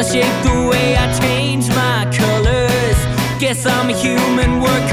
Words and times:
I 0.00 0.02
shape 0.02 0.42
the 0.42 0.66
way 0.70 0.96
I 0.96 1.12
change 1.20 1.68
my 1.68 2.08
colors. 2.10 2.98
Guess 3.38 3.66
I'm 3.66 3.90
a 3.90 3.92
human 3.92 4.62
work 4.62 4.89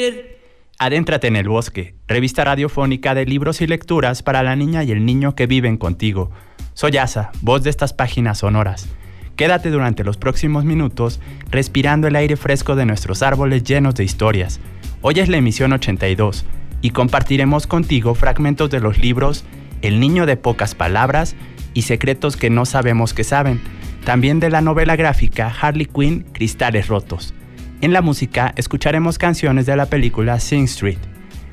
complicated. 0.00 0.40
Adéntrate 0.78 1.26
en 1.26 1.36
el 1.36 1.46
bosque, 1.46 1.94
revista 2.08 2.42
radiofónica 2.42 3.14
de 3.14 3.26
libros 3.26 3.60
y 3.60 3.66
lecturas 3.66 4.22
para 4.22 4.42
la 4.42 4.56
niña 4.56 4.82
y 4.82 4.92
el 4.92 5.04
niño 5.04 5.34
que 5.34 5.46
viven 5.46 5.76
contigo. 5.76 6.30
Soy 6.72 6.96
Asa, 6.96 7.32
voz 7.42 7.62
de 7.62 7.70
estas 7.70 7.92
páginas 7.92 8.38
sonoras. 8.38 8.88
Quédate 9.36 9.68
durante 9.68 10.04
los 10.04 10.16
próximos 10.16 10.64
minutos 10.64 11.20
respirando 11.50 12.08
el 12.08 12.16
aire 12.16 12.36
fresco 12.36 12.76
de 12.76 12.86
nuestros 12.86 13.22
árboles 13.22 13.62
llenos 13.62 13.94
de 13.94 14.04
historias. 14.04 14.58
Hoy 15.02 15.20
es 15.20 15.28
la 15.28 15.36
emisión 15.36 15.72
82 15.74 16.46
y 16.80 16.90
compartiremos 16.90 17.66
contigo 17.66 18.14
fragmentos 18.14 18.70
de 18.70 18.80
los 18.80 18.98
libros 18.98 19.44
El 19.82 20.00
niño 20.00 20.24
de 20.24 20.38
pocas 20.38 20.74
palabras 20.74 21.36
y 21.74 21.82
Secretos 21.82 22.38
que 22.38 22.48
no 22.48 22.64
sabemos 22.64 23.12
que 23.12 23.24
saben, 23.24 23.60
también 24.04 24.40
de 24.40 24.48
la 24.48 24.62
novela 24.62 24.96
gráfica 24.96 25.54
Harley 25.60 25.86
Quinn 25.86 26.24
Cristales 26.32 26.88
Rotos. 26.88 27.34
En 27.82 27.94
la 27.94 28.02
música 28.02 28.52
escucharemos 28.56 29.16
canciones 29.16 29.64
de 29.64 29.74
la 29.74 29.86
película 29.86 30.38
Sing 30.38 30.64
Street. 30.64 30.98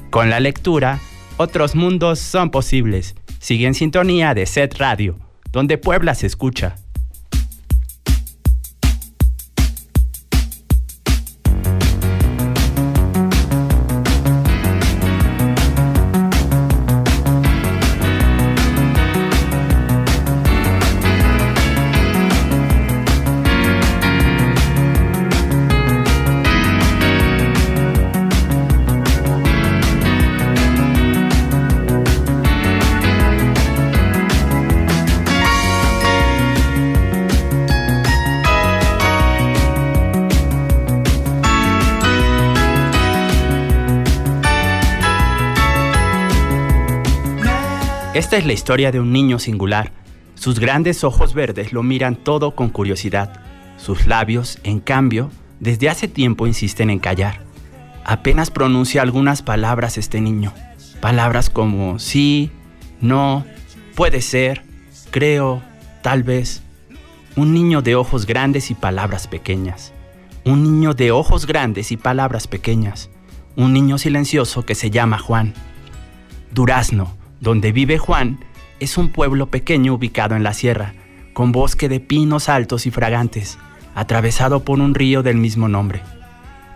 Con 0.10 0.30
la 0.30 0.42
lectura, 0.42 1.00
otros 1.38 1.74
mundos 1.74 2.20
son 2.20 2.52
posibles. 2.52 3.16
Sigue 3.40 3.66
en 3.66 3.74
sintonía 3.74 4.34
de 4.34 4.46
Set 4.46 4.78
Radio, 4.78 5.18
donde 5.54 5.78
Puebla 5.78 6.16
se 6.16 6.28
escucha. 6.28 6.76
Es 48.38 48.46
la 48.46 48.54
historia 48.54 48.92
de 48.92 49.00
un 49.00 49.12
niño 49.12 49.40
singular. 49.40 49.92
Sus 50.36 50.60
grandes 50.60 51.04
ojos 51.04 51.34
verdes 51.34 51.74
lo 51.74 51.82
miran 51.82 52.16
todo 52.16 52.54
con 52.54 52.70
curiosidad. 52.70 53.42
Sus 53.78 54.06
labios, 54.06 54.60
en 54.64 54.80
cambio, 54.80 55.32
desde 55.60 55.90
hace 55.90 56.08
tiempo 56.08 56.46
insisten 56.46 56.92
en 56.92 57.00
callar. 57.00 57.42
Apenas 58.06 58.52
pronuncia 58.52 59.02
algunas 59.02 59.42
palabras 59.42 59.98
este 59.98 60.22
niño. 60.22 60.54
Palabras 61.02 61.50
como 61.50 61.98
sí, 61.98 62.52
no, 63.02 63.44
puede 63.96 64.22
ser, 64.22 64.62
creo, 65.10 65.64
tal 66.04 66.22
vez. 66.22 66.62
Un 67.36 67.56
niño 67.56 67.82
de 67.82 67.96
ojos 67.96 68.28
grandes 68.28 68.70
y 68.70 68.76
palabras 68.76 69.26
pequeñas. 69.28 69.94
Un 70.46 70.62
niño 70.62 70.94
de 70.94 71.10
ojos 71.10 71.48
grandes 71.48 71.92
y 71.92 71.98
palabras 71.98 72.48
pequeñas. 72.48 73.10
Un 73.56 73.74
niño 73.74 73.98
silencioso 73.98 74.64
que 74.64 74.76
se 74.76 74.92
llama 74.92 75.18
Juan. 75.18 75.56
Durazno, 76.52 77.18
donde 77.40 77.72
vive 77.72 77.98
Juan, 77.98 78.40
es 78.80 78.98
un 78.98 79.10
pueblo 79.10 79.48
pequeño 79.48 79.94
ubicado 79.94 80.36
en 80.36 80.44
la 80.44 80.54
sierra, 80.54 80.94
con 81.34 81.52
bosque 81.52 81.90
de 81.90 82.00
pinos 82.00 82.50
altos 82.50 82.86
y 82.86 82.92
fragantes, 82.92 83.58
atravesado 83.96 84.64
por 84.64 84.80
un 84.80 84.94
río 84.96 85.24
del 85.24 85.38
mismo 85.38 85.68
nombre. 85.68 86.02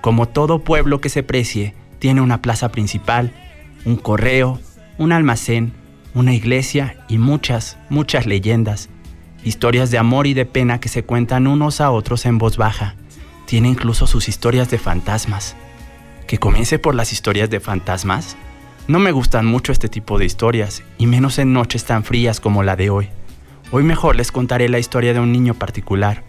Como 0.02 0.28
todo 0.28 0.60
pueblo 0.60 1.02
que 1.02 1.10
se 1.10 1.24
precie, 1.24 1.76
tiene 2.00 2.22
una 2.22 2.42
plaza 2.42 2.70
principal, 2.70 3.34
un 3.86 3.96
correo, 3.96 4.60
un 4.97 5.12
almacén, 5.12 5.74
una 6.14 6.34
iglesia 6.34 6.97
y 7.08 7.18
muchas, 7.18 7.78
muchas 7.90 8.26
leyendas, 8.26 8.90
historias 9.44 9.91
de 9.91 9.97
amor 9.97 10.28
y 10.28 10.34
de 10.34 10.46
pena 10.46 10.80
que 10.80 10.90
se 10.90 11.03
cuentan 11.03 11.47
unos 11.47 11.82
a 11.82 11.91
otros 11.91 12.26
en 12.26 12.38
voz 12.38 12.58
baja. 12.58 12.96
Tiene 13.46 13.70
incluso 13.70 14.08
sus 14.08 14.30
historias 14.30 14.70
de 14.70 14.78
fantasmas. 14.78 15.56
¿Que 16.28 16.38
comience 16.38 16.80
por 16.80 16.96
las 16.96 17.14
historias 17.14 17.50
de 17.50 17.59
fantasmas? 17.59 18.38
No 18.88 19.00
me 19.00 19.12
gustan 19.12 19.46
mucho 19.46 19.72
este 19.72 19.90
tipo 19.90 20.18
de 20.18 20.26
historias, 20.26 20.84
y 20.98 21.06
menos 21.06 21.38
en 21.38 21.54
noches 21.54 21.86
tan 21.86 22.04
frías 22.04 22.40
como 22.40 22.64
la 22.64 22.76
de 22.76 22.90
hoy. 22.90 23.10
Hoy 23.72 23.84
mejor 23.84 24.16
les 24.16 24.32
contaré 24.32 24.70
la 24.70 24.80
historia 24.80 25.14
de 25.14 25.20
un 25.20 25.32
niño 25.32 25.54
particular, 25.54 26.24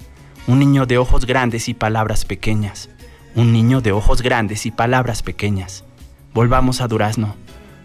un 0.46 0.58
niño 0.58 0.84
de 0.86 0.98
ojos 0.98 1.24
grandes 1.24 1.68
y 1.68 1.74
palabras 1.74 2.24
pequeñas, 2.24 2.90
un 3.34 3.52
niño 3.52 3.80
de 3.80 3.92
ojos 3.92 4.22
grandes 4.22 4.66
y 4.66 4.70
palabras 4.70 5.22
pequeñas. 5.22 5.84
Volvamos 6.34 6.82
a 6.82 6.88
Durazno. 6.88 7.36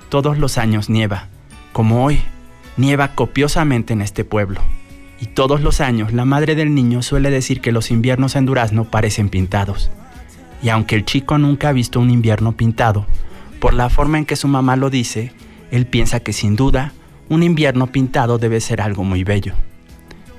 Todos 0.10 0.38
los 0.38 0.58
años 0.58 0.90
nieva, 0.90 1.30
como 1.72 2.04
hoy, 2.04 2.22
nieva 2.76 3.16
copiosamente 3.16 3.94
en 3.94 4.02
este 4.02 4.26
pueblo. 4.26 4.62
Y 5.20 5.28
todos 5.28 5.62
los 5.62 5.82
años 5.82 6.14
la 6.14 6.26
madre 6.26 6.56
del 6.56 6.76
niño 6.76 7.02
suele 7.02 7.30
decir 7.30 7.62
que 7.62 7.72
los 7.72 7.90
inviernos 7.90 8.36
en 8.36 8.46
Durazno 8.46 8.84
parecen 8.84 9.30
pintados. 9.30 9.90
Y 10.62 10.70
aunque 10.70 10.96
el 10.96 11.06
chico 11.06 11.38
nunca 11.38 11.70
ha 11.70 11.74
visto 11.74 12.00
un 12.00 12.10
invierno 12.10 12.52
pintado, 12.52 13.06
por 13.58 13.74
la 13.74 13.90
forma 13.90 14.18
en 14.18 14.26
que 14.26 14.36
su 14.36 14.48
mamá 14.48 14.76
lo 14.76 14.90
dice, 14.90 15.32
él 15.72 15.86
piensa 15.86 16.20
que 16.20 16.34
sin 16.34 16.56
duda 16.56 16.94
un 17.30 17.44
invierno 17.44 17.88
pintado 17.88 18.38
debe 18.38 18.62
ser 18.62 18.82
algo 18.82 19.04
muy 19.04 19.24
bello. 19.24 19.54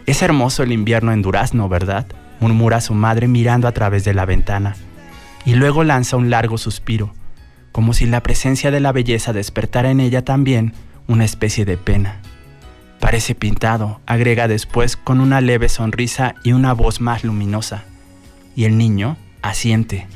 Es 0.07 0.23
hermoso 0.23 0.63
el 0.63 0.73
invierno 0.73 1.13
en 1.13 1.23
Durazno, 1.23 1.69
¿verdad? 1.69 2.07
murmura 2.41 2.81
su 2.81 2.95
madre 2.95 3.29
mirando 3.29 3.69
a 3.69 3.73
través 3.73 4.05
de 4.05 4.15
la 4.15 4.25
ventana, 4.25 4.77
y 5.45 5.55
luego 5.55 5.85
lanza 5.85 6.17
un 6.17 6.31
largo 6.31 6.59
suspiro, 6.59 7.13
como 7.73 7.93
si 7.93 8.07
la 8.07 8.23
presencia 8.23 8.71
de 8.71 8.81
la 8.81 8.93
belleza 8.93 9.33
despertara 9.33 9.91
en 9.91 10.01
ella 10.01 10.25
también 10.25 10.73
una 11.07 11.25
especie 11.25 11.65
de 11.65 11.77
pena. 11.77 12.21
Parece 13.01 13.35
pintado, 13.35 14.01
agrega 14.07 14.49
después 14.49 14.97
con 14.97 15.21
una 15.21 15.41
leve 15.41 15.69
sonrisa 15.69 16.35
y 16.43 16.53
una 16.53 16.73
voz 16.73 17.01
más 17.01 17.23
luminosa. 17.23 17.85
Y 18.57 18.65
el 18.65 18.77
niño 18.77 19.17
asiente, 19.41 20.09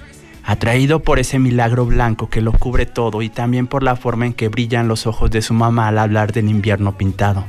atraído 0.45 1.01
por 1.01 1.19
ese 1.19 1.39
milagro 1.39 1.87
blanco 1.87 2.29
que 2.29 2.41
lo 2.41 2.53
cubre 2.53 2.87
todo 2.87 3.23
y 3.23 3.29
también 3.29 3.67
por 3.67 3.83
la 3.83 3.97
forma 3.97 4.27
en 4.27 4.35
que 4.35 4.49
brillan 4.49 4.89
los 4.89 5.07
ojos 5.07 5.31
de 5.31 5.43
su 5.43 5.55
mamá 5.55 5.89
al 5.89 5.99
hablar 5.99 6.33
del 6.33 6.49
invierno 6.49 6.97
pintado. 6.97 7.45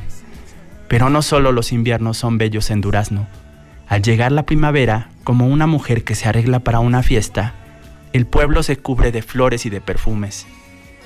Pero 0.88 1.10
no 1.10 1.22
solo 1.22 1.52
los 1.52 1.72
inviernos 1.72 2.18
son 2.18 2.38
bellos 2.38 2.70
en 2.70 2.82
Durazno. 2.82 3.28
Al 3.88 4.02
llegar 4.02 4.32
la 4.32 4.46
primavera, 4.46 5.10
como 5.24 5.48
una 5.48 5.68
mujer 5.68 6.04
que 6.04 6.16
se 6.16 6.28
arregla 6.28 6.60
para 6.60 6.80
una 6.80 7.04
fiesta, 7.04 7.56
el 8.14 8.26
pueblo 8.28 8.62
se 8.62 8.78
cubre 8.78 9.12
de 9.12 9.24
flores 9.24 9.66
y 9.66 9.70
de 9.70 9.82
perfumes. 9.82 10.46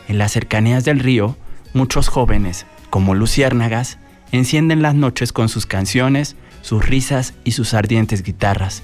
En 0.08 0.18
las 0.18 0.34
cercanías 0.34 0.84
del 0.84 1.00
río, 1.00 1.38
muchos 1.74 2.10
jóvenes, 2.10 2.66
como 2.90 3.16
luciérnagas, 3.16 3.98
encienden 4.32 4.82
las 4.82 4.96
noches 4.96 5.32
con 5.32 5.48
sus 5.48 5.66
canciones, 5.66 6.36
sus 6.62 6.86
risas 6.86 7.34
y 7.46 7.52
sus 7.52 7.74
ardientes 7.74 8.24
guitarras 8.24 8.84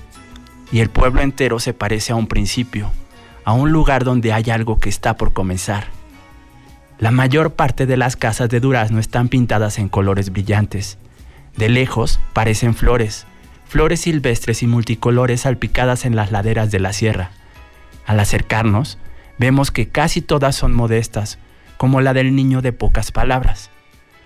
y 0.73 0.79
el 0.79 0.89
pueblo 0.89 1.21
entero 1.21 1.59
se 1.59 1.75
parece 1.75 2.13
a 2.13 2.15
un 2.15 2.25
principio, 2.25 2.91
a 3.45 3.53
un 3.53 3.71
lugar 3.71 4.03
donde 4.03 4.33
hay 4.33 4.49
algo 4.49 4.79
que 4.79 4.89
está 4.89 5.17
por 5.17 5.31
comenzar. 5.31 5.85
La 6.97 7.11
mayor 7.11 7.53
parte 7.53 7.85
de 7.85 7.95
las 7.95 8.15
casas 8.15 8.49
de 8.49 8.59
Durazno 8.59 8.99
están 8.99 9.29
pintadas 9.29 9.77
en 9.77 9.87
colores 9.87 10.31
brillantes. 10.31 10.97
De 11.55 11.69
lejos 11.69 12.19
parecen 12.33 12.73
flores, 12.73 13.27
flores 13.67 14.01
silvestres 14.01 14.63
y 14.63 14.67
multicolores 14.67 15.41
salpicadas 15.41 16.05
en 16.05 16.15
las 16.15 16.31
laderas 16.31 16.71
de 16.71 16.79
la 16.79 16.91
sierra. 16.91 17.29
Al 18.07 18.19
acercarnos, 18.19 18.97
vemos 19.37 19.69
que 19.69 19.89
casi 19.89 20.21
todas 20.21 20.55
son 20.55 20.73
modestas, 20.73 21.37
como 21.77 22.01
la 22.01 22.15
del 22.15 22.35
niño 22.35 22.63
de 22.63 22.73
pocas 22.73 23.11
palabras. 23.11 23.69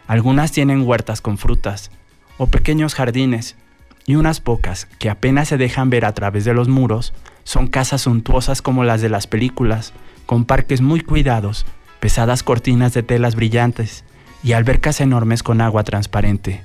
Algunas 0.08 0.54
tienen 0.54 0.88
huertas 0.88 1.20
con 1.20 1.38
frutas, 1.38 1.92
o 2.38 2.48
pequeños 2.48 2.96
jardines, 2.96 3.58
y 4.08 4.16
unas 4.16 4.40
pocas, 4.40 4.88
que 4.98 5.10
apenas 5.10 5.50
se 5.50 5.58
dejan 5.58 5.92
ver 5.92 6.06
a 6.06 6.14
través 6.14 6.46
de 6.46 6.54
los 6.54 6.70
muros, 6.70 7.14
son 7.44 7.68
casas 7.68 8.04
suntuosas 8.04 8.62
como 8.62 8.86
las 8.86 9.02
de 9.02 9.10
las 9.10 9.28
películas, 9.28 9.94
con 10.26 10.46
parques 10.46 10.82
muy 10.82 11.02
cuidados, 11.02 11.66
pesadas 12.00 12.42
cortinas 12.42 12.94
de 12.94 13.04
telas 13.04 13.36
brillantes 13.36 14.06
y 14.44 14.54
albercas 14.54 15.02
enormes 15.02 15.44
con 15.44 15.60
agua 15.60 15.84
transparente. 15.84 16.64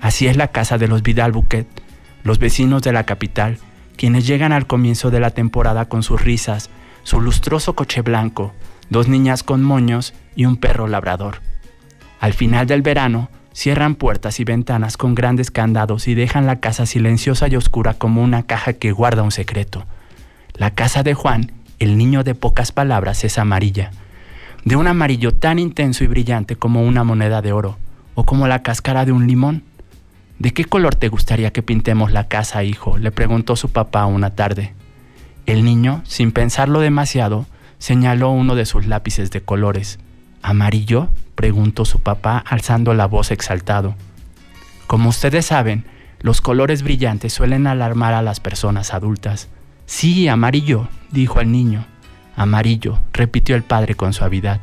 Así 0.00 0.26
es 0.26 0.38
la 0.38 0.48
casa 0.48 0.78
de 0.78 0.88
los 0.88 1.02
Vidal 1.02 1.32
Bouquet, 1.32 1.68
los 2.24 2.38
vecinos 2.38 2.82
de 2.82 2.92
la 2.92 3.04
capital, 3.04 3.58
quienes 3.96 4.26
llegan 4.26 4.52
al 4.52 4.66
comienzo 4.66 5.10
de 5.10 5.20
la 5.20 5.30
temporada 5.30 5.84
con 5.84 6.02
sus 6.02 6.22
risas, 6.24 6.70
su 7.02 7.20
lustroso 7.20 7.74
coche 7.74 8.00
blanco, 8.00 8.54
dos 8.88 9.06
niñas 9.06 9.42
con 9.42 9.62
moños 9.62 10.14
y 10.34 10.46
un 10.46 10.56
perro 10.56 10.88
labrador. 10.88 11.42
Al 12.20 12.32
final 12.32 12.66
del 12.66 12.80
verano, 12.80 13.28
Cierran 13.52 13.96
puertas 13.96 14.38
y 14.40 14.44
ventanas 14.44 14.96
con 14.96 15.14
grandes 15.14 15.50
candados 15.50 16.06
y 16.08 16.14
dejan 16.14 16.46
la 16.46 16.60
casa 16.60 16.86
silenciosa 16.86 17.48
y 17.48 17.56
oscura 17.56 17.94
como 17.94 18.22
una 18.22 18.44
caja 18.44 18.74
que 18.74 18.92
guarda 18.92 19.22
un 19.22 19.32
secreto. 19.32 19.86
La 20.54 20.70
casa 20.72 21.02
de 21.02 21.14
Juan, 21.14 21.52
el 21.78 21.98
niño 21.98 22.22
de 22.22 22.34
pocas 22.34 22.70
palabras, 22.70 23.24
es 23.24 23.38
amarilla, 23.38 23.90
de 24.64 24.76
un 24.76 24.86
amarillo 24.86 25.32
tan 25.32 25.58
intenso 25.58 26.04
y 26.04 26.06
brillante 26.06 26.56
como 26.56 26.84
una 26.84 27.02
moneda 27.02 27.42
de 27.42 27.52
oro, 27.52 27.78
o 28.14 28.24
como 28.24 28.46
la 28.46 28.62
cáscara 28.62 29.04
de 29.04 29.12
un 29.12 29.26
limón. 29.26 29.64
¿De 30.38 30.52
qué 30.52 30.64
color 30.64 30.94
te 30.94 31.08
gustaría 31.08 31.52
que 31.52 31.62
pintemos 31.62 32.12
la 32.12 32.28
casa, 32.28 32.62
hijo? 32.62 32.98
le 32.98 33.10
preguntó 33.10 33.56
su 33.56 33.70
papá 33.70 34.06
una 34.06 34.30
tarde. 34.30 34.74
El 35.46 35.64
niño, 35.64 36.02
sin 36.04 36.32
pensarlo 36.32 36.80
demasiado, 36.80 37.46
señaló 37.78 38.30
uno 38.30 38.54
de 38.54 38.66
sus 38.66 38.86
lápices 38.86 39.30
de 39.30 39.40
colores. 39.40 39.98
¿Amarillo? 40.42 41.08
preguntó 41.34 41.84
su 41.84 42.00
papá 42.00 42.38
alzando 42.38 42.92
la 42.94 43.06
voz 43.06 43.30
exaltado. 43.30 43.94
Como 44.86 45.08
ustedes 45.08 45.46
saben, 45.46 45.84
los 46.20 46.40
colores 46.40 46.82
brillantes 46.82 47.32
suelen 47.32 47.66
alarmar 47.66 48.12
a 48.12 48.22
las 48.22 48.40
personas 48.40 48.92
adultas. 48.92 49.48
Sí, 49.86 50.28
amarillo, 50.28 50.88
dijo 51.10 51.40
el 51.40 51.50
niño. 51.50 51.86
Amarillo, 52.36 52.98
repitió 53.12 53.56
el 53.56 53.62
padre 53.62 53.94
con 53.94 54.12
suavidad. 54.12 54.60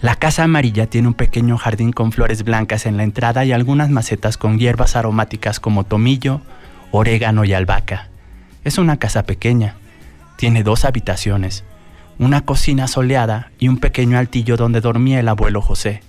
La 0.00 0.14
casa 0.14 0.44
amarilla 0.44 0.86
tiene 0.86 1.08
un 1.08 1.14
pequeño 1.14 1.58
jardín 1.58 1.92
con 1.92 2.10
flores 2.10 2.42
blancas 2.42 2.86
en 2.86 2.96
la 2.96 3.02
entrada 3.02 3.44
y 3.44 3.52
algunas 3.52 3.90
macetas 3.90 4.38
con 4.38 4.58
hierbas 4.58 4.96
aromáticas 4.96 5.60
como 5.60 5.84
tomillo, 5.84 6.40
orégano 6.90 7.44
y 7.44 7.52
albahaca. 7.52 8.08
Es 8.64 8.78
una 8.78 8.98
casa 8.98 9.24
pequeña. 9.24 9.74
Tiene 10.36 10.62
dos 10.62 10.84
habitaciones, 10.84 11.64
una 12.20 12.42
cocina 12.42 12.86
soleada 12.86 13.50
y 13.58 13.68
un 13.68 13.78
pequeño 13.78 14.18
altillo 14.18 14.58
donde 14.58 14.82
dormía 14.82 15.18
el 15.20 15.28
abuelo 15.28 15.62
José. 15.62 16.02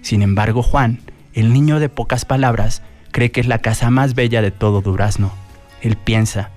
Sin 0.00 0.22
embargo, 0.22 0.62
Juan, 0.62 1.00
el 1.34 1.52
niño 1.52 1.78
de 1.78 1.90
pocas 1.90 2.24
palabras, 2.24 2.80
cree 3.12 3.30
que 3.30 3.42
es 3.42 3.46
la 3.46 3.58
casa 3.58 3.90
más 3.90 4.14
bella 4.14 4.40
de 4.40 4.50
todo 4.50 4.80
Durazno. 4.80 5.30
Él 5.82 5.96
piensa, 5.96 6.48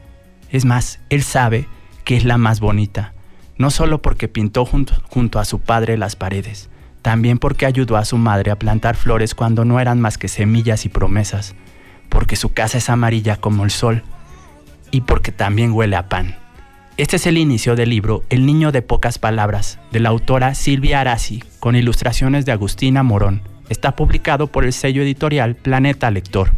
es 0.49 0.63
más, 0.63 1.01
él 1.09 1.23
sabe 1.23 1.67
que 2.05 2.15
es 2.15 2.23
la 2.23 2.37
más 2.37 2.61
bonita, 2.61 3.13
no 3.57 3.69
solo 3.69 4.01
porque 4.01 4.29
pintó 4.29 4.63
junto, 4.63 4.93
junto, 5.09 5.39
a 5.39 5.45
su 5.45 5.59
padre 5.59 5.97
las 5.97 6.15
paredes, 6.15 6.69
también 7.01 7.37
porque 7.37 7.65
ayudó 7.65 7.97
a 7.97 8.05
su 8.05 8.17
madre 8.17 8.49
a 8.49 8.57
plantar 8.57 8.95
flores 8.95 9.35
cuando 9.35 9.65
no 9.65 9.81
eran 9.81 9.99
más 9.99 10.17
que 10.17 10.29
semillas 10.29 10.85
y 10.85 10.89
promesas, 10.89 11.53
porque 12.07 12.37
su 12.37 12.53
casa 12.53 12.77
es 12.77 12.89
amarilla 12.89 13.35
como 13.35 13.65
el 13.65 13.71
sol 13.71 14.03
y 14.89 15.01
porque 15.01 15.33
también 15.33 15.73
huele 15.73 15.97
a 15.97 16.07
pan. 16.07 16.40
Este 17.01 17.15
es 17.15 17.25
el 17.25 17.39
inicio 17.39 17.75
del 17.75 17.89
libro 17.89 18.23
El 18.29 18.45
niño 18.45 18.71
de 18.71 18.83
pocas 18.83 19.17
palabras, 19.17 19.79
de 19.91 19.99
la 19.99 20.09
autora 20.09 20.53
Silvia 20.53 21.01
Arasi, 21.01 21.43
con 21.59 21.75
ilustraciones 21.75 22.45
de 22.45 22.51
Agustina 22.51 23.01
Morón. 23.01 23.41
Está 23.69 23.95
publicado 23.95 24.45
por 24.45 24.65
el 24.65 24.71
sello 24.71 25.01
editorial 25.01 25.55
Planeta 25.55 26.11
Lector. 26.11 26.51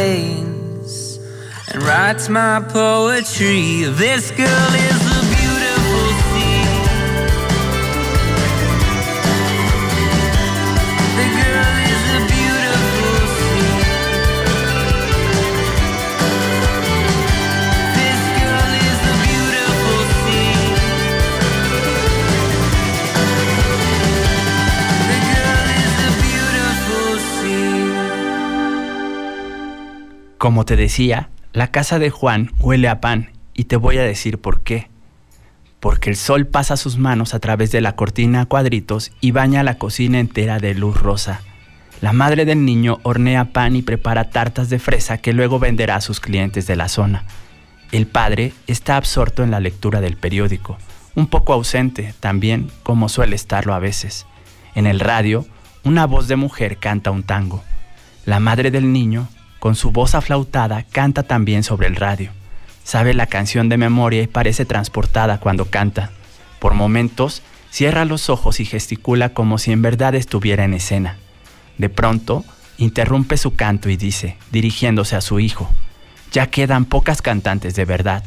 Veins 0.00 1.18
and 1.72 1.82
writes 1.82 2.28
my 2.28 2.64
poetry. 2.72 3.84
This 4.02 4.30
girl 4.30 4.74
is 4.88 5.19
Como 30.40 30.64
te 30.64 30.74
decía, 30.74 31.28
la 31.52 31.66
casa 31.66 31.98
de 31.98 32.08
Juan 32.08 32.50
huele 32.60 32.88
a 32.88 33.02
pan 33.02 33.30
y 33.52 33.64
te 33.64 33.76
voy 33.76 33.98
a 33.98 34.02
decir 34.02 34.40
por 34.40 34.62
qué. 34.62 34.88
Porque 35.80 36.08
el 36.08 36.16
sol 36.16 36.46
pasa 36.46 36.78
sus 36.78 36.96
manos 36.96 37.34
a 37.34 37.40
través 37.40 37.72
de 37.72 37.82
la 37.82 37.94
cortina 37.94 38.40
a 38.40 38.46
cuadritos 38.46 39.12
y 39.20 39.32
baña 39.32 39.62
la 39.62 39.76
cocina 39.76 40.18
entera 40.18 40.58
de 40.58 40.72
luz 40.72 40.98
rosa. 40.98 41.42
La 42.00 42.14
madre 42.14 42.46
del 42.46 42.64
niño 42.64 43.00
hornea 43.02 43.52
pan 43.52 43.76
y 43.76 43.82
prepara 43.82 44.30
tartas 44.30 44.70
de 44.70 44.78
fresa 44.78 45.18
que 45.18 45.34
luego 45.34 45.58
venderá 45.58 45.96
a 45.96 46.00
sus 46.00 46.20
clientes 46.20 46.66
de 46.66 46.76
la 46.76 46.88
zona. 46.88 47.26
El 47.92 48.06
padre 48.06 48.54
está 48.66 48.96
absorto 48.96 49.42
en 49.42 49.50
la 49.50 49.60
lectura 49.60 50.00
del 50.00 50.16
periódico, 50.16 50.78
un 51.14 51.26
poco 51.26 51.52
ausente 51.52 52.14
también, 52.18 52.70
como 52.82 53.10
suele 53.10 53.36
estarlo 53.36 53.74
a 53.74 53.78
veces. 53.78 54.24
En 54.74 54.86
el 54.86 55.00
radio, 55.00 55.44
una 55.84 56.06
voz 56.06 56.28
de 56.28 56.36
mujer 56.36 56.78
canta 56.78 57.10
un 57.10 57.24
tango. 57.24 57.62
La 58.24 58.40
madre 58.40 58.70
del 58.70 58.90
niño, 58.90 59.28
con 59.60 59.76
su 59.76 59.92
voz 59.92 60.16
aflautada, 60.16 60.82
canta 60.82 61.22
también 61.22 61.62
sobre 61.62 61.86
el 61.86 61.94
radio. 61.94 62.32
Sabe 62.82 63.14
la 63.14 63.26
canción 63.26 63.68
de 63.68 63.76
memoria 63.76 64.22
y 64.22 64.26
parece 64.26 64.64
transportada 64.64 65.38
cuando 65.38 65.66
canta. 65.66 66.10
Por 66.58 66.74
momentos, 66.74 67.42
cierra 67.70 68.04
los 68.04 68.30
ojos 68.30 68.58
y 68.58 68.64
gesticula 68.64 69.28
como 69.28 69.58
si 69.58 69.70
en 69.70 69.82
verdad 69.82 70.14
estuviera 70.14 70.64
en 70.64 70.74
escena. 70.74 71.18
De 71.78 71.88
pronto, 71.88 72.44
interrumpe 72.78 73.36
su 73.36 73.54
canto 73.54 73.90
y 73.90 73.96
dice, 73.96 74.36
dirigiéndose 74.50 75.14
a 75.14 75.20
su 75.20 75.38
hijo, 75.38 75.70
ya 76.32 76.46
quedan 76.46 76.84
pocas 76.84 77.22
cantantes 77.22 77.74
de 77.74 77.84
verdad. 77.84 78.24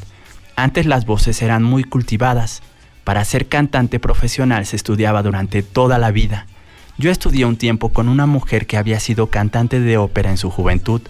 Antes 0.56 0.86
las 0.86 1.06
voces 1.06 1.42
eran 1.42 1.64
muy 1.64 1.84
cultivadas. 1.84 2.62
Para 3.04 3.26
ser 3.26 3.48
cantante 3.48 4.00
profesional 4.00 4.66
se 4.66 4.76
estudiaba 4.76 5.24
durante 5.24 5.64
toda 5.64 5.98
la 5.98 6.12
vida. 6.12 6.46
Yo 6.98 7.10
estudié 7.10 7.46
un 7.46 7.58
tiempo 7.58 7.90
con 7.90 8.08
una 8.08 8.28
mujer 8.28 8.68
que 8.68 8.78
había 8.78 9.00
sido 9.00 9.28
cantante 9.28 9.80
de 9.80 9.98
ópera 9.98 10.30
en 10.30 10.38
su 10.38 10.52
juventud. 10.52 11.02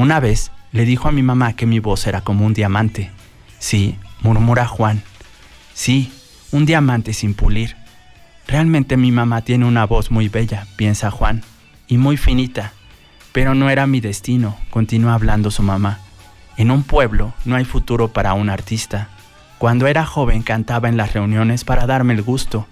Una 0.00 0.18
vez 0.18 0.50
le 0.72 0.86
dijo 0.86 1.08
a 1.08 1.12
mi 1.12 1.22
mamá 1.22 1.52
que 1.52 1.66
mi 1.66 1.78
voz 1.78 2.06
era 2.06 2.22
como 2.22 2.46
un 2.46 2.54
diamante. 2.54 3.10
Sí, 3.58 3.98
murmura 4.22 4.66
Juan. 4.66 5.02
Sí, 5.74 6.10
un 6.52 6.64
diamante 6.64 7.12
sin 7.12 7.34
pulir. 7.34 7.76
Realmente 8.46 8.96
mi 8.96 9.12
mamá 9.12 9.42
tiene 9.42 9.66
una 9.66 9.84
voz 9.84 10.10
muy 10.10 10.30
bella, 10.30 10.66
piensa 10.76 11.10
Juan, 11.10 11.42
y 11.86 11.98
muy 11.98 12.16
finita. 12.16 12.72
Pero 13.32 13.54
no 13.54 13.68
era 13.68 13.86
mi 13.86 14.00
destino, 14.00 14.56
continúa 14.70 15.12
hablando 15.12 15.50
su 15.50 15.62
mamá. 15.62 15.98
En 16.56 16.70
un 16.70 16.82
pueblo 16.82 17.34
no 17.44 17.56
hay 17.56 17.66
futuro 17.66 18.08
para 18.08 18.32
un 18.32 18.48
artista. 18.48 19.10
Cuando 19.58 19.86
era 19.86 20.06
joven 20.06 20.42
cantaba 20.42 20.88
en 20.88 20.96
las 20.96 21.12
reuniones 21.12 21.64
para 21.64 21.86
darme 21.86 22.14
el 22.14 22.22
gusto, 22.22 22.66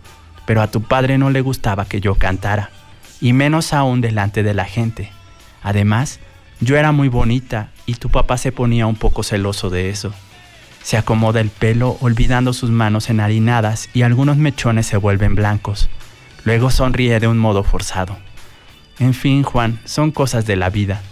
pero 0.47 0.63
a 0.63 0.71
tu 0.71 0.81
padre 0.81 1.19
no 1.19 1.29
le 1.29 1.43
gustaba 1.43 1.85
que 1.85 2.01
yo 2.01 2.15
cantara, 2.15 2.71
y 3.21 3.35
menos 3.35 3.75
aún 3.75 4.01
delante 4.01 4.43
de 4.43 4.55
la 4.55 4.65
gente. 4.65 5.11
Además, 5.63 6.21
yo 6.61 6.77
era 6.77 6.93
muy 6.93 7.09
bonita 7.09 7.71
y 7.87 7.95
tu 7.95 8.11
papá 8.11 8.37
se 8.37 8.53
ponía 8.53 8.87
un 8.87 8.97
poco 8.97 9.23
celoso 9.23 9.71
de 9.71 9.91
eso. 9.91 10.13
Se 10.83 10.97
acomoda 10.97 11.41
el 11.41 11.51
pelo 11.51 11.97
olvidando 12.01 12.53
sus 12.53 12.71
manos 12.71 13.11
enharinadas 13.11 13.89
y 13.95 14.03
algunos 14.03 14.37
mechones 14.37 14.87
se 14.87 14.97
vuelven 14.97 15.35
blancos. 15.35 15.89
Luego 16.45 16.71
sonríe 16.71 17.21
de 17.21 17.29
un 17.29 17.39
modo 17.39 17.63
forzado. 17.63 18.17
En 18.99 19.15
fin, 19.15 19.43
Juan, 19.43 19.79
son 19.85 20.11
cosas 20.11 20.47
de 20.47 20.57
la 20.57 20.71
vida. 20.71 21.03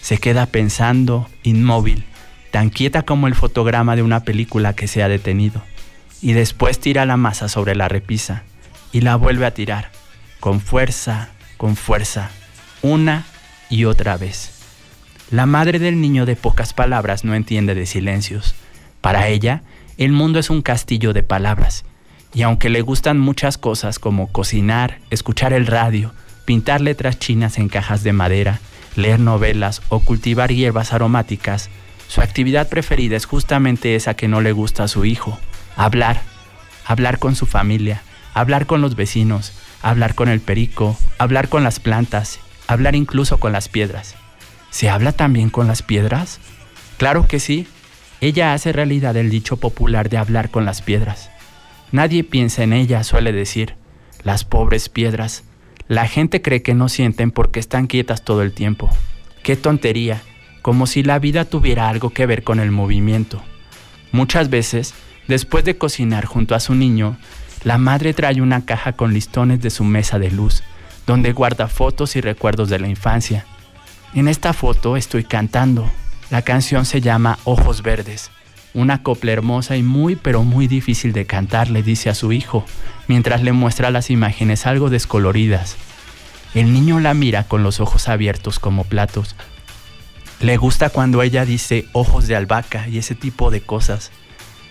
Se 0.00 0.18
queda 0.18 0.46
pensando, 0.46 1.28
inmóvil, 1.42 2.04
tan 2.50 2.70
quieta 2.70 3.02
como 3.02 3.26
el 3.26 3.34
fotograma 3.34 3.96
de 3.96 4.02
una 4.02 4.20
película 4.20 4.74
que 4.74 4.88
se 4.88 5.02
ha 5.02 5.08
detenido. 5.08 5.62
Y 6.22 6.32
después 6.32 6.78
tira 6.78 7.04
la 7.04 7.16
masa 7.16 7.48
sobre 7.48 7.74
la 7.74 7.88
repisa 7.88 8.44
y 8.92 9.02
la 9.02 9.16
vuelve 9.16 9.44
a 9.44 9.52
tirar, 9.52 9.90
con 10.40 10.60
fuerza, 10.60 11.28
con 11.58 11.76
fuerza, 11.76 12.30
una 12.80 13.26
y 13.68 13.84
otra 13.84 14.16
vez. 14.16 14.55
La 15.30 15.44
madre 15.44 15.80
del 15.80 16.00
niño 16.00 16.24
de 16.24 16.36
pocas 16.36 16.72
palabras 16.72 17.24
no 17.24 17.34
entiende 17.34 17.74
de 17.74 17.86
silencios. 17.86 18.54
Para 19.00 19.26
ella, 19.26 19.62
el 19.98 20.12
mundo 20.12 20.38
es 20.38 20.50
un 20.50 20.62
castillo 20.62 21.12
de 21.12 21.24
palabras, 21.24 21.84
y 22.32 22.42
aunque 22.42 22.70
le 22.70 22.80
gustan 22.80 23.18
muchas 23.18 23.58
cosas 23.58 23.98
como 23.98 24.28
cocinar, 24.28 25.00
escuchar 25.10 25.52
el 25.52 25.66
radio, 25.66 26.12
pintar 26.44 26.80
letras 26.80 27.18
chinas 27.18 27.58
en 27.58 27.68
cajas 27.68 28.04
de 28.04 28.12
madera, 28.12 28.60
leer 28.94 29.18
novelas 29.18 29.82
o 29.88 29.98
cultivar 29.98 30.52
hierbas 30.52 30.92
aromáticas, 30.92 31.70
su 32.06 32.20
actividad 32.20 32.68
preferida 32.68 33.16
es 33.16 33.24
justamente 33.24 33.96
esa 33.96 34.14
que 34.14 34.28
no 34.28 34.40
le 34.40 34.52
gusta 34.52 34.84
a 34.84 34.88
su 34.88 35.04
hijo, 35.04 35.40
hablar, 35.74 36.22
hablar 36.84 37.18
con 37.18 37.34
su 37.34 37.46
familia, 37.46 38.02
hablar 38.32 38.66
con 38.66 38.80
los 38.80 38.94
vecinos, 38.94 39.52
hablar 39.82 40.14
con 40.14 40.28
el 40.28 40.38
perico, 40.38 40.96
hablar 41.18 41.48
con 41.48 41.64
las 41.64 41.80
plantas, 41.80 42.38
hablar 42.68 42.94
incluso 42.94 43.40
con 43.40 43.50
las 43.50 43.68
piedras. 43.68 44.14
¿Se 44.76 44.90
habla 44.90 45.12
también 45.12 45.48
con 45.48 45.66
las 45.66 45.80
piedras? 45.80 46.38
Claro 46.98 47.26
que 47.26 47.40
sí. 47.40 47.66
Ella 48.20 48.52
hace 48.52 48.74
realidad 48.74 49.16
el 49.16 49.30
dicho 49.30 49.56
popular 49.56 50.10
de 50.10 50.18
hablar 50.18 50.50
con 50.50 50.66
las 50.66 50.82
piedras. 50.82 51.30
Nadie 51.92 52.24
piensa 52.24 52.62
en 52.62 52.74
ella, 52.74 53.02
suele 53.02 53.32
decir. 53.32 53.76
Las 54.22 54.44
pobres 54.44 54.90
piedras. 54.90 55.44
La 55.88 56.06
gente 56.06 56.42
cree 56.42 56.60
que 56.60 56.74
no 56.74 56.90
sienten 56.90 57.30
porque 57.30 57.58
están 57.58 57.86
quietas 57.86 58.22
todo 58.22 58.42
el 58.42 58.52
tiempo. 58.52 58.90
Qué 59.42 59.56
tontería, 59.56 60.20
como 60.60 60.86
si 60.86 61.02
la 61.02 61.18
vida 61.18 61.46
tuviera 61.46 61.88
algo 61.88 62.10
que 62.10 62.26
ver 62.26 62.44
con 62.44 62.60
el 62.60 62.70
movimiento. 62.70 63.42
Muchas 64.12 64.50
veces, 64.50 64.92
después 65.26 65.64
de 65.64 65.78
cocinar 65.78 66.26
junto 66.26 66.54
a 66.54 66.60
su 66.60 66.74
niño, 66.74 67.16
la 67.64 67.78
madre 67.78 68.12
trae 68.12 68.42
una 68.42 68.66
caja 68.66 68.92
con 68.92 69.14
listones 69.14 69.62
de 69.62 69.70
su 69.70 69.84
mesa 69.84 70.18
de 70.18 70.30
luz, 70.30 70.62
donde 71.06 71.32
guarda 71.32 71.66
fotos 71.66 72.14
y 72.14 72.20
recuerdos 72.20 72.68
de 72.68 72.78
la 72.78 72.88
infancia. 72.88 73.46
En 74.16 74.28
esta 74.28 74.54
foto 74.54 74.96
estoy 74.96 75.24
cantando. 75.24 75.90
La 76.30 76.40
canción 76.40 76.86
se 76.86 77.02
llama 77.02 77.38
Ojos 77.44 77.82
Verdes. 77.82 78.30
Una 78.72 79.02
copla 79.02 79.32
hermosa 79.32 79.76
y 79.76 79.82
muy 79.82 80.16
pero 80.16 80.42
muy 80.42 80.68
difícil 80.68 81.12
de 81.12 81.26
cantar, 81.26 81.68
le 81.68 81.82
dice 81.82 82.08
a 82.08 82.14
su 82.14 82.32
hijo, 82.32 82.64
mientras 83.08 83.42
le 83.42 83.52
muestra 83.52 83.90
las 83.90 84.08
imágenes 84.08 84.64
algo 84.64 84.88
descoloridas. 84.88 85.76
El 86.54 86.72
niño 86.72 86.98
la 86.98 87.12
mira 87.12 87.44
con 87.44 87.62
los 87.62 87.78
ojos 87.78 88.08
abiertos 88.08 88.58
como 88.58 88.84
platos. 88.84 89.36
Le 90.40 90.56
gusta 90.56 90.88
cuando 90.88 91.20
ella 91.20 91.44
dice 91.44 91.84
ojos 91.92 92.26
de 92.26 92.36
albahaca 92.36 92.88
y 92.88 92.96
ese 92.96 93.14
tipo 93.14 93.50
de 93.50 93.60
cosas. 93.60 94.12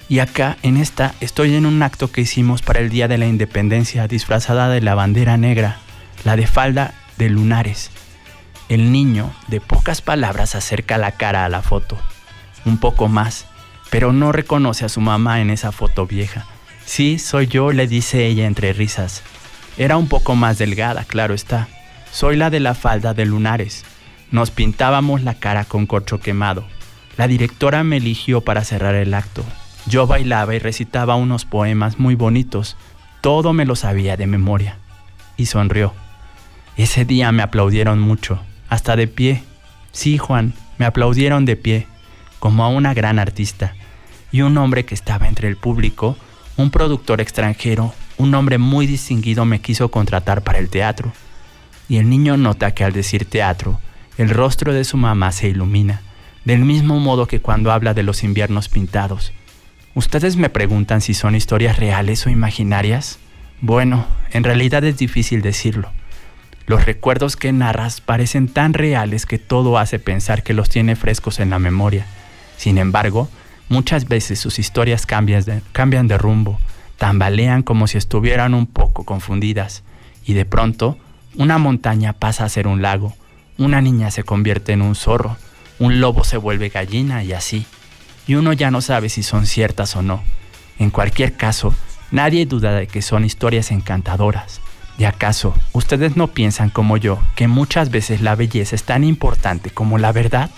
Y 0.10 0.20
acá, 0.20 0.58
en 0.64 0.76
esta, 0.76 1.14
estoy 1.20 1.54
en 1.54 1.68
un 1.68 1.84
acto 1.84 2.12
que 2.12 2.22
hicimos 2.22 2.64
para 2.64 2.80
el 2.80 2.90
Día 2.90 3.08
de 3.08 3.20
la 3.20 3.28
Independencia, 3.28 4.08
disfrazada 4.08 4.70
de 4.70 4.82
la 4.82 4.96
bandera 4.96 5.38
negra, 5.38 5.78
la 6.24 6.36
de 6.36 6.48
falda 6.48 6.96
de 7.20 7.30
lunares. 7.30 7.92
El 8.68 8.92
niño, 8.92 9.32
de 9.48 9.62
pocas 9.62 10.02
palabras, 10.02 10.56
acerca 10.56 10.98
la 10.98 11.12
cara 11.12 11.46
a 11.46 11.50
la 11.50 11.62
foto. 11.62 11.98
Un 12.66 12.80
poco 12.80 13.08
más, 13.08 13.46
pero 13.92 14.12
no 14.12 14.32
reconoce 14.32 14.86
a 14.86 14.90
su 14.90 15.02
mamá 15.02 15.40
en 15.40 15.52
esa 15.52 15.72
foto 15.72 16.08
vieja. 16.08 16.48
Sí, 16.84 17.20
soy 17.20 17.46
yo, 17.46 17.72
le 17.72 17.88
dice 17.88 18.26
ella 18.26 18.48
entre 18.48 18.74
risas. 18.74 19.22
Era 19.78 19.98
un 19.98 20.08
poco 20.08 20.36
más 20.36 20.58
delgada, 20.58 21.04
claro 21.04 21.36
está. 21.36 21.68
Soy 22.12 22.38
la 22.38 22.50
de 22.50 22.60
la 22.60 22.74
falda 22.74 23.14
de 23.14 23.26
lunares. 23.26 23.86
Nos 24.32 24.50
pintábamos 24.50 25.22
la 25.22 25.36
cara 25.36 25.66
con 25.66 25.86
corcho 25.86 26.20
quemado. 26.20 26.66
La 27.18 27.28
directora 27.28 27.84
me 27.84 27.98
eligió 27.98 28.42
para 28.42 28.64
cerrar 28.64 28.96
el 28.96 29.14
acto. 29.14 29.44
Yo 29.86 30.08
bailaba 30.08 30.56
y 30.56 30.60
recitaba 30.60 31.16
unos 31.16 31.46
poemas 31.46 32.00
muy 32.00 32.16
bonitos. 32.16 32.78
Todo 33.22 33.54
me 33.54 33.66
lo 33.66 33.76
sabía 33.76 34.18
de 34.18 34.26
memoria. 34.26 34.80
Y 35.38 35.46
sonrió. 35.46 35.94
Ese 36.78 37.06
día 37.06 37.32
me 37.32 37.44
aplaudieron 37.44 38.00
mucho, 38.00 38.42
hasta 38.76 38.96
de 38.96 39.08
pie. 39.08 39.44
Sí, 39.92 40.18
Juan, 40.18 40.54
me 40.78 40.86
aplaudieron 40.86 41.46
de 41.46 41.56
pie, 41.56 41.88
como 42.40 42.64
a 42.64 42.68
una 42.68 42.94
gran 42.94 43.20
artista. 43.20 43.74
Y 44.32 44.42
un 44.42 44.58
hombre 44.58 44.86
que 44.86 44.94
estaba 44.94 45.28
entre 45.28 45.48
el 45.48 45.56
público, 45.56 46.18
un 46.58 46.70
productor 46.70 47.22
extranjero, 47.22 47.94
un 48.18 48.36
hombre 48.36 48.58
muy 48.58 48.86
distinguido 48.86 49.46
me 49.46 49.62
quiso 49.62 49.90
contratar 49.90 50.44
para 50.44 50.60
el 50.60 50.70
teatro. 50.70 51.14
Y 51.88 51.98
el 51.98 52.10
niño 52.10 52.38
nota 52.38 52.72
que 52.72 52.84
al 52.84 52.94
decir 52.94 53.26
teatro, 53.26 53.80
el 54.18 54.30
rostro 54.30 54.74
de 54.74 54.84
su 54.84 54.98
mamá 54.98 55.32
se 55.32 55.50
ilumina, 55.50 56.02
del 56.44 56.60
mismo 56.60 57.00
modo 57.00 57.28
que 57.28 57.42
cuando 57.42 57.72
habla 57.72 57.94
de 57.94 58.04
los 58.04 58.24
inviernos 58.24 58.70
pintados. 58.70 59.32
Ustedes 59.94 60.36
me 60.36 60.50
preguntan 60.50 61.00
si 61.00 61.14
son 61.14 61.36
historias 61.36 61.78
reales 61.78 62.26
o 62.28 62.30
imaginarias. 62.30 63.20
Bueno, 63.62 64.06
en 64.32 64.44
realidad 64.44 64.84
es 64.84 64.98
difícil 64.98 65.42
decirlo. 65.42 65.92
Los 66.66 66.86
recuerdos 66.86 67.36
que 67.36 67.52
narras 67.52 68.02
parecen 68.02 68.48
tan 68.48 68.74
reales 68.74 69.26
que 69.26 69.38
todo 69.38 69.78
hace 69.78 70.00
pensar 70.00 70.44
que 70.44 70.54
los 70.54 70.70
tiene 70.70 70.96
frescos 70.96 71.40
en 71.40 71.52
la 71.52 71.60
memoria. 71.60 72.06
Sin 72.58 72.78
embargo, 72.78 73.30
muchas 73.70 74.08
veces 74.08 74.40
sus 74.40 74.58
historias 74.58 75.06
cambian 75.06 75.44
de, 75.44 75.62
cambian 75.72 76.08
de 76.08 76.18
rumbo, 76.18 76.60
tambalean 76.98 77.62
como 77.62 77.88
si 77.88 77.98
estuvieran 77.98 78.54
un 78.54 78.66
poco 78.66 79.04
confundidas, 79.04 79.84
y 80.26 80.34
de 80.34 80.46
pronto 80.46 80.98
una 81.36 81.58
montaña 81.58 82.14
pasa 82.14 82.46
a 82.46 82.50
ser 82.50 82.68
un 82.68 82.82
lago, 82.82 83.14
una 83.58 83.82
niña 83.82 84.10
se 84.12 84.24
convierte 84.24 84.74
en 84.74 84.82
un 84.82 84.96
zorro, 84.96 85.38
un 85.78 86.00
lobo 86.00 86.24
se 86.24 86.38
vuelve 86.38 86.70
gallina 86.70 87.24
y 87.24 87.34
así 87.34 87.68
y 88.28 88.36
uno 88.36 88.54
ya 88.54 88.72
no 88.72 88.82
sabe 88.82 89.10
si 89.10 89.24
son 89.24 89.46
ciertas 89.46 89.96
o 89.96 90.02
no. 90.02 90.24
En 90.80 90.90
cualquier 90.90 91.34
caso, 91.34 91.74
nadie 92.12 92.46
duda 92.46 92.74
de 92.74 92.88
que 92.88 93.02
son 93.02 93.24
historias 93.24 93.72
encantadoras. 93.72 94.62
¿Y 94.98 95.04
acaso 95.04 95.54
ustedes 95.74 96.16
no 96.16 96.28
piensan 96.28 96.70
como 96.70 96.98
yo 96.98 97.20
que 97.36 97.48
muchas 97.48 97.90
veces 97.90 98.22
la 98.22 98.36
belleza 98.36 98.76
es 98.76 98.84
tan 98.84 99.04
importante 99.04 99.70
como 99.70 99.98
la 99.98 100.12
verdad? 100.12 100.50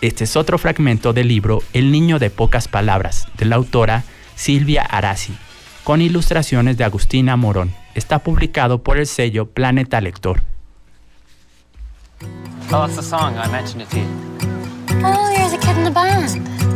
Este 0.00 0.24
es 0.24 0.36
otro 0.36 0.56
fragmento 0.56 1.12
del 1.12 1.28
libro 1.28 1.62
El 1.74 1.92
niño 1.92 2.18
de 2.18 2.30
pocas 2.30 2.68
palabras, 2.68 3.28
de 3.36 3.44
la 3.44 3.56
autora 3.56 4.04
Silvia 4.34 4.82
Arasi, 4.82 5.34
con 5.84 6.00
ilustraciones 6.00 6.78
de 6.78 6.84
Agustina 6.84 7.36
Morón. 7.36 7.74
Está 7.94 8.20
publicado 8.20 8.82
por 8.82 8.96
el 8.96 9.06
sello 9.06 9.50
Planeta 9.50 10.00
Lector. 10.00 10.42
Oh, 12.72 12.86
that's 12.86 12.96
the 12.96 13.02
song. 13.02 13.36
I 13.36 13.48
mentioned 13.50 13.82
it 13.82 13.90
to 13.90 13.98
you. 13.98 14.06
Oh, 15.04 15.30
you're 15.36 15.50
the 15.50 15.58
kid 15.58 15.76
in 15.76 15.84
the 15.84 15.90
band. 15.90 16.69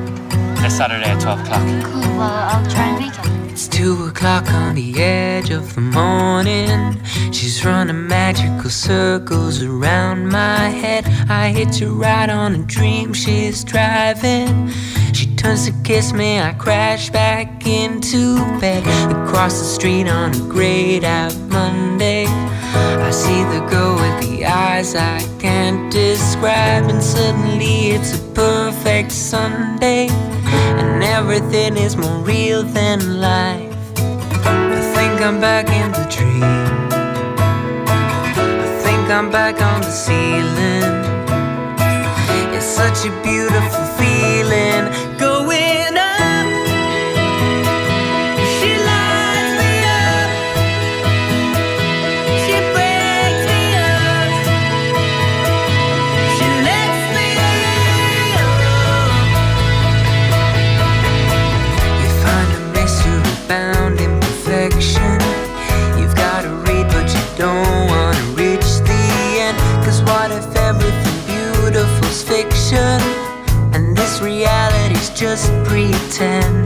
This 0.65 0.79
Saturday 0.79 1.05
at 1.05 1.21
12 1.21 1.41
o'clock. 1.41 1.85
Cool, 1.85 2.01
well, 2.17 2.23
I'll 2.23 2.71
try 2.71 2.87
and 2.87 2.99
make 2.99 3.13
it. 3.13 3.53
It's 3.53 3.69
two 3.69 4.07
o'clock 4.07 4.51
on 4.51 4.77
the 4.77 4.99
edge 4.99 5.51
of 5.51 5.75
the 5.75 5.83
morning. 5.83 6.97
She's 7.33 7.63
running 7.67 8.09
magical 8.09 8.71
circles 8.71 9.63
around 9.63 10.31
my 10.31 10.71
head. 10.71 11.05
I 11.29 11.49
hitch 11.51 11.83
a 11.83 11.91
ride 11.91 12.31
on 12.31 12.55
a 12.55 12.63
dream 12.65 13.13
she's 13.13 13.63
driving. 13.63 14.71
She 15.13 15.27
turns 15.37 15.67
to 15.67 15.73
kiss 15.85 16.15
me, 16.15 16.41
I 16.41 16.55
crash 16.55 17.11
back 17.11 17.67
into 17.67 18.39
bed. 18.59 18.85
Across 19.13 19.59
the 19.59 19.67
street 19.67 20.09
on 20.09 20.35
a 20.35 20.49
grayed 20.49 21.05
out 21.05 21.37
Monday. 21.51 22.25
I 22.27 23.11
see 23.11 23.43
the 23.53 23.61
girl 23.71 23.97
with 23.97 24.31
the 24.31 24.47
eyes 24.47 24.95
I 24.97 25.21
can't 25.39 25.93
describe, 25.93 26.85
and 26.89 27.03
suddenly 27.03 27.91
it's 27.91 28.19
a 28.19 28.23
perfect 28.33 29.13
Sunday, 29.13 30.09
and 30.81 31.03
everything 31.03 31.77
is 31.77 31.97
more 31.97 32.19
real 32.19 32.63
than 32.63 33.21
life. 33.21 33.75
I 33.97 34.81
think 34.95 35.21
I'm 35.21 35.41
back 35.41 35.67
in 35.69 35.93
the 35.93 36.07
dream. 36.17 36.43
I 38.67 38.81
think 38.85 39.11
I'm 39.11 39.31
back 39.31 39.61
on 39.61 39.81
the 39.81 39.91
ceiling. 39.91 40.93
It's 42.57 42.67
such 42.67 43.07
a 43.07 43.13
beautiful 43.23 43.87
feeling 43.99 44.85
going 45.19 45.34
pretend. 76.17 76.64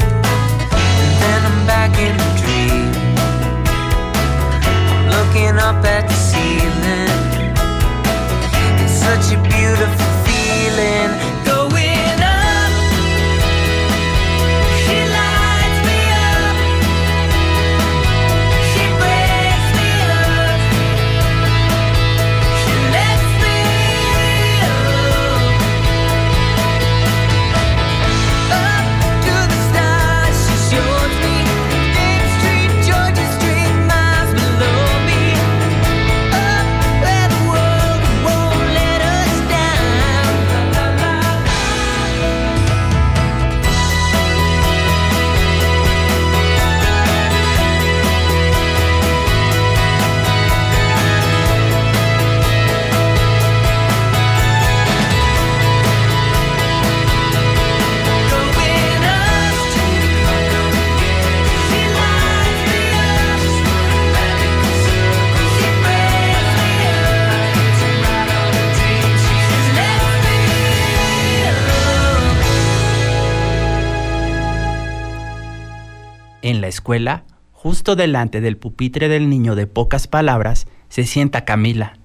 Escuela, 76.78 77.24
justo 77.52 77.96
delante 77.96 78.40
del 78.40 78.56
pupitre 78.56 79.08
del 79.08 79.28
niño 79.28 79.56
de 79.56 79.66
pocas 79.66 80.06
palabras, 80.06 80.68
se 80.88 81.04
sienta 81.04 81.44
Camila. 81.44 81.98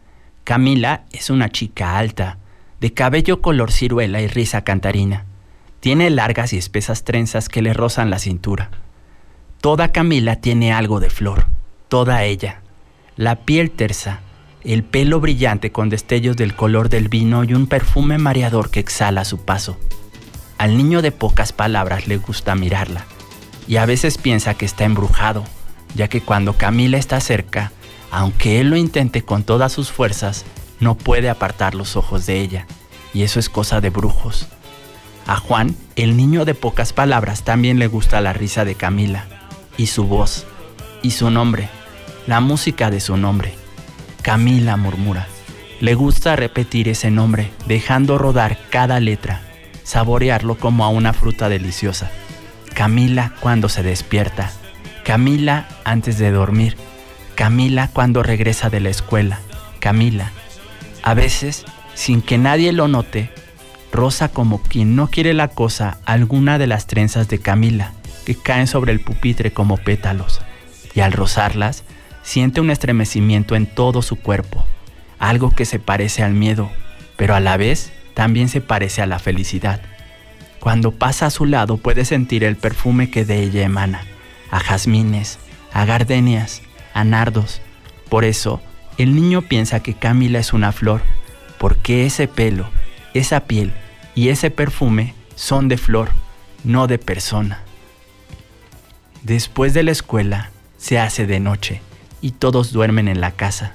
Camila 0.43 1.03
es 1.11 1.29
una 1.29 1.49
chica 1.49 1.99
alta, 1.99 2.39
de 2.81 2.91
cabello 2.91 3.39
color 3.39 3.71
ciruela 3.71 4.19
y 4.19 4.27
risa 4.27 4.63
cantarina. 4.63 5.25
Tiene 5.79 6.09
largas 6.09 6.53
y 6.53 6.57
espesas 6.57 7.03
trenzas 7.03 7.49
que 7.49 7.61
le 7.61 7.73
rozan 7.73 8.09
la 8.09 8.17
cintura. 8.17 8.71
Toda 9.61 9.91
Camila 9.91 10.37
tiene 10.37 10.73
algo 10.73 10.99
de 10.99 11.11
flor, 11.11 11.45
toda 11.87 12.23
ella. 12.23 12.61
La 13.15 13.35
piel 13.35 13.69
tersa, 13.69 14.21
el 14.63 14.83
pelo 14.83 15.19
brillante 15.19 15.71
con 15.71 15.89
destellos 15.89 16.35
del 16.35 16.55
color 16.55 16.89
del 16.89 17.09
vino 17.09 17.43
y 17.43 17.53
un 17.53 17.67
perfume 17.67 18.17
mareador 18.17 18.71
que 18.71 18.79
exhala 18.79 19.21
a 19.21 19.25
su 19.25 19.45
paso. 19.45 19.77
Al 20.57 20.77
niño 20.77 21.03
de 21.03 21.11
pocas 21.11 21.53
palabras 21.53 22.07
le 22.07 22.17
gusta 22.17 22.55
mirarla 22.55 23.05
y 23.67 23.77
a 23.77 23.85
veces 23.85 24.17
piensa 24.17 24.53
que 24.55 24.65
está 24.65 24.83
embrujado, 24.83 25.43
ya 25.95 26.07
que 26.07 26.21
cuando 26.21 26.53
Camila 26.53 26.97
está 26.97 27.19
cerca, 27.19 27.71
aunque 28.11 28.59
él 28.59 28.69
lo 28.69 28.77
intente 28.77 29.23
con 29.23 29.43
todas 29.43 29.71
sus 29.71 29.91
fuerzas, 29.91 30.45
no 30.79 30.95
puede 30.95 31.29
apartar 31.29 31.75
los 31.75 31.95
ojos 31.95 32.25
de 32.25 32.39
ella, 32.39 32.67
y 33.13 33.23
eso 33.23 33.39
es 33.39 33.49
cosa 33.49 33.81
de 33.81 33.89
brujos. 33.89 34.47
A 35.25 35.37
Juan, 35.37 35.75
el 35.95 36.17
niño 36.17 36.45
de 36.45 36.55
pocas 36.55 36.93
palabras, 36.93 37.43
también 37.43 37.79
le 37.79 37.87
gusta 37.87 38.21
la 38.21 38.33
risa 38.33 38.65
de 38.65 38.75
Camila, 38.75 39.25
y 39.77 39.87
su 39.87 40.03
voz, 40.05 40.45
y 41.01 41.11
su 41.11 41.29
nombre, 41.29 41.69
la 42.27 42.39
música 42.39 42.89
de 42.89 42.99
su 42.99 43.17
nombre. 43.17 43.55
Camila 44.21 44.77
murmura, 44.77 45.27
Le 45.79 45.95
gusta 45.95 46.37
repetir 46.37 46.87
ese 46.87 47.11
nombre, 47.11 47.51
dejando 47.65 48.17
rodar 48.17 48.57
cada 48.69 49.01
letra, 49.01 49.41
saborearlo 49.83 50.55
como 50.55 50.85
a 50.85 50.89
una 50.89 51.11
fruta 51.11 51.49
deliciosa. 51.49 52.09
Camila 52.73 53.33
cuando 53.39 53.69
se 53.69 53.83
despierta, 53.83 54.51
Camila 55.03 55.67
antes 55.83 56.17
de 56.17 56.31
dormir, 56.31 56.75
Camila 57.35 57.89
cuando 57.93 58.23
regresa 58.23 58.69
de 58.69 58.79
la 58.79 58.89
escuela, 58.89 59.39
Camila. 59.79 60.31
A 61.03 61.13
veces, 61.13 61.65
sin 61.93 62.21
que 62.21 62.37
nadie 62.37 62.71
lo 62.73 62.87
note, 62.87 63.29
roza 63.91 64.29
como 64.29 64.61
quien 64.61 64.95
no 64.95 65.07
quiere 65.07 65.33
la 65.35 65.49
cosa 65.49 65.99
alguna 66.05 66.57
de 66.57 66.65
las 66.65 66.87
trenzas 66.87 67.27
de 67.27 67.39
Camila, 67.39 67.93
que 68.25 68.35
caen 68.35 68.65
sobre 68.65 68.91
el 68.91 69.01
pupitre 69.01 69.51
como 69.51 69.77
pétalos, 69.77 70.41
y 70.95 71.01
al 71.01 71.11
rozarlas, 71.11 71.83
siente 72.23 72.59
un 72.59 72.71
estremecimiento 72.71 73.55
en 73.55 73.67
todo 73.67 74.01
su 74.01 74.15
cuerpo, 74.15 74.65
algo 75.19 75.51
que 75.51 75.65
se 75.65 75.77
parece 75.77 76.23
al 76.23 76.33
miedo, 76.33 76.71
pero 77.17 77.35
a 77.35 77.39
la 77.39 77.55
vez 77.55 77.93
también 78.15 78.49
se 78.49 78.61
parece 78.61 79.03
a 79.03 79.05
la 79.05 79.19
felicidad. 79.19 79.81
Cuando 80.63 80.91
pasa 80.91 81.25
a 81.25 81.29
su 81.29 81.45
lado 81.45 81.75
puede 81.75 82.05
sentir 82.05 82.45
el 82.45 82.55
perfume 82.55 83.11
que 83.11 83.25
de 83.25 83.43
ella 83.43 83.63
emana, 83.63 84.05
a 84.49 84.61
jazmines, 84.61 85.37
a 85.73 85.83
gardenias, 85.83 86.61
a 86.93 87.03
nardos. 87.03 87.59
Por 88.07 88.23
eso, 88.23 88.61
el 88.97 89.13
niño 89.13 89.41
piensa 89.41 89.81
que 89.81 89.93
Camila 89.93 90.39
es 90.39 90.53
una 90.53 90.71
flor, 90.71 91.01
porque 91.57 92.05
ese 92.05 92.29
pelo, 92.29 92.69
esa 93.13 93.41
piel 93.41 93.73
y 94.15 94.29
ese 94.29 94.51
perfume 94.51 95.15
son 95.35 95.67
de 95.67 95.75
flor, 95.75 96.11
no 96.63 96.87
de 96.87 96.97
persona. 96.97 97.59
Después 99.21 99.73
de 99.73 99.83
la 99.83 99.91
escuela, 99.91 100.51
se 100.77 100.97
hace 100.97 101.27
de 101.27 101.41
noche 101.41 101.81
y 102.21 102.31
todos 102.31 102.71
duermen 102.71 103.09
en 103.09 103.19
la 103.19 103.31
casa. 103.31 103.73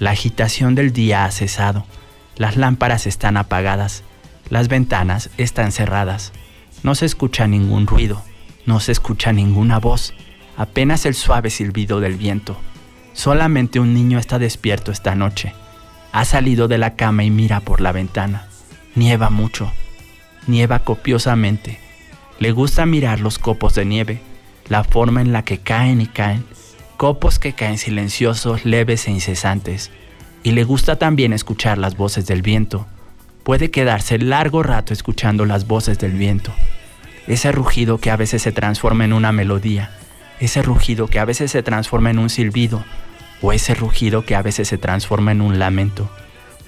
La 0.00 0.10
agitación 0.10 0.74
del 0.74 0.92
día 0.92 1.26
ha 1.26 1.30
cesado, 1.30 1.86
las 2.34 2.56
lámparas 2.56 3.06
están 3.06 3.36
apagadas, 3.36 4.02
las 4.50 4.68
ventanas 4.68 5.30
están 5.38 5.72
cerradas, 5.72 6.32
no 6.82 6.94
se 6.94 7.06
escucha 7.06 7.46
ningún 7.46 7.86
ruido, 7.86 8.22
no 8.66 8.80
se 8.80 8.92
escucha 8.92 9.32
ninguna 9.32 9.78
voz, 9.78 10.14
apenas 10.56 11.06
el 11.06 11.14
suave 11.14 11.50
silbido 11.50 12.00
del 12.00 12.16
viento. 12.16 12.56
Solamente 13.12 13.80
un 13.80 13.94
niño 13.94 14.18
está 14.18 14.38
despierto 14.38 14.92
esta 14.92 15.14
noche. 15.14 15.54
Ha 16.12 16.24
salido 16.24 16.68
de 16.68 16.78
la 16.78 16.94
cama 16.94 17.24
y 17.24 17.30
mira 17.30 17.60
por 17.60 17.80
la 17.80 17.92
ventana. 17.92 18.48
Nieva 18.94 19.30
mucho, 19.30 19.72
nieva 20.46 20.80
copiosamente. 20.80 21.78
Le 22.38 22.52
gusta 22.52 22.86
mirar 22.86 23.20
los 23.20 23.38
copos 23.38 23.74
de 23.74 23.84
nieve, 23.84 24.20
la 24.68 24.84
forma 24.84 25.20
en 25.22 25.32
la 25.32 25.44
que 25.44 25.58
caen 25.58 26.00
y 26.00 26.06
caen, 26.06 26.44
copos 26.96 27.38
que 27.38 27.52
caen 27.52 27.78
silenciosos, 27.78 28.64
leves 28.64 29.06
e 29.06 29.10
incesantes. 29.10 29.90
Y 30.42 30.52
le 30.52 30.64
gusta 30.64 30.96
también 30.96 31.32
escuchar 31.32 31.78
las 31.78 31.96
voces 31.96 32.26
del 32.26 32.42
viento. 32.42 32.86
Puede 33.44 33.70
quedarse 33.70 34.18
largo 34.18 34.62
rato 34.62 34.94
escuchando 34.94 35.44
las 35.44 35.66
voces 35.66 35.98
del 35.98 36.12
viento. 36.12 36.50
Ese 37.26 37.52
rugido 37.52 37.98
que 37.98 38.10
a 38.10 38.16
veces 38.16 38.40
se 38.40 38.52
transforma 38.52 39.04
en 39.04 39.12
una 39.12 39.32
melodía, 39.32 39.90
ese 40.40 40.62
rugido 40.62 41.08
que 41.08 41.18
a 41.18 41.26
veces 41.26 41.50
se 41.50 41.62
transforma 41.62 42.08
en 42.08 42.18
un 42.18 42.30
silbido, 42.30 42.82
o 43.42 43.52
ese 43.52 43.74
rugido 43.74 44.24
que 44.24 44.34
a 44.34 44.40
veces 44.40 44.68
se 44.68 44.78
transforma 44.78 45.30
en 45.32 45.42
un 45.42 45.58
lamento. 45.58 46.10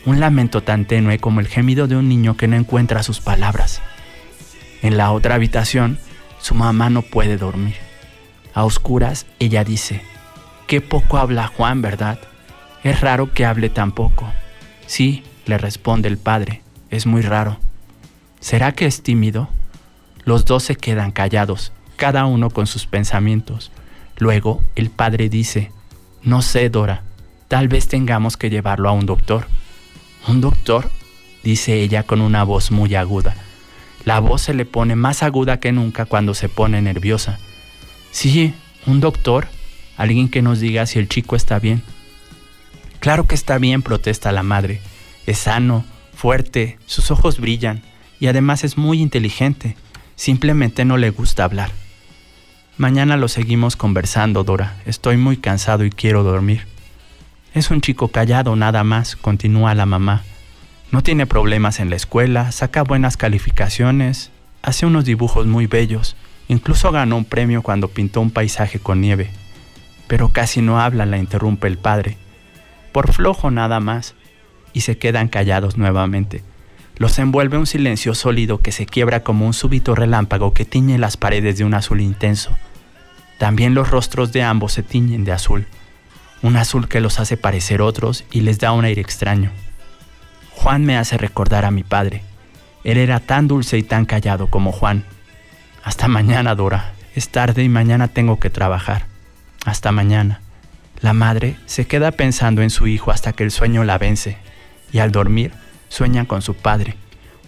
Un 0.04 0.20
lamento 0.20 0.62
tan 0.62 0.84
tenue 0.84 1.18
como 1.18 1.40
el 1.40 1.48
gemido 1.48 1.88
de 1.88 1.96
un 1.96 2.10
niño 2.10 2.36
que 2.36 2.46
no 2.46 2.56
encuentra 2.56 3.02
sus 3.02 3.20
palabras. 3.20 3.80
En 4.82 4.98
la 4.98 5.12
otra 5.12 5.34
habitación, 5.34 5.98
su 6.40 6.54
mamá 6.54 6.90
no 6.90 7.00
puede 7.00 7.38
dormir. 7.38 7.76
A 8.52 8.64
oscuras, 8.64 9.24
ella 9.38 9.64
dice, 9.64 10.02
Qué 10.66 10.82
poco 10.82 11.16
habla 11.16 11.46
Juan, 11.46 11.80
¿verdad? 11.80 12.18
Es 12.84 13.00
raro 13.00 13.32
que 13.32 13.46
hable 13.46 13.70
tan 13.70 13.92
poco. 13.92 14.30
Sí, 14.86 15.24
le 15.46 15.58
responde 15.58 16.08
el 16.08 16.18
padre, 16.18 16.62
es 16.90 17.06
muy 17.06 17.22
raro. 17.22 17.58
¿Será 18.40 18.72
que 18.72 18.86
es 18.86 19.02
tímido? 19.02 19.48
Los 20.24 20.44
dos 20.44 20.62
se 20.62 20.76
quedan 20.76 21.12
callados, 21.12 21.72
cada 21.96 22.26
uno 22.26 22.50
con 22.50 22.66
sus 22.66 22.86
pensamientos. 22.86 23.70
Luego 24.18 24.62
el 24.74 24.90
padre 24.90 25.28
dice, 25.28 25.72
no 26.22 26.42
sé, 26.42 26.68
Dora, 26.70 27.02
tal 27.48 27.68
vez 27.68 27.88
tengamos 27.88 28.36
que 28.36 28.50
llevarlo 28.50 28.88
a 28.88 28.92
un 28.92 29.06
doctor. 29.06 29.46
¿Un 30.28 30.40
doctor? 30.40 30.90
dice 31.44 31.80
ella 31.80 32.02
con 32.02 32.20
una 32.20 32.42
voz 32.42 32.72
muy 32.72 32.96
aguda. 32.96 33.36
La 34.04 34.18
voz 34.18 34.42
se 34.42 34.54
le 34.54 34.64
pone 34.64 34.96
más 34.96 35.22
aguda 35.22 35.60
que 35.60 35.72
nunca 35.72 36.04
cuando 36.04 36.34
se 36.34 36.48
pone 36.48 36.82
nerviosa. 36.82 37.38
Sí, 38.10 38.54
un 38.86 39.00
doctor, 39.00 39.46
alguien 39.96 40.28
que 40.28 40.42
nos 40.42 40.60
diga 40.60 40.86
si 40.86 40.98
el 40.98 41.08
chico 41.08 41.36
está 41.36 41.58
bien. 41.58 41.82
Claro 42.98 43.26
que 43.26 43.34
está 43.34 43.58
bien, 43.58 43.82
protesta 43.82 44.32
la 44.32 44.42
madre. 44.42 44.80
Es 45.26 45.38
sano, 45.38 45.84
fuerte, 46.16 46.78
sus 46.86 47.10
ojos 47.10 47.38
brillan 47.38 47.82
y 48.18 48.26
además 48.26 48.64
es 48.64 48.78
muy 48.78 49.00
inteligente. 49.00 49.76
Simplemente 50.16 50.84
no 50.84 50.96
le 50.96 51.10
gusta 51.10 51.44
hablar. 51.44 51.70
Mañana 52.78 53.16
lo 53.16 53.28
seguimos 53.28 53.76
conversando, 53.76 54.42
Dora. 54.42 54.76
Estoy 54.86 55.18
muy 55.18 55.36
cansado 55.36 55.84
y 55.84 55.90
quiero 55.90 56.22
dormir. 56.22 56.66
Es 57.54 57.70
un 57.70 57.80
chico 57.80 58.08
callado 58.08 58.56
nada 58.56 58.82
más, 58.82 59.14
continúa 59.14 59.74
la 59.74 59.86
mamá. 59.86 60.24
No 60.90 61.02
tiene 61.02 61.26
problemas 61.26 61.80
en 61.80 61.90
la 61.90 61.96
escuela, 61.96 62.50
saca 62.52 62.82
buenas 62.82 63.16
calificaciones, 63.16 64.30
hace 64.62 64.86
unos 64.86 65.04
dibujos 65.04 65.46
muy 65.46 65.66
bellos, 65.66 66.16
incluso 66.48 66.92
ganó 66.92 67.16
un 67.16 67.24
premio 67.24 67.62
cuando 67.62 67.88
pintó 67.88 68.20
un 68.20 68.30
paisaje 68.30 68.78
con 68.78 69.00
nieve. 69.00 69.30
Pero 70.06 70.30
casi 70.30 70.62
no 70.62 70.80
habla, 70.80 71.04
la 71.04 71.18
interrumpe 71.18 71.66
el 71.66 71.78
padre. 71.78 72.16
Por 72.92 73.12
flojo 73.12 73.50
nada 73.50 73.80
más. 73.80 74.14
Y 74.76 74.82
se 74.82 74.98
quedan 74.98 75.28
callados 75.28 75.78
nuevamente. 75.78 76.42
Los 76.98 77.18
envuelve 77.18 77.56
un 77.56 77.66
silencio 77.66 78.14
sólido 78.14 78.60
que 78.60 78.72
se 78.72 78.84
quiebra 78.84 79.22
como 79.22 79.46
un 79.46 79.54
súbito 79.54 79.94
relámpago 79.94 80.52
que 80.52 80.66
tiñe 80.66 80.98
las 80.98 81.16
paredes 81.16 81.56
de 81.56 81.64
un 81.64 81.72
azul 81.72 82.02
intenso. 82.02 82.54
También 83.38 83.74
los 83.74 83.90
rostros 83.90 84.32
de 84.32 84.42
ambos 84.42 84.74
se 84.74 84.82
tiñen 84.82 85.24
de 85.24 85.32
azul, 85.32 85.66
un 86.42 86.58
azul 86.58 86.88
que 86.88 87.00
los 87.00 87.18
hace 87.20 87.38
parecer 87.38 87.80
otros 87.80 88.26
y 88.30 88.42
les 88.42 88.58
da 88.58 88.72
un 88.72 88.84
aire 88.84 89.00
extraño. 89.00 89.50
Juan 90.50 90.84
me 90.84 90.98
hace 90.98 91.16
recordar 91.16 91.64
a 91.64 91.70
mi 91.70 91.82
padre. 91.82 92.22
Él 92.84 92.98
era 92.98 93.18
tan 93.18 93.48
dulce 93.48 93.78
y 93.78 93.82
tan 93.82 94.04
callado 94.04 94.48
como 94.48 94.72
Juan. 94.72 95.06
Hasta 95.84 96.06
mañana, 96.06 96.54
Dora. 96.54 96.92
Es 97.14 97.30
tarde 97.30 97.64
y 97.64 97.70
mañana 97.70 98.08
tengo 98.08 98.38
que 98.40 98.50
trabajar. 98.50 99.06
Hasta 99.64 99.90
mañana. 99.90 100.42
La 101.00 101.14
madre 101.14 101.56
se 101.64 101.86
queda 101.86 102.10
pensando 102.10 102.60
en 102.60 102.68
su 102.68 102.86
hijo 102.86 103.10
hasta 103.10 103.32
que 103.32 103.42
el 103.42 103.50
sueño 103.50 103.82
la 103.82 103.96
vence, 103.96 104.36
y 104.92 104.98
al 104.98 105.12
dormir 105.12 105.52
sueña 105.88 106.26
con 106.26 106.42
su 106.42 106.54
padre, 106.54 106.96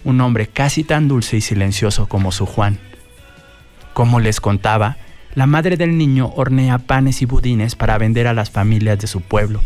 un 0.03 0.21
hombre 0.21 0.47
casi 0.47 0.83
tan 0.83 1.07
dulce 1.07 1.37
y 1.37 1.41
silencioso 1.41 2.07
como 2.07 2.31
su 2.31 2.45
Juan. 2.45 2.79
Como 3.93 4.19
les 4.19 4.39
contaba, 4.39 4.97
la 5.35 5.45
madre 5.45 5.77
del 5.77 5.97
niño 5.97 6.31
hornea 6.35 6.79
panes 6.79 7.21
y 7.21 7.25
budines 7.25 7.75
para 7.75 7.97
vender 7.97 8.27
a 8.27 8.33
las 8.33 8.49
familias 8.49 8.99
de 8.99 9.07
su 9.07 9.21
pueblo. 9.21 9.61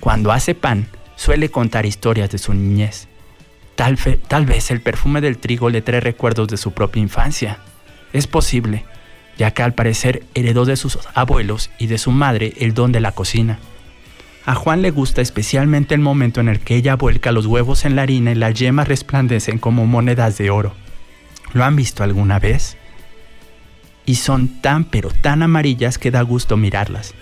Cuando 0.00 0.32
hace 0.32 0.54
pan, 0.54 0.86
suele 1.16 1.50
contar 1.50 1.86
historias 1.86 2.30
de 2.30 2.38
su 2.38 2.54
niñez. 2.54 3.08
Tal, 3.74 3.98
tal, 4.28 4.46
vez 4.46 4.70
el 4.70 4.80
perfume 4.80 5.20
del 5.20 5.38
trigo 5.38 5.70
le 5.70 5.82
trae 5.82 6.00
recuerdos 6.00 6.48
de 6.48 6.56
su 6.56 6.72
propia 6.72 7.02
infancia. 7.02 7.58
Es 8.12 8.26
posible, 8.26 8.84
ya 9.38 9.52
que 9.52 9.62
al 9.62 9.74
parecer 9.74 10.24
heredó 10.34 10.64
de 10.64 10.76
sus 10.76 10.98
abuelos 11.14 11.70
y 11.78 11.86
de 11.86 11.98
su 11.98 12.10
madre 12.10 12.52
el 12.58 12.74
don 12.74 12.92
de 12.92 13.00
la 13.00 13.12
cocina. 13.12 13.58
A 14.46 14.54
Juan 14.54 14.80
le 14.80 14.90
gusta 14.90 15.20
especialmente 15.20 15.94
el 15.94 16.00
momento 16.00 16.40
en 16.40 16.48
el 16.48 16.60
que 16.60 16.76
ella 16.76 16.96
vuelca 16.96 17.30
los 17.30 17.46
huevos 17.46 17.84
en 17.84 17.94
la 17.94 18.02
harina 18.02 18.32
y 18.32 18.34
las 18.34 18.54
yemas 18.54 18.88
resplandecen 18.88 19.58
como 19.58 19.86
monedas 19.86 20.38
de 20.38 20.50
oro. 20.50 20.74
¿Lo 21.52 21.64
han 21.64 21.76
visto 21.76 22.02
alguna 22.02 22.38
vez? 22.38 22.76
Y 24.06 24.14
son 24.16 24.60
tan 24.62 24.84
pero 24.84 25.10
tan 25.10 25.42
amarillas 25.42 25.98
que 25.98 26.10
da 26.10 26.22
gusto 26.22 26.56
mirarlas. 26.56 27.14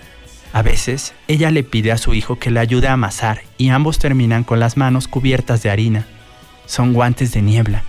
A 0.53 0.63
veces, 0.63 1.13
ella 1.27 1.51
le 1.51 1.65
pide 1.65 1.93
a 1.93 1.99
su 1.99 2.15
hijo 2.15 2.39
que 2.39 2.51
le 2.51 2.61
ayude 2.61 2.89
a 2.89 2.95
amasar 2.95 3.43
y 3.59 3.69
ambos 3.69 3.99
terminan 3.99 4.45
con 4.45 4.61
las 4.61 4.77
manos 4.77 5.09
cubiertas 5.09 5.63
de 5.63 5.71
harina. 5.71 6.07
Son 6.67 6.93
guantes 6.93 7.33
de 7.33 7.43
niebla. 7.43 7.83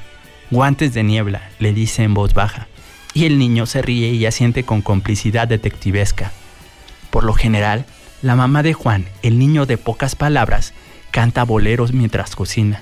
Guantes 0.52 0.94
de 0.94 1.04
niebla, 1.04 1.50
le 1.60 1.74
dice 1.74 2.04
en 2.04 2.14
voz 2.14 2.34
baja. 2.34 2.68
Y 3.14 3.26
el 3.26 3.38
niño 3.38 3.66
se 3.66 3.82
ríe 3.82 4.12
y 4.12 4.26
asiente 4.26 4.64
con 4.64 4.82
complicidad 4.82 5.48
detectivesca. 5.48 6.32
Por 7.12 7.24
lo 7.24 7.34
general, 7.34 7.86
la 8.22 8.36
mamá 8.36 8.64
de 8.64 8.74
Juan, 8.74 9.06
el 9.22 9.40
niño 9.40 9.66
de 9.66 9.78
pocas 9.78 10.16
palabras, 10.16 10.74
canta 11.12 11.44
boleros 11.44 11.94
mientras 11.94 12.36
cocina. 12.36 12.82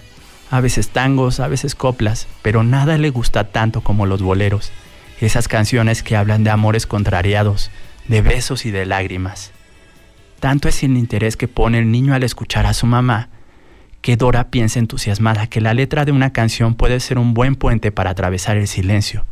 A 0.50 0.62
veces 0.62 0.90
tangos, 0.90 1.40
a 1.40 1.48
veces 1.48 1.76
coplas, 1.76 2.28
pero 2.42 2.64
nada 2.64 2.98
le 2.98 3.10
gusta 3.10 3.46
tanto 3.46 3.82
como 3.82 4.06
los 4.06 4.22
boleros. 4.22 4.72
Esas 5.20 5.48
canciones 5.48 6.04
que 6.04 6.16
hablan 6.16 6.44
de 6.44 6.50
amores 6.50 6.88
contrariados, 6.88 7.70
de 8.08 8.22
besos 8.22 8.66
y 8.66 8.72
de 8.72 8.86
lágrimas. 8.86 9.52
Tanto 10.40 10.70
es 10.70 10.84
el 10.84 10.98
interés 10.98 11.36
que 11.38 11.48
pone 11.48 11.80
el 11.80 11.92
niño 11.92 12.14
al 12.14 12.24
escuchar 12.24 12.66
a 12.66 12.74
su 12.74 12.86
mamá, 12.86 13.30
que 14.02 14.16
Dora 14.16 14.50
piensa 14.50 14.80
entusiasmada 14.80 15.48
que 15.48 15.62
la 15.62 15.74
letra 15.74 16.06
de 16.06 16.12
una 16.12 16.32
canción 16.32 16.76
puede 16.76 17.00
ser 17.00 17.18
un 17.18 17.34
buen 17.34 17.56
puente 17.56 17.92
para 17.92 18.12
atravesar 18.12 18.58
el 18.58 18.68
silencio. 18.68 19.26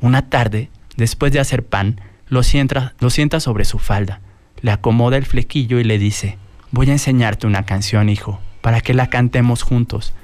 Una 0.00 0.28
tarde, 0.28 0.70
después 0.96 1.32
de 1.32 1.40
hacer 1.40 1.64
pan, 1.64 2.00
lo 2.26 2.42
sienta, 2.42 2.94
lo 2.98 3.10
sienta 3.10 3.38
sobre 3.38 3.64
su 3.64 3.78
falda, 3.78 4.20
le 4.62 4.70
acomoda 4.70 5.16
el 5.16 5.26
flequillo 5.26 5.78
y 5.80 5.84
le 5.84 5.98
dice, 5.98 6.38
voy 6.70 6.88
a 6.88 6.92
enseñarte 6.92 7.46
una 7.46 7.64
canción, 7.64 8.08
hijo, 8.08 8.40
para 8.60 8.80
que 8.80 8.94
la 8.94 9.08
cantemos 9.08 9.62
juntos. 9.62 10.14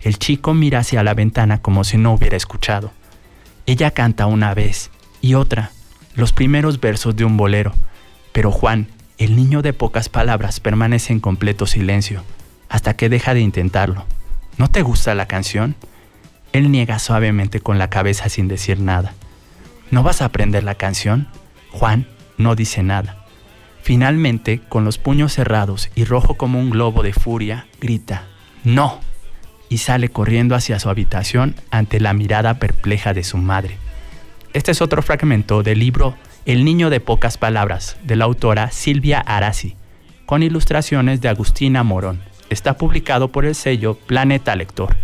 El 0.00 0.18
chico 0.18 0.54
mira 0.54 0.80
hacia 0.80 1.02
la 1.02 1.14
ventana 1.14 1.62
como 1.62 1.84
si 1.84 1.98
no 1.98 2.12
hubiera 2.12 2.36
escuchado. 2.36 2.90
Ella 3.66 3.92
canta 3.92 4.26
una 4.26 4.54
vez 4.54 4.90
y 5.20 5.34
otra, 5.34 5.70
los 6.14 6.32
primeros 6.32 6.80
versos 6.80 7.14
de 7.14 7.24
un 7.24 7.36
bolero, 7.36 7.74
pero 8.32 8.50
Juan, 8.50 8.88
el 9.18 9.36
niño 9.36 9.62
de 9.62 9.72
pocas 9.72 10.08
palabras, 10.08 10.58
permanece 10.58 11.12
en 11.12 11.20
completo 11.20 11.66
silencio, 11.66 12.24
hasta 12.68 12.94
que 12.96 13.08
deja 13.08 13.34
de 13.34 13.40
intentarlo. 13.40 14.06
¿No 14.56 14.68
te 14.68 14.82
gusta 14.82 15.14
la 15.14 15.26
canción? 15.26 15.76
Él 16.52 16.70
niega 16.72 16.98
suavemente 16.98 17.60
con 17.60 17.78
la 17.78 17.88
cabeza 17.88 18.28
sin 18.28 18.48
decir 18.48 18.80
nada. 18.80 19.14
¿No 19.90 20.02
vas 20.02 20.22
a 20.22 20.26
aprender 20.26 20.64
la 20.64 20.74
canción? 20.74 21.28
Juan 21.70 22.08
no 22.36 22.54
dice 22.56 22.82
nada. 22.82 23.21
Finalmente, 23.82 24.60
con 24.68 24.84
los 24.84 24.98
puños 24.98 25.32
cerrados 25.32 25.90
y 25.96 26.04
rojo 26.04 26.34
como 26.34 26.60
un 26.60 26.70
globo 26.70 27.02
de 27.02 27.12
furia, 27.12 27.66
grita, 27.80 28.24
¡No! 28.64 29.00
y 29.68 29.78
sale 29.78 30.08
corriendo 30.08 30.54
hacia 30.54 30.78
su 30.78 30.88
habitación 30.88 31.56
ante 31.70 31.98
la 31.98 32.12
mirada 32.12 32.58
perpleja 32.58 33.12
de 33.12 33.24
su 33.24 33.38
madre. 33.38 33.78
Este 34.52 34.70
es 34.70 34.82
otro 34.82 35.02
fragmento 35.02 35.62
del 35.62 35.78
libro 35.78 36.14
El 36.44 36.64
niño 36.64 36.90
de 36.90 37.00
pocas 37.00 37.38
palabras, 37.38 37.96
de 38.04 38.16
la 38.16 38.26
autora 38.26 38.70
Silvia 38.70 39.18
Arasi, 39.18 39.76
con 40.26 40.42
ilustraciones 40.42 41.20
de 41.20 41.30
Agustina 41.30 41.82
Morón. 41.82 42.20
Está 42.50 42.76
publicado 42.76 43.28
por 43.32 43.46
el 43.46 43.54
sello 43.54 43.94
Planeta 43.94 44.54
Lector. 44.54 44.94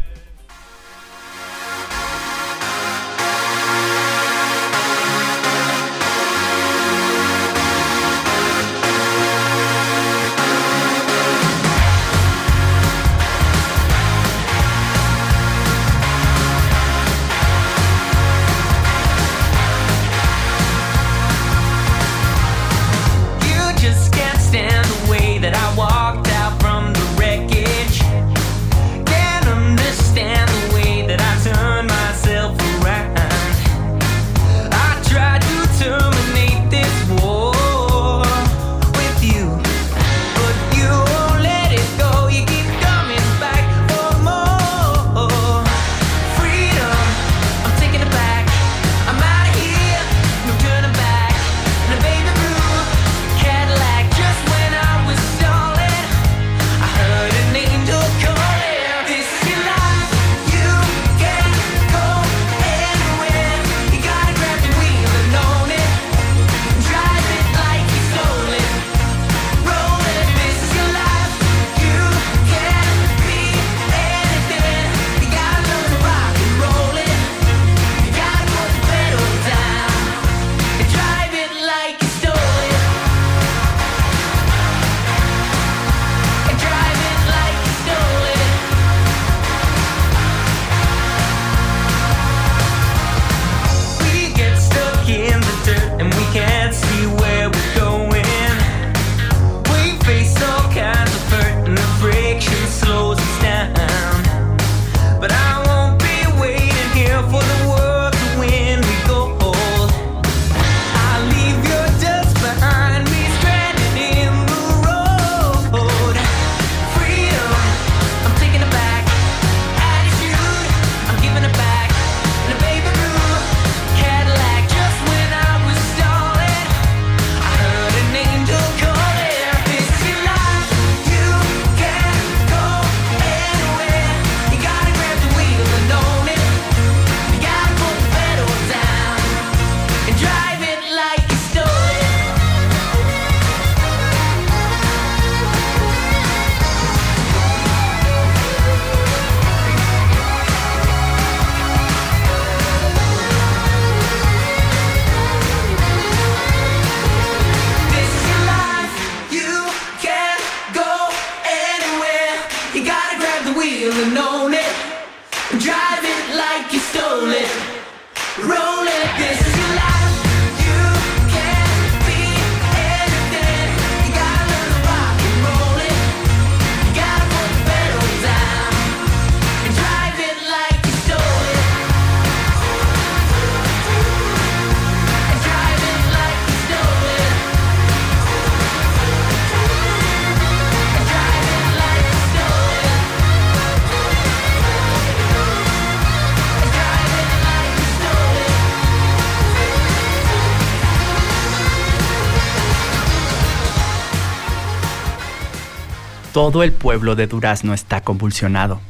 Todo 206.39 206.63
el 206.63 206.71
pueblo 206.71 207.17
de 207.17 207.27
Durazno 207.27 207.75
está 207.75 208.03
convulsionado. 208.03 208.81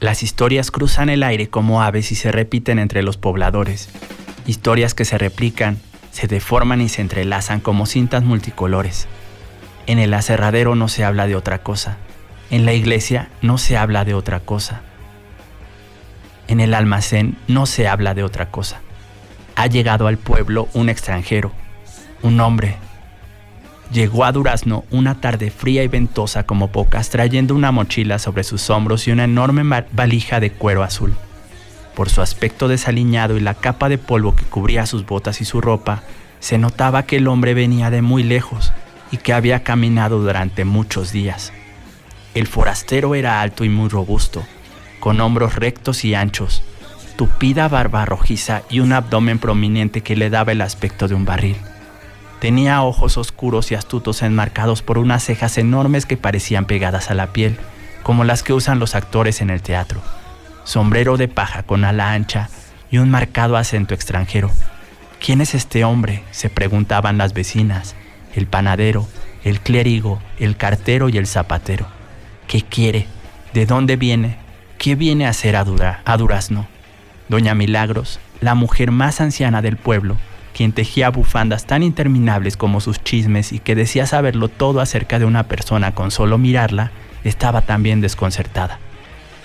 Las 0.00 0.24
historias 0.24 0.72
cruzan 0.72 1.08
el 1.08 1.22
aire 1.22 1.48
como 1.48 1.82
aves 1.82 2.10
y 2.10 2.16
se 2.16 2.32
repiten 2.32 2.80
entre 2.80 3.04
los 3.04 3.16
pobladores. 3.16 3.90
Historias 4.44 4.92
que 4.92 5.04
se 5.04 5.16
replican, 5.16 5.78
se 6.10 6.26
deforman 6.26 6.80
y 6.80 6.88
se 6.88 7.00
entrelazan 7.00 7.60
como 7.60 7.86
cintas 7.86 8.24
multicolores. 8.24 9.06
En 9.86 10.00
el 10.00 10.12
aserradero 10.12 10.74
no 10.74 10.88
se 10.88 11.04
habla 11.04 11.28
de 11.28 11.36
otra 11.36 11.58
cosa. 11.62 11.96
En 12.50 12.64
la 12.66 12.72
iglesia 12.72 13.28
no 13.40 13.56
se 13.56 13.76
habla 13.76 14.04
de 14.04 14.14
otra 14.14 14.40
cosa. 14.40 14.82
En 16.48 16.58
el 16.58 16.74
almacén 16.74 17.36
no 17.46 17.66
se 17.66 17.86
habla 17.86 18.14
de 18.14 18.24
otra 18.24 18.50
cosa. 18.50 18.80
Ha 19.54 19.68
llegado 19.68 20.08
al 20.08 20.18
pueblo 20.18 20.68
un 20.74 20.88
extranjero, 20.88 21.52
un 22.22 22.40
hombre, 22.40 22.78
Llegó 23.92 24.24
a 24.24 24.30
Durazno 24.30 24.84
una 24.92 25.20
tarde 25.20 25.50
fría 25.50 25.82
y 25.82 25.88
ventosa 25.88 26.44
como 26.44 26.68
pocas, 26.68 27.10
trayendo 27.10 27.56
una 27.56 27.72
mochila 27.72 28.20
sobre 28.20 28.44
sus 28.44 28.70
hombros 28.70 29.08
y 29.08 29.10
una 29.10 29.24
enorme 29.24 29.84
valija 29.90 30.38
de 30.38 30.52
cuero 30.52 30.84
azul. 30.84 31.14
Por 31.96 32.08
su 32.08 32.22
aspecto 32.22 32.68
desaliñado 32.68 33.36
y 33.36 33.40
la 33.40 33.54
capa 33.54 33.88
de 33.88 33.98
polvo 33.98 34.36
que 34.36 34.44
cubría 34.44 34.86
sus 34.86 35.04
botas 35.06 35.40
y 35.40 35.44
su 35.44 35.60
ropa, 35.60 36.04
se 36.38 36.56
notaba 36.56 37.02
que 37.02 37.16
el 37.16 37.26
hombre 37.26 37.52
venía 37.52 37.90
de 37.90 38.00
muy 38.00 38.22
lejos 38.22 38.72
y 39.10 39.16
que 39.16 39.32
había 39.32 39.64
caminado 39.64 40.20
durante 40.20 40.64
muchos 40.64 41.10
días. 41.10 41.52
El 42.34 42.46
forastero 42.46 43.16
era 43.16 43.40
alto 43.40 43.64
y 43.64 43.68
muy 43.68 43.88
robusto, 43.88 44.44
con 45.00 45.20
hombros 45.20 45.56
rectos 45.56 46.04
y 46.04 46.14
anchos, 46.14 46.62
tupida 47.16 47.66
barba 47.66 48.04
rojiza 48.04 48.62
y 48.70 48.78
un 48.78 48.92
abdomen 48.92 49.40
prominente 49.40 50.02
que 50.02 50.14
le 50.14 50.30
daba 50.30 50.52
el 50.52 50.60
aspecto 50.60 51.08
de 51.08 51.16
un 51.16 51.24
barril. 51.24 51.56
Tenía 52.40 52.82
ojos 52.82 53.18
oscuros 53.18 53.70
y 53.70 53.74
astutos 53.74 54.22
enmarcados 54.22 54.82
por 54.82 54.98
unas 54.98 55.22
cejas 55.22 55.58
enormes 55.58 56.06
que 56.06 56.16
parecían 56.16 56.64
pegadas 56.64 57.10
a 57.10 57.14
la 57.14 57.32
piel, 57.32 57.58
como 58.02 58.24
las 58.24 58.42
que 58.42 58.54
usan 58.54 58.78
los 58.78 58.94
actores 58.94 59.40
en 59.42 59.50
el 59.50 59.60
teatro. 59.62 60.00
Sombrero 60.64 61.16
de 61.16 61.28
paja 61.28 61.62
con 61.64 61.84
ala 61.84 62.12
ancha 62.12 62.48
y 62.90 62.98
un 62.98 63.10
marcado 63.10 63.56
acento 63.56 63.94
extranjero. 63.94 64.50
¿Quién 65.24 65.40
es 65.42 65.54
este 65.54 65.84
hombre? 65.84 66.22
se 66.30 66.48
preguntaban 66.48 67.18
las 67.18 67.34
vecinas, 67.34 67.94
el 68.34 68.46
panadero, 68.46 69.06
el 69.44 69.60
clérigo, 69.60 70.20
el 70.38 70.56
cartero 70.56 71.10
y 71.10 71.18
el 71.18 71.26
zapatero. 71.26 71.86
¿Qué 72.46 72.62
quiere? 72.62 73.06
¿De 73.52 73.66
dónde 73.66 73.96
viene? 73.96 74.38
¿Qué 74.78 74.94
viene 74.94 75.26
a 75.26 75.30
hacer 75.30 75.56
a, 75.56 75.64
Dura- 75.64 76.00
a 76.06 76.16
Durazno? 76.16 76.66
Doña 77.28 77.54
Milagros, 77.54 78.18
la 78.40 78.54
mujer 78.54 78.90
más 78.92 79.20
anciana 79.20 79.60
del 79.60 79.76
pueblo, 79.76 80.16
quien 80.60 80.72
tejía 80.72 81.08
bufandas 81.08 81.64
tan 81.64 81.82
interminables 81.82 82.58
como 82.58 82.82
sus 82.82 83.02
chismes 83.02 83.50
y 83.50 83.60
que 83.60 83.74
decía 83.74 84.04
saberlo 84.04 84.48
todo 84.48 84.82
acerca 84.82 85.18
de 85.18 85.24
una 85.24 85.44
persona 85.44 85.94
con 85.94 86.10
solo 86.10 86.36
mirarla, 86.36 86.90
estaba 87.24 87.62
también 87.62 88.02
desconcertada. 88.02 88.78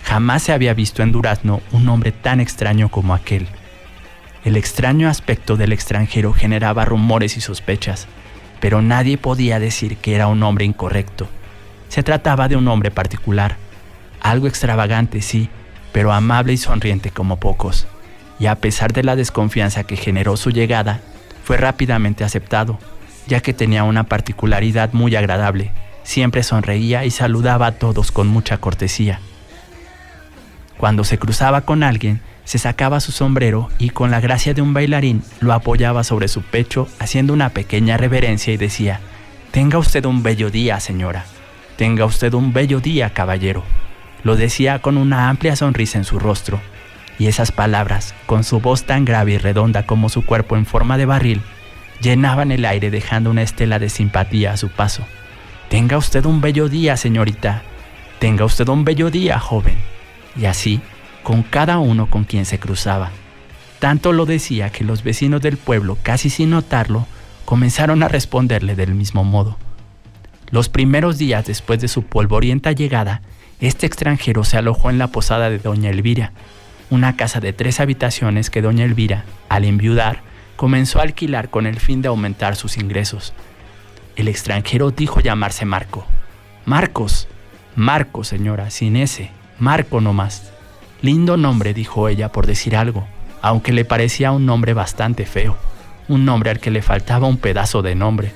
Jamás 0.04 0.44
se 0.44 0.52
había 0.52 0.74
visto 0.74 1.04
en 1.04 1.14
Durazno 1.14 1.62
un 1.72 1.88
hombre 1.88 2.12
tan 2.12 2.42
extraño 2.42 2.90
como 2.92 3.14
aquel. 3.14 3.48
El 4.44 4.58
extraño 4.58 5.08
aspecto 5.08 5.56
del 5.56 5.72
extranjero 5.72 6.34
generaba 6.34 6.84
rumores 6.84 7.38
y 7.38 7.40
sospechas, 7.40 8.10
pero 8.60 8.82
nadie 8.82 9.18
podía 9.18 9.58
decir 9.58 9.96
que 9.96 10.16
era 10.16 10.28
un 10.28 10.44
hombre 10.44 10.66
incorrecto. 10.66 11.30
Se 11.88 12.04
trataba 12.04 12.50
de 12.50 12.58
un 12.58 12.68
hombre 12.68 12.92
particular, 12.92 13.56
algo 14.20 14.48
extravagante, 14.48 15.22
sí, 15.22 15.48
pero 15.94 16.12
amable 16.12 16.52
y 16.52 16.58
sonriente 16.58 17.10
como 17.10 17.40
pocos. 17.40 17.88
Y 18.40 18.48
a 18.48 18.56
pesar 18.56 18.94
de 18.94 19.04
la 19.04 19.16
desconfianza 19.16 19.84
que 19.84 19.96
generó 19.96 20.38
su 20.38 20.52
llegada, 20.52 21.02
fue 21.44 21.58
rápidamente 21.58 22.24
aceptado, 22.24 22.80
ya 23.28 23.40
que 23.40 23.54
tenía 23.54 23.84
una 23.84 24.04
particularidad 24.04 24.94
muy 24.94 25.16
agradable. 25.16 25.72
Siempre 26.04 26.44
sonreía 26.44 27.06
y 27.06 27.12
saludaba 27.12 27.68
a 27.68 27.72
todos 27.74 28.12
con 28.12 28.28
mucha 28.28 28.58
cortesía. 28.58 29.20
Cuando 30.78 31.04
se 31.04 31.18
cruzaba 31.18 31.62
con 31.62 31.84
alguien, 31.84 32.22
se 32.44 32.60
sacaba 32.60 33.00
su 33.00 33.12
sombrero 33.12 33.70
y 33.80 33.90
con 33.90 34.12
la 34.12 34.20
gracia 34.20 34.54
de 34.54 34.62
un 34.62 34.74
bailarín 34.74 35.24
lo 35.40 35.54
apoyaba 35.54 36.04
sobre 36.04 36.28
su 36.28 36.44
pecho 36.44 36.88
haciendo 37.00 37.34
una 37.34 37.50
pequeña 37.50 37.98
reverencia 37.98 38.54
y 38.54 38.58
decía, 38.58 39.00
Tenga 39.52 39.80
usted 39.80 40.06
un 40.06 40.22
bello 40.22 40.52
día, 40.52 40.80
señora. 40.80 41.26
Tenga 41.78 42.06
usted 42.06 42.34
un 42.34 42.54
bello 42.54 42.82
día, 42.82 43.12
caballero. 43.12 43.64
Lo 44.24 44.36
decía 44.36 44.80
con 44.80 44.98
una 44.98 45.30
amplia 45.30 45.56
sonrisa 45.56 45.98
en 45.98 46.04
su 46.04 46.20
rostro, 46.20 46.60
y 47.18 47.28
esas 47.28 47.52
palabras, 47.52 48.14
con 48.26 48.44
su 48.44 48.60
voz 48.60 48.84
tan 48.84 49.06
grave 49.06 49.34
y 49.34 49.38
redonda 49.38 49.86
como 49.86 50.10
su 50.10 50.26
cuerpo 50.26 50.58
en 50.58 50.66
forma 50.66 50.98
de 50.98 51.06
barril, 51.06 51.42
llenaban 52.02 52.52
el 52.52 52.66
aire 52.66 52.92
dejando 52.92 53.30
una 53.30 53.42
estela 53.42 53.80
de 53.80 53.90
simpatía 53.90 54.52
a 54.52 54.58
su 54.58 54.70
paso. 54.70 55.06
Tenga 55.70 55.98
usted 55.98 56.26
un 56.26 56.42
bello 56.42 56.70
día, 56.70 56.98
señorita. 56.98 57.64
Tenga 58.20 58.46
usted 58.46 58.68
un 58.68 58.86
bello 58.86 59.10
día, 59.10 59.40
joven. 59.40 59.78
Y 60.36 60.46
así, 60.46 60.82
con 61.24 61.44
cada 61.44 61.80
uno 61.80 62.10
con 62.10 62.24
quien 62.24 62.46
se 62.46 62.60
cruzaba. 62.60 63.12
Tanto 63.80 64.14
lo 64.14 64.26
decía 64.26 64.70
que 64.70 64.84
los 64.84 65.04
vecinos 65.04 65.42
del 65.42 65.58
pueblo, 65.58 65.98
casi 66.02 66.30
sin 66.30 66.52
notarlo, 66.52 67.08
comenzaron 67.46 68.04
a 68.04 68.08
responderle 68.08 68.76
del 68.76 68.94
mismo 68.94 69.24
modo. 69.24 69.58
Los 70.50 70.70
primeros 70.70 71.18
días 71.18 71.46
después 71.46 71.80
de 71.80 71.88
su 71.88 72.04
polvorienta 72.04 72.72
llegada, 72.72 73.22
este 73.60 73.86
extranjero 73.86 74.44
se 74.44 74.58
alojó 74.58 74.90
en 74.90 74.98
la 74.98 75.08
posada 75.08 75.50
de 75.50 75.60
doña 75.60 75.90
Elvira, 75.90 76.32
una 76.90 77.16
casa 77.16 77.40
de 77.40 77.54
tres 77.54 77.80
habitaciones 77.80 78.50
que 78.50 78.62
doña 78.62 78.86
Elvira, 78.86 79.26
al 79.50 79.66
enviudar, 79.66 80.22
comenzó 80.56 81.00
a 81.00 81.04
alquilar 81.04 81.50
con 81.50 81.66
el 81.66 81.80
fin 81.80 82.02
de 82.02 82.08
aumentar 82.08 82.56
sus 82.56 82.78
ingresos. 82.78 83.34
El 84.16 84.28
extranjero 84.28 84.92
dijo 84.92 85.20
llamarse 85.20 85.66
Marco. 85.66 86.06
Marcos. 86.66 87.28
Marco, 87.76 88.24
señora, 88.24 88.70
sin 88.70 88.96
ese. 88.96 89.32
Marco 89.60 90.00
nomás. 90.00 90.52
Lindo 91.02 91.38
nombre, 91.38 91.74
dijo 91.74 92.08
ella 92.08 92.32
por 92.32 92.48
decir 92.48 92.76
algo, 92.76 93.06
aunque 93.42 93.74
le 93.74 93.86
parecía 93.86 94.32
un 94.32 94.46
nombre 94.46 94.74
bastante 94.74 95.26
feo, 95.26 95.58
un 96.08 96.26
nombre 96.26 96.50
al 96.50 96.60
que 96.60 96.72
le 96.72 96.82
faltaba 96.82 97.28
un 97.28 97.38
pedazo 97.38 97.82
de 97.82 97.96
nombre. 97.96 98.34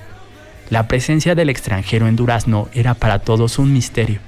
La 0.69 0.87
presencia 0.87 1.33
del 1.33 1.49
extranjero 1.49 2.07
en 2.07 2.15
Durazno 2.15 2.69
era 2.73 2.93
para 2.93 3.19
todos 3.19 3.57
un 3.57 3.73
misterio. 3.73 4.19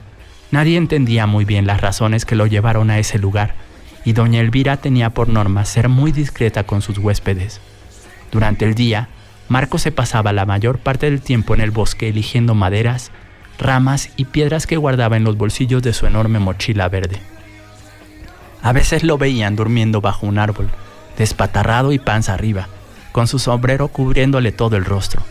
Nadie 0.49 0.77
entendía 0.77 1.27
muy 1.27 1.45
bien 1.45 1.67
las 1.67 1.81
razones 1.81 2.25
que 2.25 2.35
lo 2.35 2.47
llevaron 2.47 2.89
a 2.89 2.97
ese 2.97 3.19
lugar, 3.19 3.53
y 4.05 4.13
doña 4.13 4.39
Elvira 4.39 4.77
tenía 4.77 5.11
por 5.11 5.29
norma 5.29 5.65
ser 5.65 5.89
muy 5.89 6.11
discreta 6.11 6.63
con 6.63 6.81
sus 6.81 6.97
huéspedes. 6.97 7.61
Durante 8.31 8.65
el 8.65 8.75
día, 8.75 9.09
Marco 9.49 9.77
se 9.77 9.91
pasaba 9.91 10.33
la 10.33 10.45
mayor 10.45 10.79
parte 10.79 11.07
del 11.07 11.21
tiempo 11.21 11.53
en 11.53 11.61
el 11.61 11.71
bosque 11.71 12.09
eligiendo 12.09 12.55
maderas, 12.55 13.11
ramas 13.59 14.09
y 14.15 14.25
piedras 14.25 14.65
que 14.65 14.77
guardaba 14.77 15.17
en 15.17 15.23
los 15.23 15.37
bolsillos 15.37 15.83
de 15.83 15.93
su 15.93 16.07
enorme 16.07 16.39
mochila 16.39 16.87
verde. 16.89 17.19
A 18.63 18.73
veces 18.73 19.03
lo 19.03 19.17
veían 19.17 19.55
durmiendo 19.55 20.01
bajo 20.01 20.25
un 20.25 20.39
árbol, 20.39 20.69
despatarrado 21.17 21.91
y 21.91 21.99
panza 21.99 22.33
arriba, 22.33 22.67
con 23.11 23.27
su 23.27 23.39
sombrero 23.39 23.89
cubriéndole 23.89 24.51
todo 24.51 24.77
el 24.77 24.85
rostro. 24.85 25.21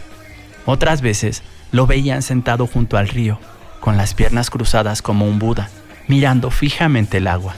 Otras 0.66 1.00
veces 1.00 1.42
lo 1.72 1.86
veían 1.86 2.22
sentado 2.22 2.66
junto 2.66 2.96
al 2.96 3.08
río, 3.08 3.38
con 3.80 3.96
las 3.96 4.14
piernas 4.14 4.50
cruzadas 4.50 5.00
como 5.00 5.26
un 5.26 5.38
Buda, 5.38 5.70
mirando 6.08 6.50
fijamente 6.50 7.18
el 7.18 7.26
agua, 7.26 7.54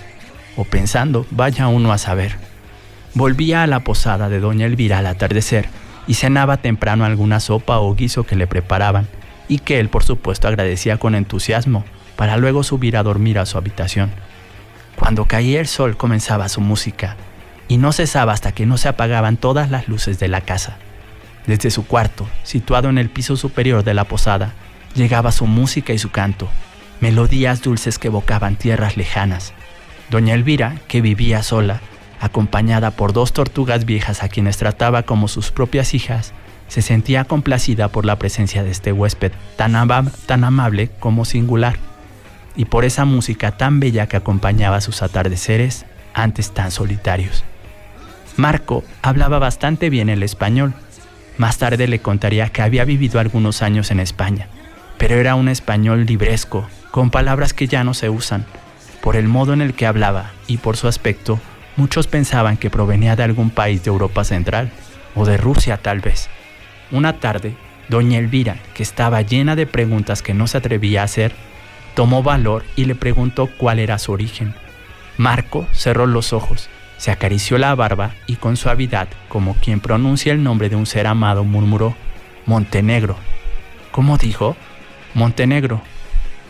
o 0.56 0.64
pensando, 0.64 1.26
vaya 1.30 1.68
uno 1.68 1.92
a 1.92 1.98
saber. 1.98 2.36
Volvía 3.14 3.62
a 3.62 3.66
la 3.66 3.80
posada 3.80 4.28
de 4.28 4.40
doña 4.40 4.66
Elvira 4.66 4.98
al 4.98 5.06
atardecer 5.06 5.68
y 6.06 6.14
cenaba 6.14 6.56
temprano 6.56 7.04
alguna 7.04 7.40
sopa 7.40 7.78
o 7.78 7.94
guiso 7.94 8.24
que 8.24 8.36
le 8.36 8.46
preparaban, 8.46 9.06
y 9.48 9.58
que 9.58 9.80
él 9.80 9.88
por 9.88 10.02
supuesto 10.02 10.48
agradecía 10.48 10.96
con 10.96 11.14
entusiasmo, 11.14 11.84
para 12.16 12.36
luego 12.36 12.62
subir 12.62 12.96
a 12.96 13.02
dormir 13.02 13.38
a 13.38 13.46
su 13.46 13.58
habitación. 13.58 14.10
Cuando 14.96 15.26
caía 15.26 15.60
el 15.60 15.66
sol 15.66 15.96
comenzaba 15.96 16.48
su 16.48 16.60
música, 16.60 17.16
y 17.68 17.76
no 17.76 17.92
cesaba 17.92 18.32
hasta 18.32 18.52
que 18.52 18.66
no 18.66 18.76
se 18.76 18.88
apagaban 18.88 19.36
todas 19.36 19.70
las 19.70 19.88
luces 19.88 20.18
de 20.18 20.28
la 20.28 20.40
casa. 20.40 20.76
Desde 21.46 21.70
su 21.70 21.86
cuarto, 21.86 22.28
situado 22.42 22.88
en 22.88 22.98
el 22.98 23.10
piso 23.10 23.36
superior 23.36 23.82
de 23.84 23.94
la 23.94 24.04
posada, 24.04 24.52
llegaba 24.94 25.32
su 25.32 25.46
música 25.46 25.92
y 25.92 25.98
su 25.98 26.10
canto, 26.10 26.48
melodías 27.00 27.62
dulces 27.62 27.98
que 27.98 28.08
evocaban 28.08 28.56
tierras 28.56 28.96
lejanas. 28.96 29.54
Doña 30.12 30.34
Elvira, 30.34 30.76
que 30.88 31.00
vivía 31.00 31.42
sola, 31.42 31.80
acompañada 32.20 32.90
por 32.90 33.14
dos 33.14 33.32
tortugas 33.32 33.86
viejas 33.86 34.22
a 34.22 34.28
quienes 34.28 34.58
trataba 34.58 35.04
como 35.04 35.26
sus 35.26 35.50
propias 35.50 35.94
hijas, 35.94 36.34
se 36.68 36.82
sentía 36.82 37.24
complacida 37.24 37.88
por 37.88 38.04
la 38.04 38.18
presencia 38.18 38.62
de 38.62 38.70
este 38.70 38.92
huésped 38.92 39.32
tan, 39.56 39.72
tan 40.26 40.44
amable 40.44 40.90
como 41.00 41.24
singular, 41.24 41.78
y 42.56 42.66
por 42.66 42.84
esa 42.84 43.06
música 43.06 43.52
tan 43.52 43.80
bella 43.80 44.06
que 44.06 44.18
acompañaba 44.18 44.82
sus 44.82 45.00
atardeceres 45.00 45.86
antes 46.12 46.52
tan 46.52 46.72
solitarios. 46.72 47.42
Marco 48.36 48.84
hablaba 49.00 49.38
bastante 49.38 49.88
bien 49.88 50.10
el 50.10 50.22
español. 50.22 50.74
Más 51.38 51.56
tarde 51.56 51.88
le 51.88 52.00
contaría 52.00 52.50
que 52.50 52.60
había 52.60 52.84
vivido 52.84 53.18
algunos 53.18 53.62
años 53.62 53.90
en 53.90 53.98
España, 53.98 54.48
pero 54.98 55.14
era 55.14 55.36
un 55.36 55.48
español 55.48 56.04
libresco, 56.04 56.68
con 56.90 57.08
palabras 57.08 57.54
que 57.54 57.66
ya 57.66 57.82
no 57.82 57.94
se 57.94 58.10
usan. 58.10 58.44
Por 59.02 59.16
el 59.16 59.28
modo 59.28 59.52
en 59.52 59.60
el 59.60 59.74
que 59.74 59.84
hablaba 59.84 60.30
y 60.46 60.58
por 60.58 60.76
su 60.76 60.88
aspecto, 60.88 61.40
muchos 61.76 62.06
pensaban 62.06 62.56
que 62.56 62.70
provenía 62.70 63.16
de 63.16 63.24
algún 63.24 63.50
país 63.50 63.82
de 63.84 63.90
Europa 63.90 64.24
Central, 64.24 64.70
o 65.14 65.26
de 65.26 65.36
Rusia 65.36 65.76
tal 65.76 66.00
vez. 66.00 66.30
Una 66.90 67.18
tarde, 67.18 67.54
doña 67.88 68.18
Elvira, 68.18 68.56
que 68.74 68.82
estaba 68.82 69.20
llena 69.22 69.56
de 69.56 69.66
preguntas 69.66 70.22
que 70.22 70.34
no 70.34 70.46
se 70.46 70.58
atrevía 70.58 71.02
a 71.02 71.04
hacer, 71.04 71.32
tomó 71.94 72.22
valor 72.22 72.64
y 72.76 72.84
le 72.84 72.94
preguntó 72.94 73.48
cuál 73.58 73.80
era 73.80 73.98
su 73.98 74.12
origen. 74.12 74.54
Marco 75.18 75.66
cerró 75.72 76.06
los 76.06 76.32
ojos, 76.32 76.70
se 76.96 77.10
acarició 77.10 77.58
la 77.58 77.74
barba 77.74 78.12
y 78.26 78.36
con 78.36 78.56
suavidad, 78.56 79.08
como 79.28 79.54
quien 79.54 79.80
pronuncia 79.80 80.32
el 80.32 80.42
nombre 80.42 80.68
de 80.68 80.76
un 80.76 80.86
ser 80.86 81.06
amado, 81.08 81.44
murmuró, 81.44 81.94
Montenegro. 82.46 83.16
¿Cómo 83.90 84.16
dijo? 84.16 84.56
Montenegro. 85.14 85.82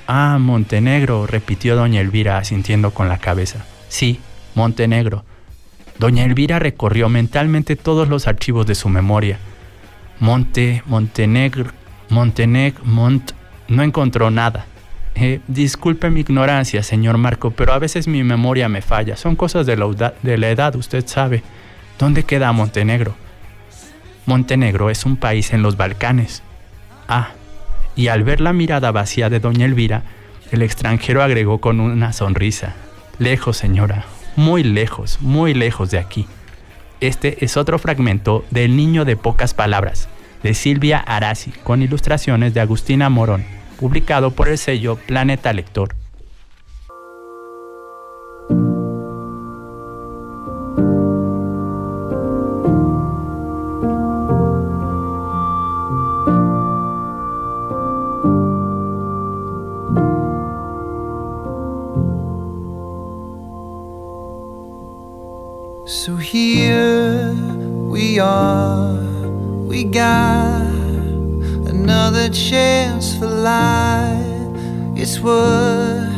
Ah, 0.06 0.38
Montenegro, 0.40 1.26
repitió 1.26 1.76
doña 1.76 2.00
Elvira 2.00 2.38
asintiendo 2.38 2.92
con 2.92 3.08
la 3.08 3.18
cabeza. 3.18 3.64
Sí, 3.88 4.20
Montenegro. 4.54 5.24
Doña 5.98 6.24
Elvira 6.24 6.58
recorrió 6.58 7.08
mentalmente 7.08 7.76
todos 7.76 8.08
los 8.08 8.26
archivos 8.26 8.66
de 8.66 8.74
su 8.74 8.88
memoria. 8.88 9.38
Monte, 10.18 10.82
Montenegro, 10.86 11.70
Monteneg, 12.08 12.74
Mont... 12.84 13.32
No 13.68 13.82
encontró 13.82 14.30
nada. 14.30 14.66
Eh, 15.14 15.40
disculpe 15.46 16.10
mi 16.10 16.20
ignorancia, 16.20 16.82
señor 16.82 17.16
Marco, 17.18 17.50
pero 17.50 17.72
a 17.72 17.78
veces 17.78 18.08
mi 18.08 18.22
memoria 18.22 18.68
me 18.68 18.82
falla. 18.82 19.16
Son 19.16 19.36
cosas 19.36 19.66
de 19.66 19.76
la, 19.76 20.14
de 20.22 20.38
la 20.38 20.50
edad, 20.50 20.74
usted 20.76 21.06
sabe. 21.06 21.42
¿Dónde 21.98 22.24
queda 22.24 22.52
Montenegro? 22.52 23.14
Montenegro 24.26 24.90
es 24.90 25.04
un 25.04 25.16
país 25.16 25.52
en 25.52 25.62
los 25.62 25.76
Balcanes. 25.76 26.42
Ah, 27.08 27.30
y 27.96 28.08
al 28.08 28.24
ver 28.24 28.40
la 28.40 28.52
mirada 28.52 28.90
vacía 28.90 29.28
de 29.30 29.40
doña 29.40 29.66
Elvira, 29.66 30.02
El 30.50 30.60
extranjero 30.60 31.22
agregó 31.22 31.62
con 31.62 31.80
una 31.80 32.12
sonrisa. 32.12 32.74
Lejos, 33.18 33.56
señora, 33.56 34.04
muy 34.36 34.62
lejos, 34.62 35.18
muy 35.20 35.54
lejos 35.54 35.90
de 35.90 35.98
aquí. 35.98 36.26
Este 37.00 37.44
es 37.44 37.56
otro 37.56 37.78
fragmento 37.78 38.44
del 38.50 38.76
Niño 38.76 39.04
de 39.04 39.16
pocas 39.16 39.54
palabras, 39.54 40.08
de 40.42 40.52
Silvia 40.54 40.98
Arasi, 40.98 41.52
con 41.64 41.82
ilustraciones 41.82 42.52
de 42.52 42.60
Agustina 42.60 43.08
Morón, 43.08 43.44
publicado 43.80 44.30
por 44.32 44.48
el 44.48 44.58
sello 44.58 44.96
Planeta 44.96 45.52
Lector. 45.52 46.01
Here 66.32 67.30
we 67.90 68.18
are, 68.18 68.94
we 69.66 69.84
got 69.84 70.62
another 71.68 72.30
chance 72.30 73.14
for 73.18 73.26
life. 73.26 74.16
It's 74.96 75.20
what 75.20 76.08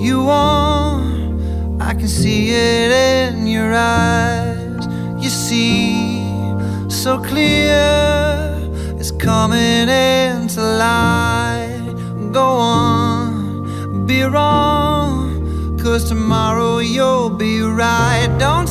you 0.00 0.22
want, 0.22 1.82
I 1.82 1.92
can 1.94 2.06
see 2.06 2.50
it 2.50 2.92
in 2.92 3.48
your 3.48 3.74
eyes. 3.74 4.86
You 5.20 5.28
see 5.28 6.22
so 6.88 7.18
clear, 7.18 8.54
it's 8.96 9.10
coming 9.10 9.88
into 9.88 10.62
light. 10.62 11.96
Go 12.32 12.46
on, 12.46 14.06
be 14.06 14.22
wrong. 14.22 15.18
Cause 15.82 16.08
tomorrow 16.08 16.78
you'll 16.78 17.30
be 17.30 17.60
right. 17.60 18.28
Don't 18.38 18.68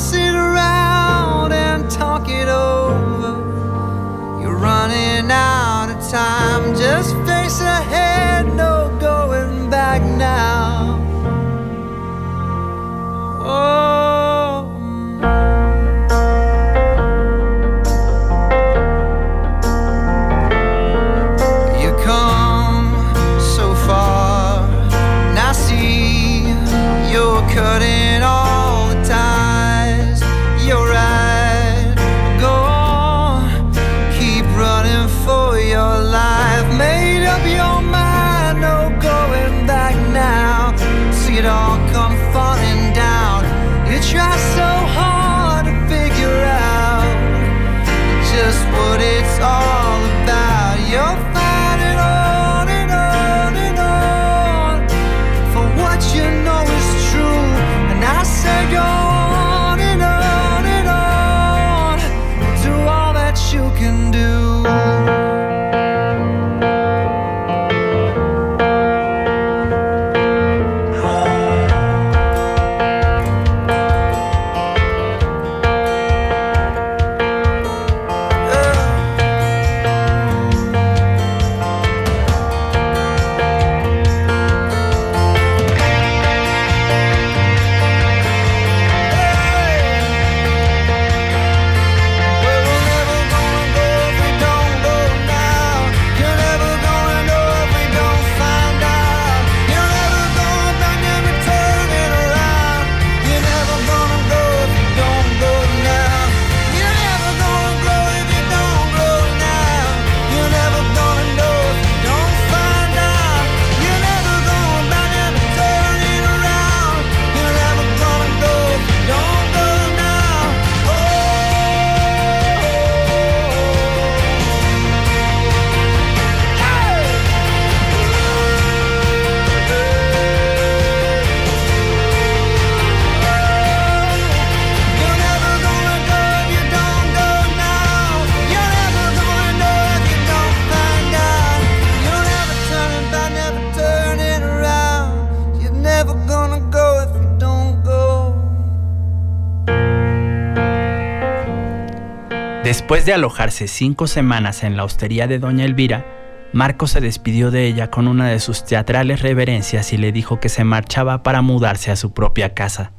Después 152.87 153.05
de 153.05 153.11
alojarse 153.11 153.67
cinco 153.67 154.07
semanas 154.07 154.63
en 154.63 154.77
la 154.77 154.85
hostería 154.85 155.27
de 155.27 155.39
Doña 155.39 155.65
Elvira, 155.65 156.05
Marco 156.53 156.87
se 156.87 157.01
despidió 157.01 157.51
de 157.51 157.65
ella 157.65 157.91
con 157.91 158.07
una 158.07 158.29
de 158.29 158.39
sus 158.39 158.63
teatrales 158.63 159.21
reverencias 159.21 159.91
y 159.91 159.97
le 159.97 160.13
dijo 160.13 160.39
que 160.39 160.47
se 160.47 160.63
marchaba 160.63 161.21
para 161.21 161.41
mudarse 161.41 161.91
a 161.91 161.97
su 161.97 162.13
propia 162.13 162.53
casa. 162.53 162.93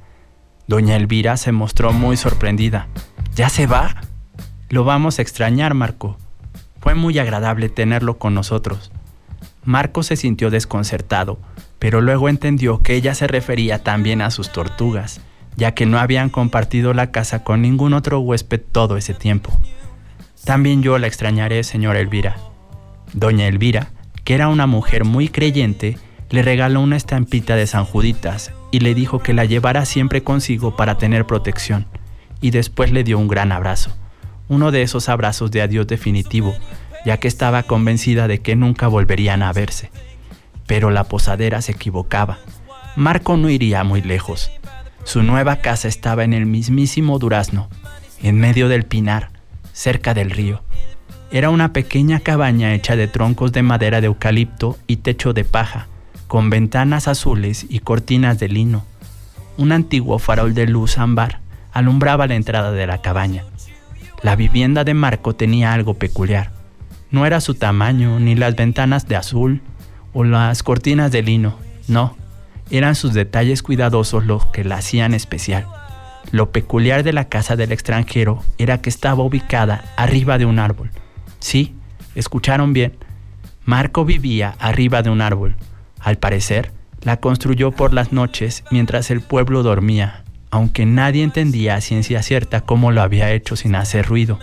Doña 0.66 0.95
Elvira 0.95 1.39
se 1.39 1.53
mostró 1.53 1.95
muy 1.95 2.18
sorprendida. 2.18 2.89
¿Ya 3.34 3.49
se 3.49 3.66
va? 3.66 3.97
Lo 4.68 4.84
vamos 4.84 5.18
a 5.18 5.22
extrañar, 5.22 5.72
Marco. 5.72 6.18
Fue 6.82 6.95
muy 6.95 7.18
agradable 7.18 7.70
tenerlo 7.70 8.18
con 8.18 8.34
nosotros. 8.34 8.93
Marco 9.64 10.03
se 10.03 10.16
sintió 10.16 10.51
desconcertado, 10.51 11.39
pero 11.78 12.03
luego 12.03 12.28
entendió 12.28 12.82
que 12.82 12.95
ella 12.95 13.14
se 13.14 13.26
refería 13.26 13.82
también 13.82 14.20
a 14.20 14.30
sus 14.30 14.53
tortugas, 14.53 15.22
ya 15.59 15.75
que 15.75 15.87
no 15.87 15.99
habían 15.99 16.31
compartido 16.31 16.95
la 16.95 17.11
casa 17.11 17.43
con 17.43 17.63
ningún 17.63 17.93
otro 17.93 18.21
huésped 18.21 18.61
todo 18.61 18.97
ese 18.97 19.13
tiempo. 19.13 19.51
También 20.45 20.85
yo 20.85 20.97
la 20.99 21.09
extrañaré, 21.09 21.65
señora 21.65 21.99
Elvira. 21.99 22.37
Doña 23.13 23.49
Elvira, 23.49 23.91
que 24.23 24.35
era 24.35 24.47
una 24.47 24.69
mujer 24.69 25.05
muy 25.05 25.29
creyente, 25.29 25.99
le 26.31 26.43
regaló 26.43 26.81
una 26.81 26.97
estampita 26.97 27.57
de 27.57 27.67
San 27.67 27.85
Juditas 27.85 28.53
y 28.71 28.79
le 28.81 28.95
dijo 28.95 29.19
que 29.19 29.35
la 29.35 29.47
llevara 29.47 29.85
siempre 29.85 30.23
consigo 30.23 30.77
para 30.77 30.97
tener 30.97 31.27
protección, 31.27 31.87
y 32.41 32.51
después 32.51 32.93
le 32.93 33.03
dio 33.03 33.19
un 33.19 33.27
gran 33.27 33.51
abrazo, 33.51 33.91
uno 34.49 34.71
de 34.71 34.83
esos 34.83 35.09
abrazos 35.09 35.51
de 35.51 35.63
adiós 35.63 35.89
definitivo, 35.89 36.55
ya 37.05 37.17
que 37.17 37.27
estaba 37.27 37.65
convencida 37.65 38.29
de 38.29 38.39
que 38.39 38.55
nunca 38.55 38.87
volverían 38.87 39.43
a 39.43 39.53
verse. 39.53 39.91
Pero 40.69 40.91
la 40.91 41.05
posadera 41.05 41.63
se 41.63 41.73
equivocaba. 41.73 42.39
Marco 42.95 43.37
no 43.37 43.51
iría 43.51 43.83
muy 43.83 44.03
lejos. 44.03 44.53
Su 45.09 45.23
nueva 45.23 45.57
casa 45.57 45.89
estaba 45.89 46.23
en 46.23 46.35
el 46.35 46.45
mismísimo 46.45 47.19
Durazno, 47.19 47.71
en 48.23 48.39
medio 48.39 48.69
del 48.69 48.85
pinar, 48.85 49.31
cerca 49.73 50.13
del 50.13 50.31
río. 50.31 50.63
Era 51.31 51.49
una 51.49 51.73
pequeña 51.73 52.21
cabaña 52.21 52.75
hecha 52.75 52.95
de 52.95 53.09
troncos 53.09 53.53
de 53.53 53.63
madera 53.63 54.03
de 54.03 54.09
eucalipto 54.09 54.77
y 54.87 54.97
techo 54.97 55.33
de 55.33 55.45
paja, 55.45 55.87
con 56.27 56.51
ventanas 56.51 57.09
azules 57.09 57.65
y 57.71 57.79
cortinas 57.79 58.39
de 58.39 58.49
lino. 58.49 58.85
Un 59.57 59.73
antiguo 59.73 60.19
farol 60.19 60.53
de 60.53 60.67
luz 60.67 60.99
ámbar 60.99 61.41
alumbraba 61.73 62.27
la 62.27 62.35
entrada 62.35 62.71
de 62.73 62.87
la 62.87 63.01
cabaña. 63.01 63.45
La 64.23 64.37
vivienda 64.37 64.85
de 64.85 64.93
Marco 64.93 65.35
tenía 65.35 65.73
algo 65.73 65.95
peculiar. 65.95 66.53
No 67.11 67.25
era 67.25 67.41
su 67.41 67.55
tamaño, 67.55 68.21
ni 68.21 68.35
las 68.35 68.57
ventanas 68.57 69.09
de 69.09 69.17
azul 69.17 69.63
o 70.13 70.25
las 70.25 70.63
cortinas 70.63 71.11
de 71.11 71.23
lino, 71.23 71.57
No, 71.87 72.15
eran 72.71 72.95
sus 72.95 73.14
detalles 73.14 73.62
cuidadosos 73.62 74.25
los 74.25 74.47
que 74.47 74.64
la 74.64 74.77
hacían 74.77 75.14
especial. 75.14 75.66
Lo 76.31 76.53
peculiar 76.53 77.03
de 77.03 77.12
la 77.12 77.29
casa 77.29 77.57
del 77.57 77.73
extranjero 77.73 78.43
era 78.59 78.81
que 78.81 78.91
estaba 78.91 79.23
ubicada 79.23 79.85
arriba 79.97 80.39
de 80.39 80.45
un 80.45 80.59
árbol. 80.59 80.91
Sí, 81.39 81.75
escucharon 82.14 82.73
bien. 82.73 82.97
Marco 83.64 84.05
vivía 84.05 84.55
arriba 84.59 85.03
de 85.03 85.11
un 85.11 85.21
árbol. 85.21 85.57
Al 86.01 86.16
parecer, 86.16 86.73
la 87.03 87.19
construyó 87.19 87.71
por 87.71 87.95
las 87.95 88.12
noches 88.12 88.64
mientras 88.71 89.11
el 89.11 89.21
pueblo 89.21 89.62
dormía, 89.62 90.25
aunque 90.51 90.85
nadie 90.85 91.23
entendía 91.23 91.77
a 91.77 91.81
ciencia 91.81 92.23
cierta 92.23 92.61
cómo 92.62 92.93
lo 92.93 93.03
había 93.03 93.33
hecho 93.33 93.57
sin 93.57 93.75
hacer 93.75 94.07
ruido. 94.07 94.39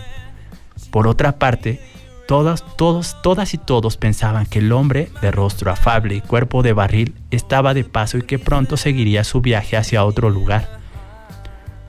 Por 0.90 1.06
otra 1.06 1.38
parte, 1.38 1.80
todas, 2.26 2.64
todos, 2.76 3.16
todas 3.22 3.54
y 3.54 3.58
todos 3.58 3.96
pensaban 3.96 4.46
que 4.46 4.58
el 4.58 4.72
hombre, 4.72 5.10
de 5.22 5.30
rostro 5.30 5.70
afable 5.70 6.16
y 6.16 6.20
cuerpo 6.20 6.62
de 6.62 6.72
barril, 6.72 7.14
estaba 7.30 7.74
de 7.74 7.84
paso 7.84 8.18
y 8.18 8.22
que 8.22 8.38
pronto 8.38 8.76
seguiría 8.76 9.24
su 9.24 9.40
viaje 9.40 9.76
hacia 9.76 10.04
otro 10.04 10.30
lugar. 10.30 10.78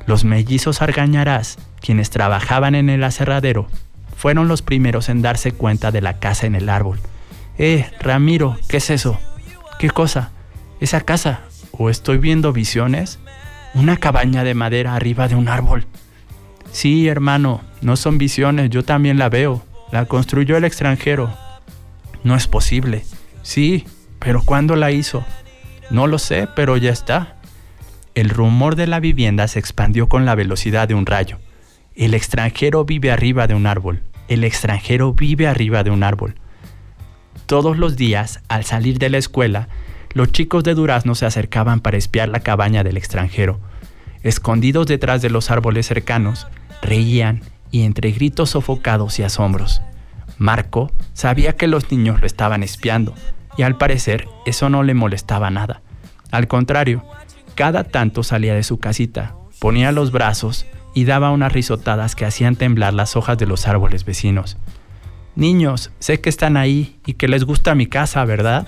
Los 0.05 0.23
mellizos 0.23 0.81
Argañarás, 0.81 1.57
quienes 1.81 2.09
trabajaban 2.09 2.75
en 2.75 2.89
el 2.89 3.03
aserradero, 3.03 3.67
fueron 4.15 4.47
los 4.47 4.61
primeros 4.61 5.09
en 5.09 5.21
darse 5.21 5.51
cuenta 5.51 5.91
de 5.91 6.01
la 6.01 6.19
casa 6.19 6.47
en 6.47 6.55
el 6.55 6.69
árbol. 6.69 6.99
Eh, 7.57 7.89
Ramiro, 7.99 8.57
¿qué 8.67 8.77
es 8.77 8.89
eso? 8.89 9.19
¿Qué 9.79 9.89
cosa? 9.89 10.31
¿Esa 10.79 11.01
casa? 11.01 11.41
¿O 11.71 11.89
estoy 11.89 12.17
viendo 12.17 12.53
visiones? 12.53 13.19
Una 13.73 13.97
cabaña 13.97 14.43
de 14.43 14.53
madera 14.53 14.95
arriba 14.95 15.27
de 15.27 15.35
un 15.35 15.49
árbol. 15.49 15.85
Sí, 16.71 17.07
hermano, 17.07 17.61
no 17.81 17.95
son 17.95 18.17
visiones, 18.17 18.69
yo 18.69 18.83
también 18.83 19.17
la 19.17 19.29
veo. 19.29 19.63
La 19.91 20.05
construyó 20.05 20.57
el 20.57 20.65
extranjero. 20.65 21.33
No 22.23 22.35
es 22.35 22.47
posible. 22.47 23.05
Sí, 23.41 23.85
pero 24.19 24.41
¿cuándo 24.43 24.75
la 24.75 24.91
hizo? 24.91 25.23
No 25.89 26.07
lo 26.07 26.19
sé, 26.19 26.47
pero 26.55 26.75
ya 26.77 26.91
está. 26.91 27.37
El 28.15 28.29
rumor 28.29 28.75
de 28.75 28.87
la 28.87 28.99
vivienda 28.99 29.47
se 29.47 29.59
expandió 29.59 30.09
con 30.09 30.25
la 30.25 30.35
velocidad 30.35 30.87
de 30.87 30.95
un 30.95 31.05
rayo. 31.05 31.39
El 31.95 32.13
extranjero 32.13 32.83
vive 32.83 33.11
arriba 33.11 33.47
de 33.47 33.55
un 33.55 33.65
árbol. 33.67 34.03
El 34.27 34.43
extranjero 34.43 35.13
vive 35.13 35.47
arriba 35.47 35.83
de 35.83 35.91
un 35.91 36.03
árbol. 36.03 36.35
Todos 37.45 37.77
los 37.77 37.95
días, 37.95 38.41
al 38.49 38.65
salir 38.65 38.99
de 38.99 39.09
la 39.09 39.17
escuela, 39.17 39.69
los 40.13 40.31
chicos 40.31 40.63
de 40.63 40.73
Durazno 40.73 41.15
se 41.15 41.25
acercaban 41.25 41.79
para 41.79 41.97
espiar 41.97 42.27
la 42.27 42.41
cabaña 42.41 42.83
del 42.83 42.97
extranjero. 42.97 43.61
Escondidos 44.23 44.87
detrás 44.87 45.21
de 45.21 45.29
los 45.29 45.49
árboles 45.49 45.85
cercanos, 45.87 46.47
reían 46.81 47.41
y 47.71 47.83
entre 47.83 48.11
gritos 48.11 48.51
sofocados 48.51 49.19
y 49.19 49.23
asombros. 49.23 49.81
Marco 50.37 50.91
sabía 51.13 51.55
que 51.55 51.67
los 51.67 51.91
niños 51.91 52.21
lo 52.21 52.27
estaban 52.27 52.63
espiando 52.63 53.13
y 53.57 53.63
al 53.63 53.77
parecer 53.77 54.27
eso 54.45 54.69
no 54.69 54.83
le 54.83 54.93
molestaba 54.93 55.49
nada. 55.49 55.81
Al 56.31 56.47
contrario, 56.47 57.03
cada 57.55 57.83
tanto 57.83 58.23
salía 58.23 58.53
de 58.53 58.63
su 58.63 58.79
casita, 58.79 59.35
ponía 59.59 59.91
los 59.91 60.11
brazos 60.11 60.65
y 60.93 61.05
daba 61.05 61.31
unas 61.31 61.51
risotadas 61.51 62.15
que 62.15 62.25
hacían 62.25 62.55
temblar 62.55 62.93
las 62.93 63.15
hojas 63.15 63.37
de 63.37 63.47
los 63.47 63.67
árboles 63.67 64.05
vecinos. 64.05 64.57
Niños, 65.35 65.91
sé 65.99 66.19
que 66.19 66.29
están 66.29 66.57
ahí 66.57 66.99
y 67.05 67.13
que 67.13 67.27
les 67.27 67.43
gusta 67.43 67.75
mi 67.75 67.85
casa, 67.85 68.25
¿verdad? 68.25 68.67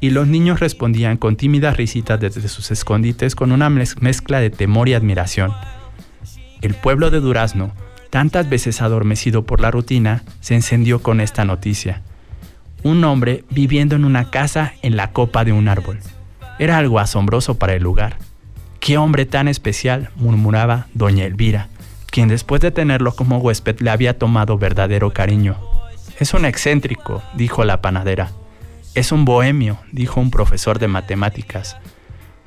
Y 0.00 0.10
los 0.10 0.28
niños 0.28 0.60
respondían 0.60 1.16
con 1.16 1.36
tímidas 1.36 1.76
risitas 1.76 2.20
desde 2.20 2.48
sus 2.48 2.70
escondites 2.70 3.34
con 3.34 3.52
una 3.52 3.68
mezcla 3.68 4.40
de 4.40 4.50
temor 4.50 4.88
y 4.88 4.94
admiración. 4.94 5.52
El 6.62 6.74
pueblo 6.74 7.10
de 7.10 7.20
Durazno 7.20 7.72
tantas 8.10 8.48
veces 8.48 8.82
adormecido 8.82 9.46
por 9.46 9.60
la 9.60 9.70
rutina, 9.70 10.22
se 10.40 10.54
encendió 10.54 11.02
con 11.02 11.20
esta 11.20 11.44
noticia. 11.44 12.02
Un 12.82 13.04
hombre 13.04 13.44
viviendo 13.50 13.96
en 13.96 14.04
una 14.04 14.30
casa 14.30 14.74
en 14.82 14.96
la 14.96 15.12
copa 15.12 15.44
de 15.44 15.52
un 15.52 15.68
árbol. 15.68 16.00
Era 16.58 16.78
algo 16.78 16.98
asombroso 16.98 17.58
para 17.58 17.74
el 17.74 17.82
lugar. 17.82 18.18
¡Qué 18.80 18.98
hombre 18.98 19.26
tan 19.26 19.48
especial! 19.48 20.10
murmuraba 20.16 20.86
doña 20.94 21.24
Elvira, 21.24 21.68
quien 22.10 22.28
después 22.28 22.60
de 22.60 22.70
tenerlo 22.70 23.14
como 23.14 23.38
huésped 23.38 23.80
le 23.80 23.90
había 23.90 24.18
tomado 24.18 24.58
verdadero 24.58 25.12
cariño. 25.12 25.56
Es 26.18 26.34
un 26.34 26.44
excéntrico, 26.44 27.22
dijo 27.34 27.64
la 27.64 27.80
panadera. 27.80 28.30
Es 28.94 29.12
un 29.12 29.24
bohemio, 29.24 29.78
dijo 29.92 30.20
un 30.20 30.30
profesor 30.30 30.78
de 30.78 30.88
matemáticas. 30.88 31.76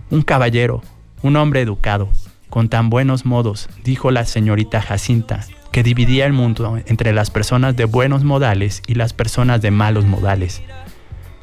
Un 0.10 0.22
caballero, 0.22 0.84
un 1.22 1.38
hombre 1.38 1.62
educado, 1.62 2.10
con 2.54 2.70
tan 2.70 2.92
buenos 2.92 3.26
modos, 3.26 3.68
dijo 3.84 4.12
la 4.12 4.26
señorita 4.26 4.80
Jacinta, 4.80 5.44
que 5.72 5.82
dividía 5.82 6.28
el 6.28 6.34
mundo 6.34 6.78
entre 6.86 7.12
las 7.12 7.32
personas 7.32 7.76
de 7.76 7.86
buenos 7.86 8.24
modales 8.24 8.84
y 8.86 8.94
las 8.94 9.12
personas 9.12 9.60
de 9.60 9.72
malos 9.72 10.06
modales. 10.06 10.62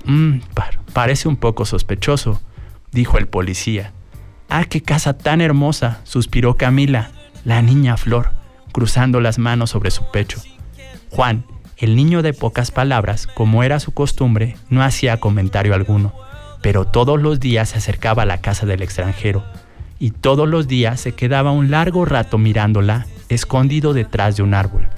Mmm, 0.04 0.38
parece 0.92 1.26
un 1.26 1.34
poco 1.34 1.64
sospechoso, 1.64 2.40
dijo 2.92 3.18
el 3.18 3.26
policía. 3.26 3.92
Ah, 4.48 4.66
qué 4.66 4.82
casa 4.82 5.18
tan 5.18 5.40
hermosa, 5.40 5.98
suspiró 6.04 6.56
Camila, 6.56 7.10
la 7.44 7.60
niña 7.60 7.96
Flor, 7.96 8.30
cruzando 8.70 9.20
las 9.20 9.40
manos 9.40 9.70
sobre 9.70 9.90
su 9.90 10.08
pecho. 10.12 10.40
Juan, 11.10 11.44
el 11.76 11.96
niño 11.96 12.22
de 12.22 12.34
pocas 12.34 12.70
palabras, 12.70 13.26
como 13.26 13.64
era 13.64 13.80
su 13.80 13.90
costumbre, 13.90 14.56
no 14.68 14.80
hacía 14.84 15.18
comentario 15.18 15.74
alguno, 15.74 16.14
pero 16.62 16.84
todos 16.84 17.20
los 17.20 17.40
días 17.40 17.70
se 17.70 17.78
acercaba 17.78 18.22
a 18.22 18.26
la 18.26 18.40
casa 18.40 18.64
del 18.64 18.82
extranjero, 18.82 19.44
y 20.00 20.10
todos 20.10 20.48
los 20.48 20.66
días 20.66 20.98
se 20.98 21.12
quedaba 21.12 21.52
un 21.52 21.70
largo 21.70 22.06
rato 22.06 22.38
mirándola, 22.38 23.06
escondido 23.28 23.92
detrás 23.92 24.36
de 24.36 24.42
un 24.42 24.54
árbol. 24.54 24.88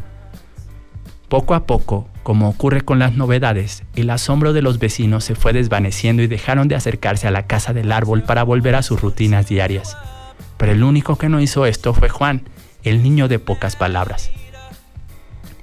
Poco 1.28 1.54
a 1.54 1.66
poco, 1.66 2.08
como 2.22 2.48
ocurre 2.48 2.82
con 2.82 3.00
las 3.00 3.14
novedades, 3.16 3.82
el 3.96 4.10
asombro 4.10 4.52
de 4.52 4.62
los 4.62 4.78
vecinos 4.78 5.24
se 5.24 5.34
fue 5.34 5.52
desvaneciendo 5.52 6.22
y 6.22 6.28
dejaron 6.28 6.68
de 6.68 6.76
acercarse 6.76 7.26
a 7.26 7.32
la 7.32 7.46
casa 7.46 7.72
del 7.72 7.90
árbol 7.90 8.22
para 8.22 8.44
volver 8.44 8.76
a 8.76 8.82
sus 8.82 9.00
rutinas 9.00 9.48
diarias. 9.48 9.96
Pero 10.56 10.72
el 10.72 10.84
único 10.84 11.16
que 11.16 11.28
no 11.28 11.40
hizo 11.40 11.66
esto 11.66 11.94
fue 11.94 12.08
Juan, 12.08 12.42
el 12.84 13.02
niño 13.02 13.26
de 13.26 13.40
pocas 13.40 13.74
palabras. 13.74 14.30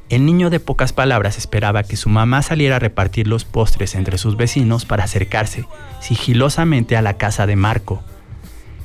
El 0.10 0.26
niño 0.26 0.50
de 0.50 0.60
pocas 0.60 0.92
palabras 0.92 1.38
esperaba 1.38 1.84
que 1.84 1.96
su 1.96 2.10
mamá 2.10 2.42
saliera 2.42 2.78
a 2.78 2.80
repartir 2.80 3.28
los 3.28 3.46
postres 3.46 3.96
entre 3.96 4.18
sus 4.18 4.36
vecinos 4.36 4.84
para 4.84 5.06
acercarse 5.06 5.66
sigilosamente 6.02 6.98
a 6.98 7.02
la 7.02 7.18
casa 7.18 7.46
de 7.46 7.56
Marco, 7.56 8.04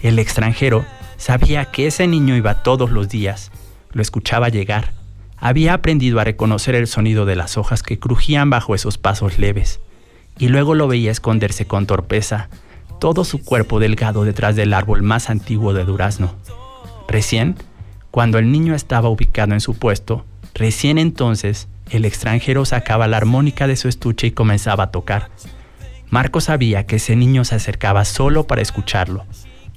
el 0.04 0.18
extranjero 0.18 0.84
sabía 1.16 1.64
que 1.64 1.86
ese 1.86 2.06
niño 2.06 2.36
iba 2.36 2.62
todos 2.62 2.90
los 2.90 3.08
días, 3.08 3.50
lo 3.92 4.02
escuchaba 4.02 4.50
llegar, 4.50 4.92
había 5.38 5.72
aprendido 5.72 6.20
a 6.20 6.24
reconocer 6.24 6.74
el 6.74 6.86
sonido 6.86 7.24
de 7.24 7.36
las 7.36 7.56
hojas 7.56 7.82
que 7.82 7.98
crujían 7.98 8.50
bajo 8.50 8.74
esos 8.74 8.98
pasos 8.98 9.38
leves, 9.38 9.80
y 10.38 10.48
luego 10.48 10.74
lo 10.74 10.88
veía 10.88 11.10
esconderse 11.10 11.66
con 11.66 11.86
torpeza, 11.86 12.50
todo 13.00 13.24
su 13.24 13.42
cuerpo 13.42 13.80
delgado 13.80 14.24
detrás 14.24 14.56
del 14.56 14.74
árbol 14.74 15.02
más 15.02 15.30
antiguo 15.30 15.72
de 15.72 15.86
durazno. 15.86 16.34
Recién, 17.08 17.56
cuando 18.10 18.38
el 18.38 18.52
niño 18.52 18.74
estaba 18.74 19.08
ubicado 19.08 19.54
en 19.54 19.60
su 19.60 19.72
puesto, 19.72 20.26
recién 20.52 20.98
entonces 20.98 21.66
el 21.88 22.04
extranjero 22.04 22.66
sacaba 22.66 23.08
la 23.08 23.16
armónica 23.16 23.66
de 23.66 23.76
su 23.76 23.88
estuche 23.88 24.26
y 24.26 24.32
comenzaba 24.32 24.84
a 24.84 24.90
tocar. 24.90 25.30
Marco 26.10 26.42
sabía 26.42 26.84
que 26.84 26.96
ese 26.96 27.16
niño 27.16 27.46
se 27.46 27.54
acercaba 27.54 28.04
solo 28.04 28.46
para 28.46 28.60
escucharlo 28.60 29.24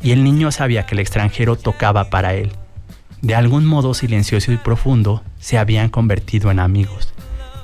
y 0.01 0.11
el 0.11 0.23
niño 0.23 0.51
sabía 0.51 0.85
que 0.85 0.95
el 0.95 0.99
extranjero 0.99 1.55
tocaba 1.55 2.09
para 2.09 2.33
él. 2.33 2.51
De 3.21 3.35
algún 3.35 3.65
modo 3.65 3.93
silencioso 3.93 4.51
y 4.51 4.57
profundo, 4.57 5.23
se 5.39 5.57
habían 5.57 5.89
convertido 5.89 6.51
en 6.51 6.59
amigos. 6.59 7.13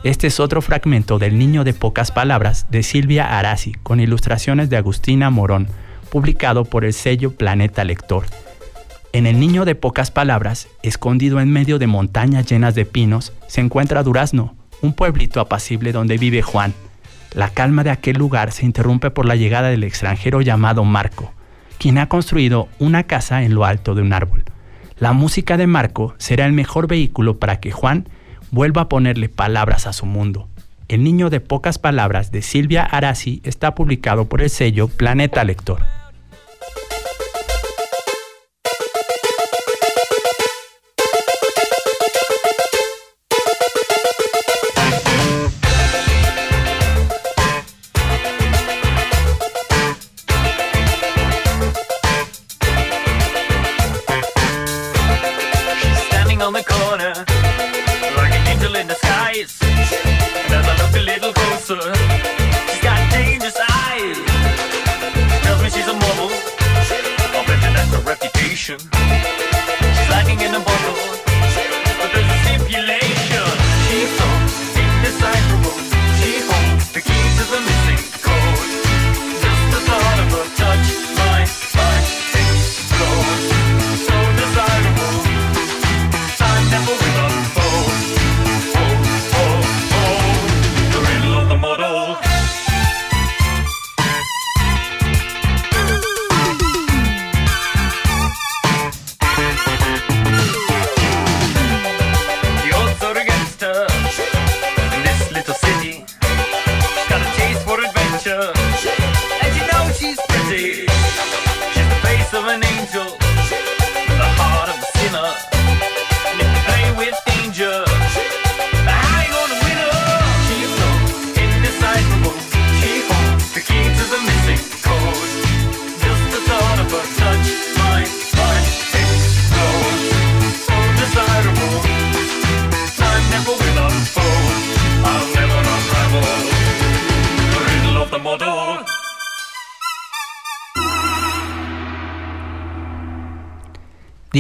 Este 0.04 0.28
es 0.28 0.40
otro 0.40 0.62
fragmento 0.62 1.20
del 1.20 1.38
Niño 1.38 1.64
de 1.64 1.74
Pocas 1.74 2.12
Palabras 2.12 2.66
de 2.70 2.84
Silvia 2.84 3.38
Arasi, 3.38 3.74
con 3.84 4.00
ilustraciones 4.00 4.70
de 4.70 4.78
Agustina 4.78 5.30
Morón, 5.30 5.68
publicado 6.10 6.66
por 6.66 6.84
el 6.84 6.94
sello 6.94 7.32
Planeta 7.32 7.84
Lector. 7.84 8.26
En 9.14 9.28
el 9.28 9.40
Niño 9.40 9.64
de 9.64 9.76
Pocas 9.76 10.12
Palabras, 10.12 10.68
escondido 10.82 11.40
en 11.40 11.52
medio 11.52 11.80
de 11.80 11.88
montañas 11.88 12.48
llenas 12.48 12.76
de 12.76 12.86
pinos, 12.86 13.32
se 13.48 13.62
encuentra 13.62 14.04
Durazno, 14.04 14.56
un 14.82 14.94
pueblito 14.94 15.40
apacible 15.40 15.92
donde 15.92 16.18
vive 16.18 16.42
Juan. 16.42 16.74
La 17.34 17.50
calma 17.50 17.84
de 17.84 17.92
aquel 17.92 18.18
lugar 18.18 18.52
se 18.52 18.66
interrumpe 18.66 19.12
por 19.12 19.26
la 19.26 19.36
llegada 19.36 19.70
del 19.70 19.84
extranjero 19.84 20.42
llamado 20.42 20.84
Marco, 20.84 21.32
quien 21.84 21.98
ha 21.98 22.08
construido 22.08 22.70
una 22.80 23.04
casa 23.04 23.44
en 23.44 23.56
lo 23.56 23.66
alto 23.66 23.94
de 23.94 24.02
un 24.02 24.14
árbol. 24.14 24.46
La 25.00 25.12
música 25.12 25.58
de 25.58 25.68
Marco 25.68 26.16
será 26.18 26.46
el 26.46 26.54
mejor 26.54 26.88
vehículo 26.88 27.40
para 27.40 27.60
que 27.60 27.74
Juan 27.74 28.08
vuelva 28.52 28.84
a 28.84 28.88
ponerle 28.88 29.28
palabras 29.28 29.86
a 29.86 29.92
su 29.92 30.06
mundo. 30.06 30.48
El 30.88 31.04
niño 31.04 31.30
de 31.30 31.42
pocas 31.42 31.80
palabras 31.80 32.32
de 32.32 32.42
Silvia 32.42 32.84
Arasi 32.84 33.42
está 33.44 33.76
publicado 33.76 34.30
por 34.30 34.42
el 34.42 34.50
sello 34.50 34.88
Planeta 34.88 35.44
Lector. 35.44 35.82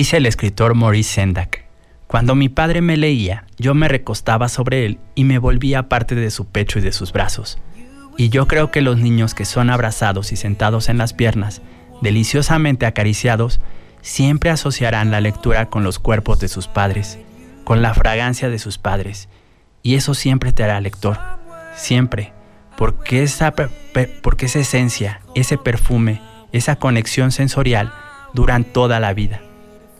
Dice 0.03 0.17
el 0.17 0.25
escritor 0.25 0.75
Maurice 0.75 1.13
Sendak, 1.13 1.63
cuando 2.07 2.35
mi 2.35 2.49
padre 2.49 2.81
me 2.81 2.97
leía, 2.97 3.45
yo 3.57 3.73
me 3.73 3.87
recostaba 3.87 4.49
sobre 4.49 4.85
él 4.85 4.99
y 5.15 5.23
me 5.23 5.37
volvía 5.37 5.87
parte 5.87 6.13
de 6.13 6.29
su 6.29 6.45
pecho 6.45 6.79
y 6.79 6.81
de 6.81 6.91
sus 6.91 7.13
brazos. 7.13 7.57
Y 8.17 8.27
yo 8.27 8.45
creo 8.45 8.69
que 8.69 8.81
los 8.81 8.97
niños 8.97 9.33
que 9.33 9.45
son 9.45 9.69
abrazados 9.69 10.33
y 10.33 10.35
sentados 10.35 10.89
en 10.89 10.97
las 10.97 11.13
piernas, 11.13 11.61
deliciosamente 12.01 12.85
acariciados, 12.85 13.61
siempre 14.01 14.49
asociarán 14.49 15.09
la 15.09 15.21
lectura 15.21 15.69
con 15.69 15.85
los 15.85 15.99
cuerpos 15.99 16.37
de 16.41 16.49
sus 16.49 16.67
padres, 16.67 17.17
con 17.63 17.81
la 17.81 17.93
fragancia 17.93 18.49
de 18.49 18.59
sus 18.59 18.77
padres. 18.77 19.29
Y 19.83 19.95
eso 19.95 20.15
siempre 20.15 20.51
te 20.51 20.65
hará 20.65 20.81
lector, 20.81 21.17
siempre, 21.77 22.33
porque 22.75 23.23
esa, 23.23 23.53
porque 24.21 24.47
esa 24.47 24.59
esencia, 24.59 25.21
ese 25.33 25.57
perfume, 25.57 26.21
esa 26.51 26.75
conexión 26.75 27.31
sensorial 27.31 27.93
duran 28.33 28.65
toda 28.65 28.99
la 28.99 29.13
vida. 29.13 29.39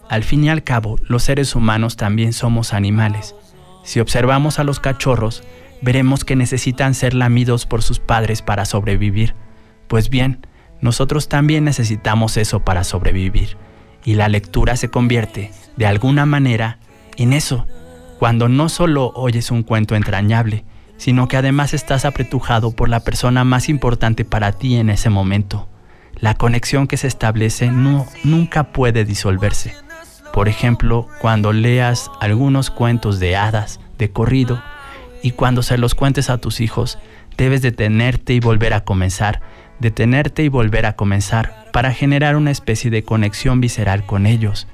Al 0.10 0.24
fin 0.24 0.43
y 0.43 0.49
al 0.49 0.64
cabo, 0.64 0.97
los 1.08 1.24
seres 1.24 1.56
humanos 1.56 1.97
también 1.97 2.34
somos 2.34 2.74
animales. 2.74 3.36
Si 3.84 3.99
observamos 3.99 4.60
a 4.60 4.64
los 4.64 4.80
cachorros, 4.80 5.43
veremos 5.82 6.24
que 6.24 6.36
necesitan 6.36 6.93
ser 6.93 7.14
lamidos 7.14 7.66
por 7.66 7.82
sus 7.82 7.99
padres 7.99 8.41
para 8.41 8.66
sobrevivir. 8.66 9.36
Pues 9.88 10.10
bien, 10.10 10.47
nosotros 10.82 11.30
también 11.30 11.64
necesitamos 11.64 12.38
eso 12.38 12.62
para 12.62 12.84
sobrevivir. 12.84 13.58
Y 14.06 14.16
la 14.16 14.30
lectura 14.30 14.76
se 14.76 14.89
convierte, 14.89 15.51
de 15.78 15.86
alguna 15.86 16.26
manera, 16.26 16.80
en 17.18 17.34
eso, 17.34 17.68
cuando 18.20 18.49
no 18.49 18.70
solo 18.70 19.12
oyes 19.16 19.51
un 19.51 19.64
cuento 19.64 19.95
entrañable, 19.95 20.66
sino 20.97 21.28
que 21.28 21.38
además 21.38 21.74
estás 21.74 22.06
apretujado 22.06 22.72
por 22.72 22.89
la 22.89 23.01
persona 23.01 23.43
más 23.43 23.70
importante 23.70 24.26
para 24.26 24.54
ti 24.54 24.76
en 24.76 24.89
ese 24.89 25.10
momento. 25.10 25.68
La 26.16 26.36
conexión 26.36 26.88
que 26.88 26.97
se 26.97 27.08
establece 27.08 27.72
no, 27.72 28.06
nunca 28.24 28.72
puede 28.72 29.04
disolverse. 29.04 29.74
Por 30.34 30.49
ejemplo, 30.49 31.07
cuando 31.19 31.53
leas 31.53 32.09
algunos 32.19 32.71
cuentos 32.71 33.19
de 33.19 33.36
hadas, 33.36 33.79
de 33.99 34.09
corrido, 34.09 34.63
y 35.21 35.29
cuando 35.29 35.61
se 35.61 35.77
los 35.77 35.93
cuentes 35.93 36.31
a 36.31 36.39
tus 36.39 36.59
hijos, 36.59 36.97
debes 37.38 37.61
detenerte 37.61 38.34
y 38.34 38.39
volver 38.39 38.73
a 38.73 38.84
comenzar, 38.84 39.41
detenerte 39.77 40.43
y 40.43 40.49
volver 40.49 40.88
a 40.88 40.95
comenzar, 40.95 41.67
para 41.71 41.93
generar 41.93 42.36
una 42.36 42.49
especie 42.49 42.89
de 42.89 43.03
conexión 43.03 43.61
visceral 43.61 44.07
con 44.07 44.25
ellos. 44.25 44.67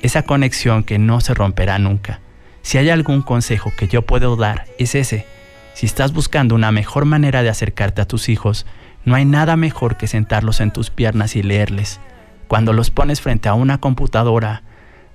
Esa 0.00 0.22
conexión 0.22 0.82
que 0.82 0.98
no 0.98 1.20
se 1.20 1.34
romperá 1.34 1.78
nunca. 1.78 2.20
Si 2.62 2.78
hay 2.78 2.88
algún 2.88 3.20
consejo 3.20 3.70
que 3.76 3.86
yo 3.86 4.06
puedo 4.06 4.34
dar, 4.36 4.64
es 4.78 4.94
ese. 4.94 5.26
Si 5.74 5.84
estás 5.84 6.14
buscando 6.14 6.54
una 6.54 6.72
mejor 6.72 7.04
manera 7.04 7.42
de 7.42 7.50
acercarte 7.50 8.00
a 8.00 8.08
tus 8.08 8.30
hijos, 8.30 8.64
no 9.04 9.14
hay 9.14 9.26
nada 9.26 9.56
mejor 9.56 9.98
que 9.98 10.06
sentarlos 10.06 10.62
en 10.62 10.70
tus 10.70 10.88
piernas 10.88 11.36
y 11.36 11.42
leerles. 11.42 12.00
Cuando 12.48 12.72
los 12.72 12.90
pones 12.90 13.20
frente 13.20 13.50
a 13.50 13.54
una 13.54 13.78
computadora, 13.78 14.62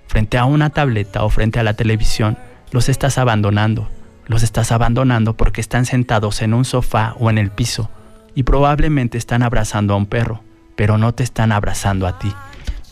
frente 0.07 0.37
a 0.37 0.45
una 0.45 0.69
tableta 0.69 1.23
o 1.23 1.29
frente 1.29 1.59
a 1.59 1.63
la 1.63 1.73
televisión, 1.73 2.37
los 2.71 2.89
estás 2.89 3.17
abandonando. 3.17 3.89
Los 4.27 4.43
estás 4.43 4.71
abandonando 4.71 5.37
porque 5.37 5.61
están 5.61 5.85
sentados 5.85 6.41
en 6.41 6.53
un 6.53 6.65
sofá 6.65 7.15
o 7.19 7.29
en 7.29 7.37
el 7.37 7.51
piso 7.51 7.89
y 8.33 8.43
probablemente 8.43 9.17
están 9.17 9.43
abrazando 9.43 9.93
a 9.93 9.97
un 9.97 10.07
perro, 10.07 10.43
pero 10.75 10.97
no 10.97 11.13
te 11.13 11.23
están 11.23 11.51
abrazando 11.51 12.05
a 12.07 12.19
ti. 12.19 12.33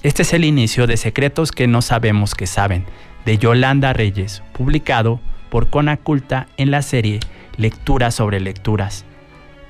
Este 0.04 0.22
es 0.24 0.34
el 0.34 0.46
inicio 0.46 0.88
de 0.88 0.98
Secretos 0.98 1.52
que 1.52 1.68
no 1.68 1.82
sabemos 1.82 2.36
que 2.36 2.48
saben, 2.48 2.86
de 3.26 3.38
Yolanda 3.38 3.94
Reyes, 3.94 4.44
publicado 4.54 5.20
por 5.50 5.70
Conaculta 5.70 6.48
en 6.58 6.72
la 6.72 6.82
serie 6.82 7.20
Lecturas 7.58 8.16
sobre 8.16 8.40
Lecturas. 8.40 9.06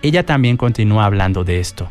Ella 0.02 0.26
también 0.26 0.58
continúa 0.58 1.06
hablando 1.06 1.44
de 1.44 1.60
esto. 1.60 1.90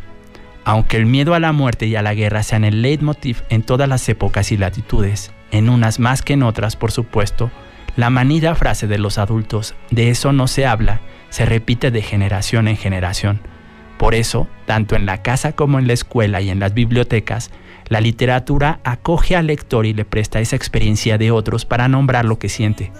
Aunque 0.65 0.97
el 0.97 1.07
miedo 1.07 1.35
a 1.35 1.41
la 1.41 1.53
muerte 1.53 1.87
y 1.87 1.97
a 1.97 2.03
la 2.03 2.15
guerra 2.15 2.43
sean 2.43 2.65
el 2.65 2.83
leitmotiv 2.83 3.43
en 3.49 3.63
todas 3.63 3.89
las 3.89 4.09
épocas 4.09 4.53
y 4.53 4.57
latitudes, 4.57 5.33
en 5.53 5.69
unas 5.69 6.01
más 6.01 6.23
que 6.23 6.33
en 6.33 6.43
otras, 6.43 6.75
por 6.75 6.91
supuesto, 6.91 7.53
la 7.95 8.11
manida 8.11 8.55
frase 8.55 8.87
de 8.87 8.99
los 8.99 9.19
adultos, 9.19 9.75
de 9.91 10.11
eso 10.11 10.33
no 10.33 10.49
se 10.49 10.67
habla, 10.67 11.01
se 11.29 11.45
repite 11.45 11.91
de 11.91 12.03
generación 12.03 12.67
en 12.67 12.77
generación. 12.77 13.41
Por 13.99 14.15
eso, 14.15 14.49
tanto 14.67 14.97
en 14.97 15.07
la 15.07 15.23
casa 15.23 15.53
como 15.53 15.79
en 15.79 15.87
la 15.87 15.93
escuela 15.93 16.41
y 16.41 16.51
en 16.51 16.59
las 16.59 16.75
bibliotecas, 16.75 17.51
la 17.89 18.01
literatura 18.01 18.81
acoge 18.83 19.37
al 19.37 19.47
lector 19.47 19.87
y 19.87 19.93
le 19.93 20.05
presta 20.05 20.41
esa 20.41 20.57
experiencia 20.57 21.19
de 21.19 21.31
otros 21.31 21.67
para 21.67 21.89
nombrar 21.89 22.25
lo 22.25 22.39
que 22.39 22.49
siente. 22.49 22.91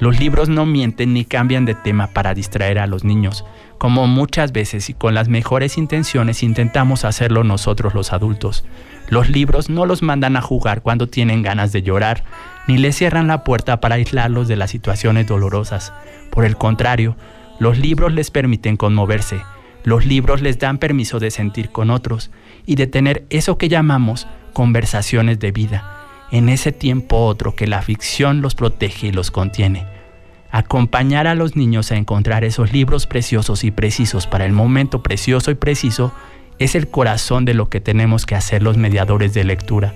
Los 0.00 0.18
libros 0.18 0.48
no 0.48 0.66
mienten 0.66 1.14
ni 1.14 1.24
cambian 1.24 1.64
de 1.64 1.74
tema 1.74 2.08
para 2.08 2.34
distraer 2.34 2.80
a 2.80 2.88
los 2.88 3.04
niños, 3.04 3.44
como 3.82 4.06
muchas 4.06 4.52
veces 4.52 4.88
y 4.90 4.94
con 4.94 5.12
las 5.12 5.26
mejores 5.26 5.76
intenciones 5.76 6.44
intentamos 6.44 7.04
hacerlo 7.04 7.42
nosotros 7.42 7.94
los 7.94 8.12
adultos. 8.12 8.64
Los 9.08 9.28
libros 9.28 9.70
no 9.70 9.86
los 9.86 10.02
mandan 10.02 10.36
a 10.36 10.40
jugar 10.40 10.82
cuando 10.82 11.08
tienen 11.08 11.42
ganas 11.42 11.72
de 11.72 11.82
llorar, 11.82 12.22
ni 12.68 12.78
les 12.78 12.94
cierran 12.94 13.26
la 13.26 13.42
puerta 13.42 13.80
para 13.80 13.96
aislarlos 13.96 14.46
de 14.46 14.54
las 14.54 14.70
situaciones 14.70 15.26
dolorosas. 15.26 15.92
Por 16.30 16.44
el 16.44 16.56
contrario, 16.56 17.16
los 17.58 17.76
libros 17.76 18.12
les 18.12 18.30
permiten 18.30 18.76
conmoverse, 18.76 19.42
los 19.82 20.06
libros 20.06 20.42
les 20.42 20.60
dan 20.60 20.78
permiso 20.78 21.18
de 21.18 21.32
sentir 21.32 21.70
con 21.70 21.90
otros 21.90 22.30
y 22.64 22.76
de 22.76 22.86
tener 22.86 23.26
eso 23.30 23.58
que 23.58 23.68
llamamos 23.68 24.28
conversaciones 24.52 25.40
de 25.40 25.50
vida, 25.50 26.06
en 26.30 26.50
ese 26.50 26.70
tiempo 26.70 27.26
otro 27.26 27.56
que 27.56 27.66
la 27.66 27.82
ficción 27.82 28.42
los 28.42 28.54
protege 28.54 29.08
y 29.08 29.12
los 29.12 29.32
contiene. 29.32 30.01
Acompañar 30.52 31.26
a 31.26 31.34
los 31.34 31.56
niños 31.56 31.90
a 31.90 31.96
encontrar 31.96 32.44
esos 32.44 32.74
libros 32.74 33.06
preciosos 33.06 33.64
y 33.64 33.70
precisos 33.70 34.26
para 34.26 34.44
el 34.44 34.52
momento 34.52 35.02
precioso 35.02 35.50
y 35.50 35.54
preciso 35.54 36.12
es 36.58 36.74
el 36.74 36.88
corazón 36.88 37.46
de 37.46 37.54
lo 37.54 37.70
que 37.70 37.80
tenemos 37.80 38.26
que 38.26 38.34
hacer 38.34 38.62
los 38.62 38.76
mediadores 38.76 39.32
de 39.32 39.44
lectura. 39.44 39.94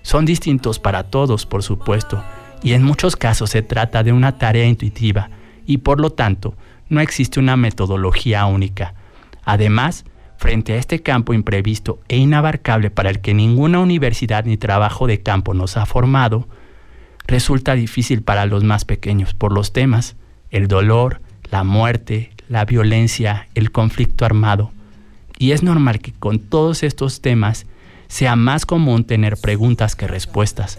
Son 0.00 0.24
distintos 0.24 0.78
para 0.78 1.04
todos, 1.04 1.44
por 1.44 1.62
supuesto, 1.62 2.24
y 2.62 2.72
en 2.72 2.82
muchos 2.82 3.14
casos 3.14 3.50
se 3.50 3.60
trata 3.60 4.02
de 4.02 4.14
una 4.14 4.38
tarea 4.38 4.64
intuitiva 4.64 5.28
y 5.66 5.78
por 5.78 6.00
lo 6.00 6.08
tanto 6.08 6.54
no 6.88 7.00
existe 7.00 7.38
una 7.38 7.58
metodología 7.58 8.46
única. 8.46 8.94
Además, 9.44 10.06
frente 10.38 10.72
a 10.72 10.76
este 10.76 11.02
campo 11.02 11.34
imprevisto 11.34 12.00
e 12.08 12.16
inabarcable 12.16 12.90
para 12.90 13.10
el 13.10 13.20
que 13.20 13.34
ninguna 13.34 13.80
universidad 13.80 14.46
ni 14.46 14.56
trabajo 14.56 15.06
de 15.06 15.22
campo 15.22 15.52
nos 15.52 15.76
ha 15.76 15.84
formado, 15.84 16.48
resulta 17.26 17.74
difícil 17.74 18.22
para 18.22 18.46
los 18.46 18.64
más 18.64 18.84
pequeños 18.84 19.34
por 19.34 19.52
los 19.52 19.72
temas, 19.72 20.16
el 20.50 20.68
dolor, 20.68 21.20
la 21.50 21.64
muerte, 21.64 22.32
la 22.48 22.64
violencia, 22.64 23.48
el 23.54 23.70
conflicto 23.70 24.24
armado. 24.24 24.72
Y 25.38 25.52
es 25.52 25.62
normal 25.62 26.00
que 26.00 26.12
con 26.12 26.38
todos 26.38 26.82
estos 26.82 27.20
temas 27.20 27.66
sea 28.08 28.36
más 28.36 28.66
común 28.66 29.04
tener 29.04 29.36
preguntas 29.36 29.94
que 29.96 30.08
respuestas. 30.08 30.78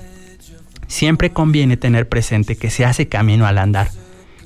Siempre 0.88 1.32
conviene 1.32 1.78
tener 1.78 2.10
presente 2.10 2.58
que 2.58 2.70
se 2.70 2.84
hace 2.84 3.08
camino 3.08 3.48
al 3.48 3.58
andar, 3.58 3.90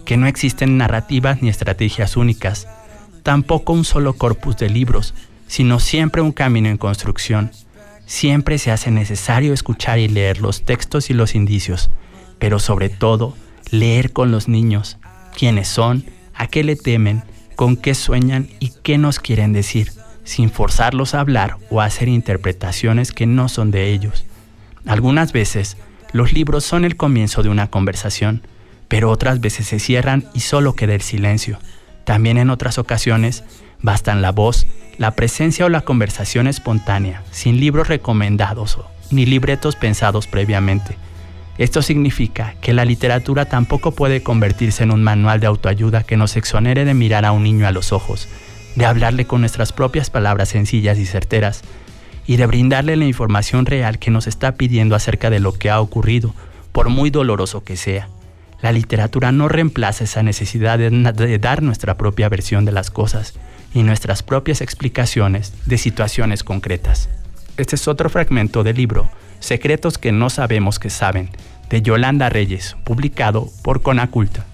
que 0.06 0.18
no 0.18 0.28
existen 0.28 0.78
narrativas 0.78 1.42
ni 1.42 1.50
estrategias 1.50 2.16
únicas, 2.16 2.68
tampoco 3.24 3.74
un 3.74 3.84
solo 3.84 4.14
corpus 4.14 4.56
de 4.58 4.70
libros, 4.70 5.16
sino 5.48 5.80
siempre 5.80 6.22
un 6.22 6.32
camino 6.32 6.70
en 6.70 6.78
construcción. 6.78 7.52
Siempre 8.06 8.58
se 8.58 8.72
hace 8.72 8.92
necesario 8.92 9.54
escuchar 9.54 10.00
y 10.00 10.08
leer 10.08 10.40
los 10.40 10.64
textos 10.64 11.10
y 11.10 11.14
los 11.14 11.36
indicios, 11.36 11.90
pero 12.40 12.60
sobre 12.60 12.90
todo 12.90 13.36
leer 13.72 14.12
con 14.14 14.32
los 14.32 14.48
niños, 14.48 14.98
quiénes 15.38 15.68
son, 15.68 16.06
a 16.34 16.48
qué 16.48 16.64
le 16.64 16.76
temen, 16.76 17.24
con 17.56 17.78
qué 17.78 17.96
sueñan 17.96 18.50
y 18.60 18.74
qué 18.84 18.98
nos 18.98 19.20
quieren 19.20 19.54
decir, 19.54 19.92
sin 20.24 20.50
forzarlos 20.50 21.14
a 21.14 21.20
hablar 21.20 21.58
o 21.70 21.82
hacer 21.82 22.08
interpretaciones 22.08 23.12
que 23.12 23.26
no 23.26 23.50
son 23.50 23.72
de 23.72 23.92
ellos. 23.92 24.26
Algunas 24.86 25.32
veces, 25.32 25.78
los 26.12 26.34
libros 26.34 26.64
son 26.64 26.86
el 26.86 26.96
comienzo 26.96 27.44
de 27.44 27.50
una 27.50 27.70
conversación, 27.70 28.44
pero 28.88 29.10
otras 29.10 29.40
veces 29.40 29.68
se 29.68 29.80
cierran 29.80 30.26
y 30.34 30.42
solo 30.42 30.74
queda 30.74 30.94
el 30.94 31.02
silencio. 31.02 31.58
También 32.04 32.38
en 32.38 32.50
otras 32.50 32.78
ocasiones, 32.78 33.44
bastan 33.82 34.22
la 34.22 34.32
voz, 34.32 34.68
la 34.98 35.12
presencia 35.12 35.66
o 35.66 35.70
la 35.70 35.82
conversación 35.82 36.48
espontánea, 36.48 37.24
sin 37.32 37.60
libros 37.60 37.88
recomendados 37.88 38.80
ni 39.12 39.26
libretos 39.26 39.76
pensados 39.76 40.28
previamente. 40.28 40.98
Esto 41.58 41.82
significa 41.82 42.56
que 42.60 42.74
la 42.74 42.86
literatura 42.86 43.46
tampoco 43.46 43.92
puede 43.92 44.22
convertirse 44.22 44.84
en 44.84 44.92
un 44.92 45.04
manual 45.04 45.40
de 45.40 45.48
autoayuda 45.48 46.04
que 46.04 46.18
nos 46.18 46.36
exonere 46.36 46.84
de 46.84 46.94
mirar 46.94 47.26
a 47.26 47.32
un 47.32 47.44
niño 47.44 47.66
a 47.66 47.72
los 47.72 47.94
ojos, 47.94 48.28
de 48.76 48.86
hablarle 48.86 49.26
con 49.26 49.42
nuestras 49.42 49.72
propias 49.72 50.10
palabras 50.10 50.50
sencillas 50.50 50.98
y 50.98 51.06
certeras, 51.06 51.62
y 52.28 52.38
de 52.38 52.46
brindarle 52.46 52.96
la 52.98 53.06
información 53.06 53.66
real 53.66 54.00
que 54.00 54.12
nos 54.12 54.28
está 54.28 54.56
pidiendo 54.56 54.96
acerca 54.96 55.30
de 55.30 55.40
lo 55.40 55.54
que 55.54 55.70
ha 55.70 55.80
ocurrido, 55.80 56.34
por 56.72 56.90
muy 56.90 57.10
doloroso 57.10 57.64
que 57.64 57.78
sea. 57.78 58.10
La 58.62 58.72
literatura 58.72 59.32
no 59.32 59.48
reemplaza 59.48 60.04
esa 60.04 60.24
necesidad 60.24 60.78
de, 60.78 60.90
de 60.90 61.40
dar 61.40 61.62
nuestra 61.62 61.98
propia 61.98 62.28
versión 62.28 62.66
de 62.66 62.72
las 62.72 62.90
cosas, 62.90 63.36
y 63.76 63.84
nuestras 63.84 64.24
propias 64.24 64.62
explicaciones 64.62 65.54
de 65.66 65.78
situaciones 65.78 66.44
concretas. 66.44 67.10
Este 67.58 67.76
es 67.76 67.88
otro 67.88 68.10
fragmento 68.10 68.64
del 68.64 68.78
libro 68.78 69.10
Secretos 69.42 70.00
que 70.00 70.12
no 70.12 70.32
sabemos 70.32 70.80
que 70.80 70.90
saben, 70.90 71.30
de 71.70 71.82
Yolanda 71.82 72.30
Reyes, 72.30 72.76
publicado 72.84 73.50
por 73.64 73.82
Conaculta. 73.82 74.46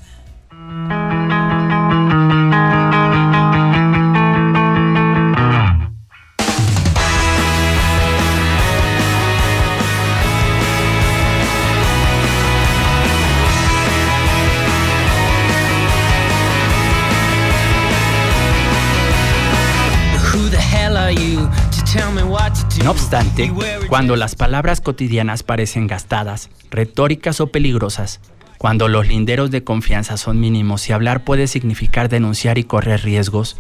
No 22.84 22.92
obstante, 22.92 23.52
cuando 23.90 24.16
las 24.16 24.34
palabras 24.34 24.82
cotidianas 24.82 25.44
parecen 25.44 25.86
gastadas, 25.86 26.50
retóricas 26.72 27.40
o 27.40 27.48
peligrosas, 27.48 28.22
cuando 28.58 28.88
los 28.88 29.08
linderos 29.08 29.52
de 29.52 29.64
confianza 29.64 30.18
son 30.18 30.40
mínimos 30.40 30.90
y 30.90 30.94
hablar 30.94 31.24
puede 31.24 31.46
significar 31.46 32.10
denunciar 32.10 32.58
y 32.58 32.64
correr 32.64 33.04
riesgos, 33.04 33.58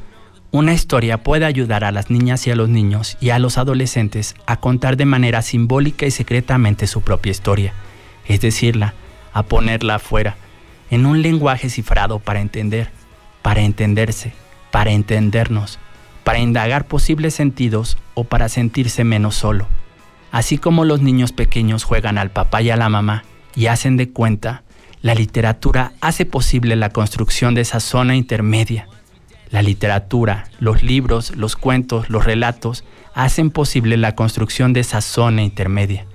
una 0.49 0.73
historia 0.73 1.21
puede 1.21 1.45
ayudar 1.45 1.83
a 1.83 1.91
las 1.91 2.09
niñas 2.09 2.47
y 2.47 2.51
a 2.51 2.55
los 2.55 2.67
niños 2.67 3.15
y 3.21 3.29
a 3.29 3.37
los 3.37 3.59
adolescentes 3.59 4.35
a 4.47 4.57
contar 4.57 4.97
de 4.97 5.05
manera 5.05 5.43
simbólica 5.43 6.07
y 6.07 6.11
secretamente 6.11 6.87
su 6.87 7.01
propia 7.01 7.29
historia, 7.29 7.73
es 8.25 8.41
decirla, 8.41 8.95
a 9.33 9.43
ponerla 9.43 9.95
afuera, 9.95 10.35
en 10.89 11.05
un 11.05 11.21
lenguaje 11.21 11.69
cifrado 11.69 12.17
para 12.17 12.41
entender, 12.41 12.89
para 13.43 13.61
entenderse, 13.61 14.33
para 14.71 14.91
entendernos, 14.91 15.77
para 16.23 16.39
indagar 16.39 16.87
posibles 16.87 17.33
sentidos 17.33 17.97
o 18.13 18.23
para 18.23 18.49
sentirse 18.49 19.03
menos 19.03 19.35
solo. 19.35 19.67
Así 20.31 20.57
como 20.57 20.85
los 20.85 21.01
niños 21.01 21.31
pequeños 21.31 21.83
juegan 21.83 22.17
al 22.17 22.31
papá 22.31 22.61
y 22.61 22.69
a 22.69 22.77
la 22.77 22.89
mamá 22.89 23.23
y 23.55 23.65
hacen 23.67 23.97
de 23.97 24.09
cuenta, 24.09 24.63
la 25.01 25.15
literatura 25.15 25.93
hace 25.99 26.25
posible 26.25 26.75
la 26.75 26.89
construcción 26.89 27.55
de 27.55 27.61
esa 27.61 27.79
zona 27.79 28.15
intermedia. 28.15 28.87
La 29.49 29.61
literatura, 29.61 30.45
los 30.59 30.83
libros, 30.83 31.35
los 31.35 31.55
cuentos, 31.55 32.09
los 32.09 32.23
relatos 32.23 32.85
hacen 33.13 33.51
posible 33.51 33.97
la 33.97 34.15
construcción 34.15 34.71
de 34.71 34.81
esa 34.81 35.01
zona 35.01 35.43
intermedia. 35.43 36.05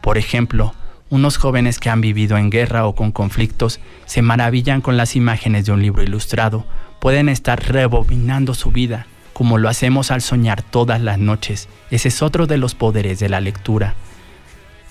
Por 0.00 0.18
ejemplo, 0.18 0.74
unos 1.08 1.36
jóvenes 1.36 1.78
que 1.78 1.90
han 1.90 2.00
vivido 2.00 2.38
en 2.38 2.50
guerra 2.50 2.86
o 2.86 2.94
con 2.94 3.12
conflictos 3.12 3.80
se 4.06 4.22
maravillan 4.22 4.80
con 4.80 4.96
las 4.96 5.14
imágenes 5.14 5.66
de 5.66 5.72
un 5.72 5.82
libro 5.82 6.02
ilustrado, 6.02 6.66
pueden 7.00 7.28
estar 7.28 7.62
rebobinando 7.62 8.54
su 8.54 8.72
vida, 8.72 9.06
como 9.32 9.58
lo 9.58 9.68
hacemos 9.68 10.10
al 10.10 10.22
soñar 10.22 10.62
todas 10.62 11.00
las 11.00 11.18
noches. 11.18 11.68
Ese 11.90 12.08
es 12.08 12.22
otro 12.22 12.46
de 12.46 12.58
los 12.58 12.74
poderes 12.74 13.18
de 13.18 13.28
la 13.28 13.40
lectura, 13.40 13.94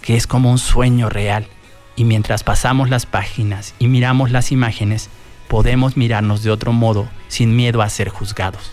que 0.01 0.15
es 0.15 0.27
como 0.27 0.51
un 0.51 0.57
sueño 0.57 1.09
real. 1.09 1.47
Y 1.95 2.05
mientras 2.05 2.43
pasamos 2.43 2.89
las 2.89 3.05
páginas 3.05 3.75
y 3.79 3.87
miramos 3.87 4.31
las 4.31 4.51
imágenes, 4.51 5.09
podemos 5.47 5.97
mirarnos 5.97 6.43
de 6.43 6.51
otro 6.51 6.71
modo 6.71 7.09
sin 7.27 7.55
miedo 7.55 7.81
a 7.81 7.89
ser 7.89 8.09
juzgados. 8.09 8.71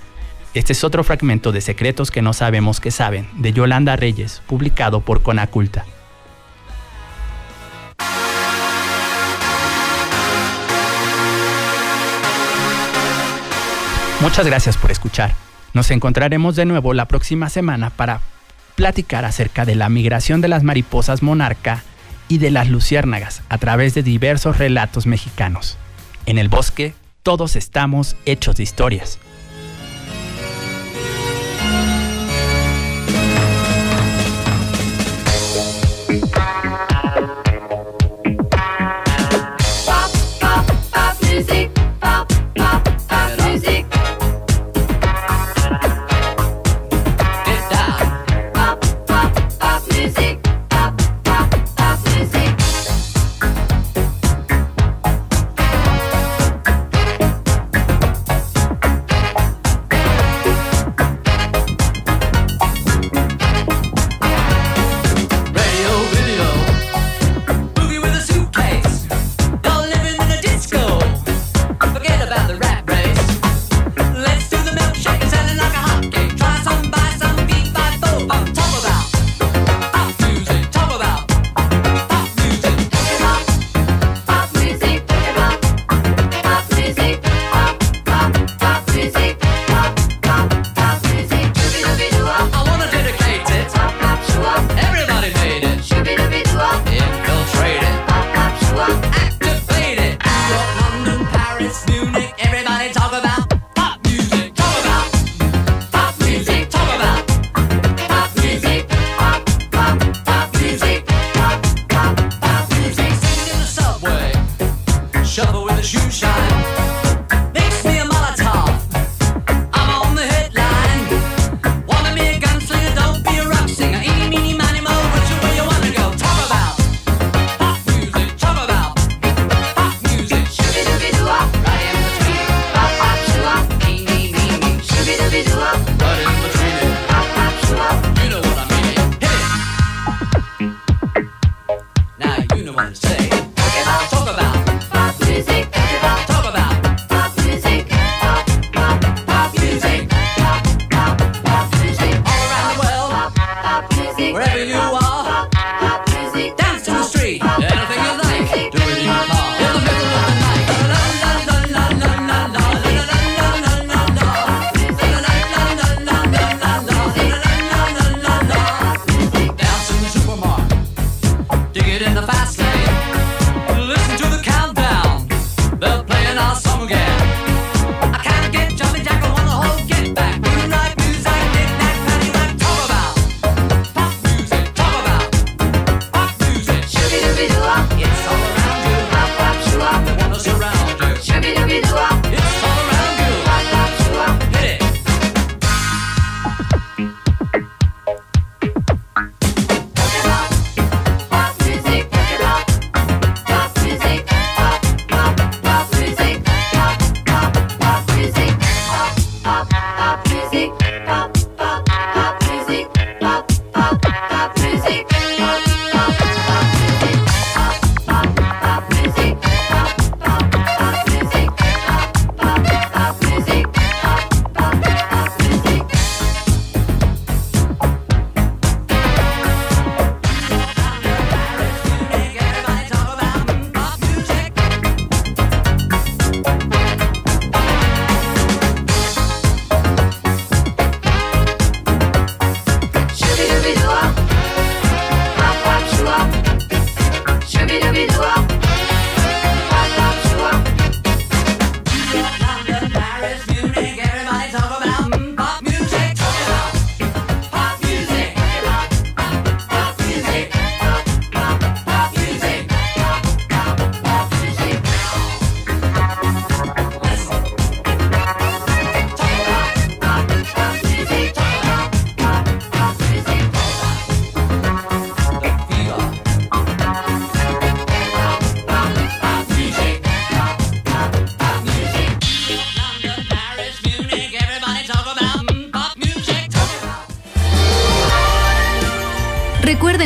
Este 0.54 0.72
es 0.72 0.82
otro 0.84 1.04
fragmento 1.04 1.52
de 1.52 1.60
Secretos 1.60 2.10
que 2.10 2.22
no 2.22 2.32
sabemos 2.32 2.80
que 2.80 2.90
saben, 2.90 3.28
de 3.34 3.52
Yolanda 3.52 3.96
Reyes, 3.96 4.42
publicado 4.46 5.00
por 5.00 5.22
Conaculta. 5.22 5.84
Muchas 14.20 14.46
gracias 14.46 14.76
por 14.76 14.90
escuchar. 14.90 15.34
Nos 15.74 15.90
encontraremos 15.90 16.56
de 16.56 16.64
nuevo 16.64 16.94
la 16.94 17.08
próxima 17.08 17.48
semana 17.48 17.90
para 17.90 18.20
platicar 18.74 19.24
acerca 19.24 19.64
de 19.64 19.74
la 19.74 19.88
migración 19.88 20.40
de 20.40 20.48
las 20.48 20.62
mariposas 20.62 21.22
monarca 21.22 21.82
y 22.28 22.38
de 22.38 22.50
las 22.50 22.68
luciérnagas 22.68 23.42
a 23.48 23.58
través 23.58 23.94
de 23.94 24.02
diversos 24.02 24.58
relatos 24.58 25.06
mexicanos. 25.06 25.76
En 26.26 26.38
el 26.38 26.48
bosque, 26.48 26.94
todos 27.22 27.56
estamos 27.56 28.16
hechos 28.24 28.56
de 28.56 28.62
historias. 28.62 29.18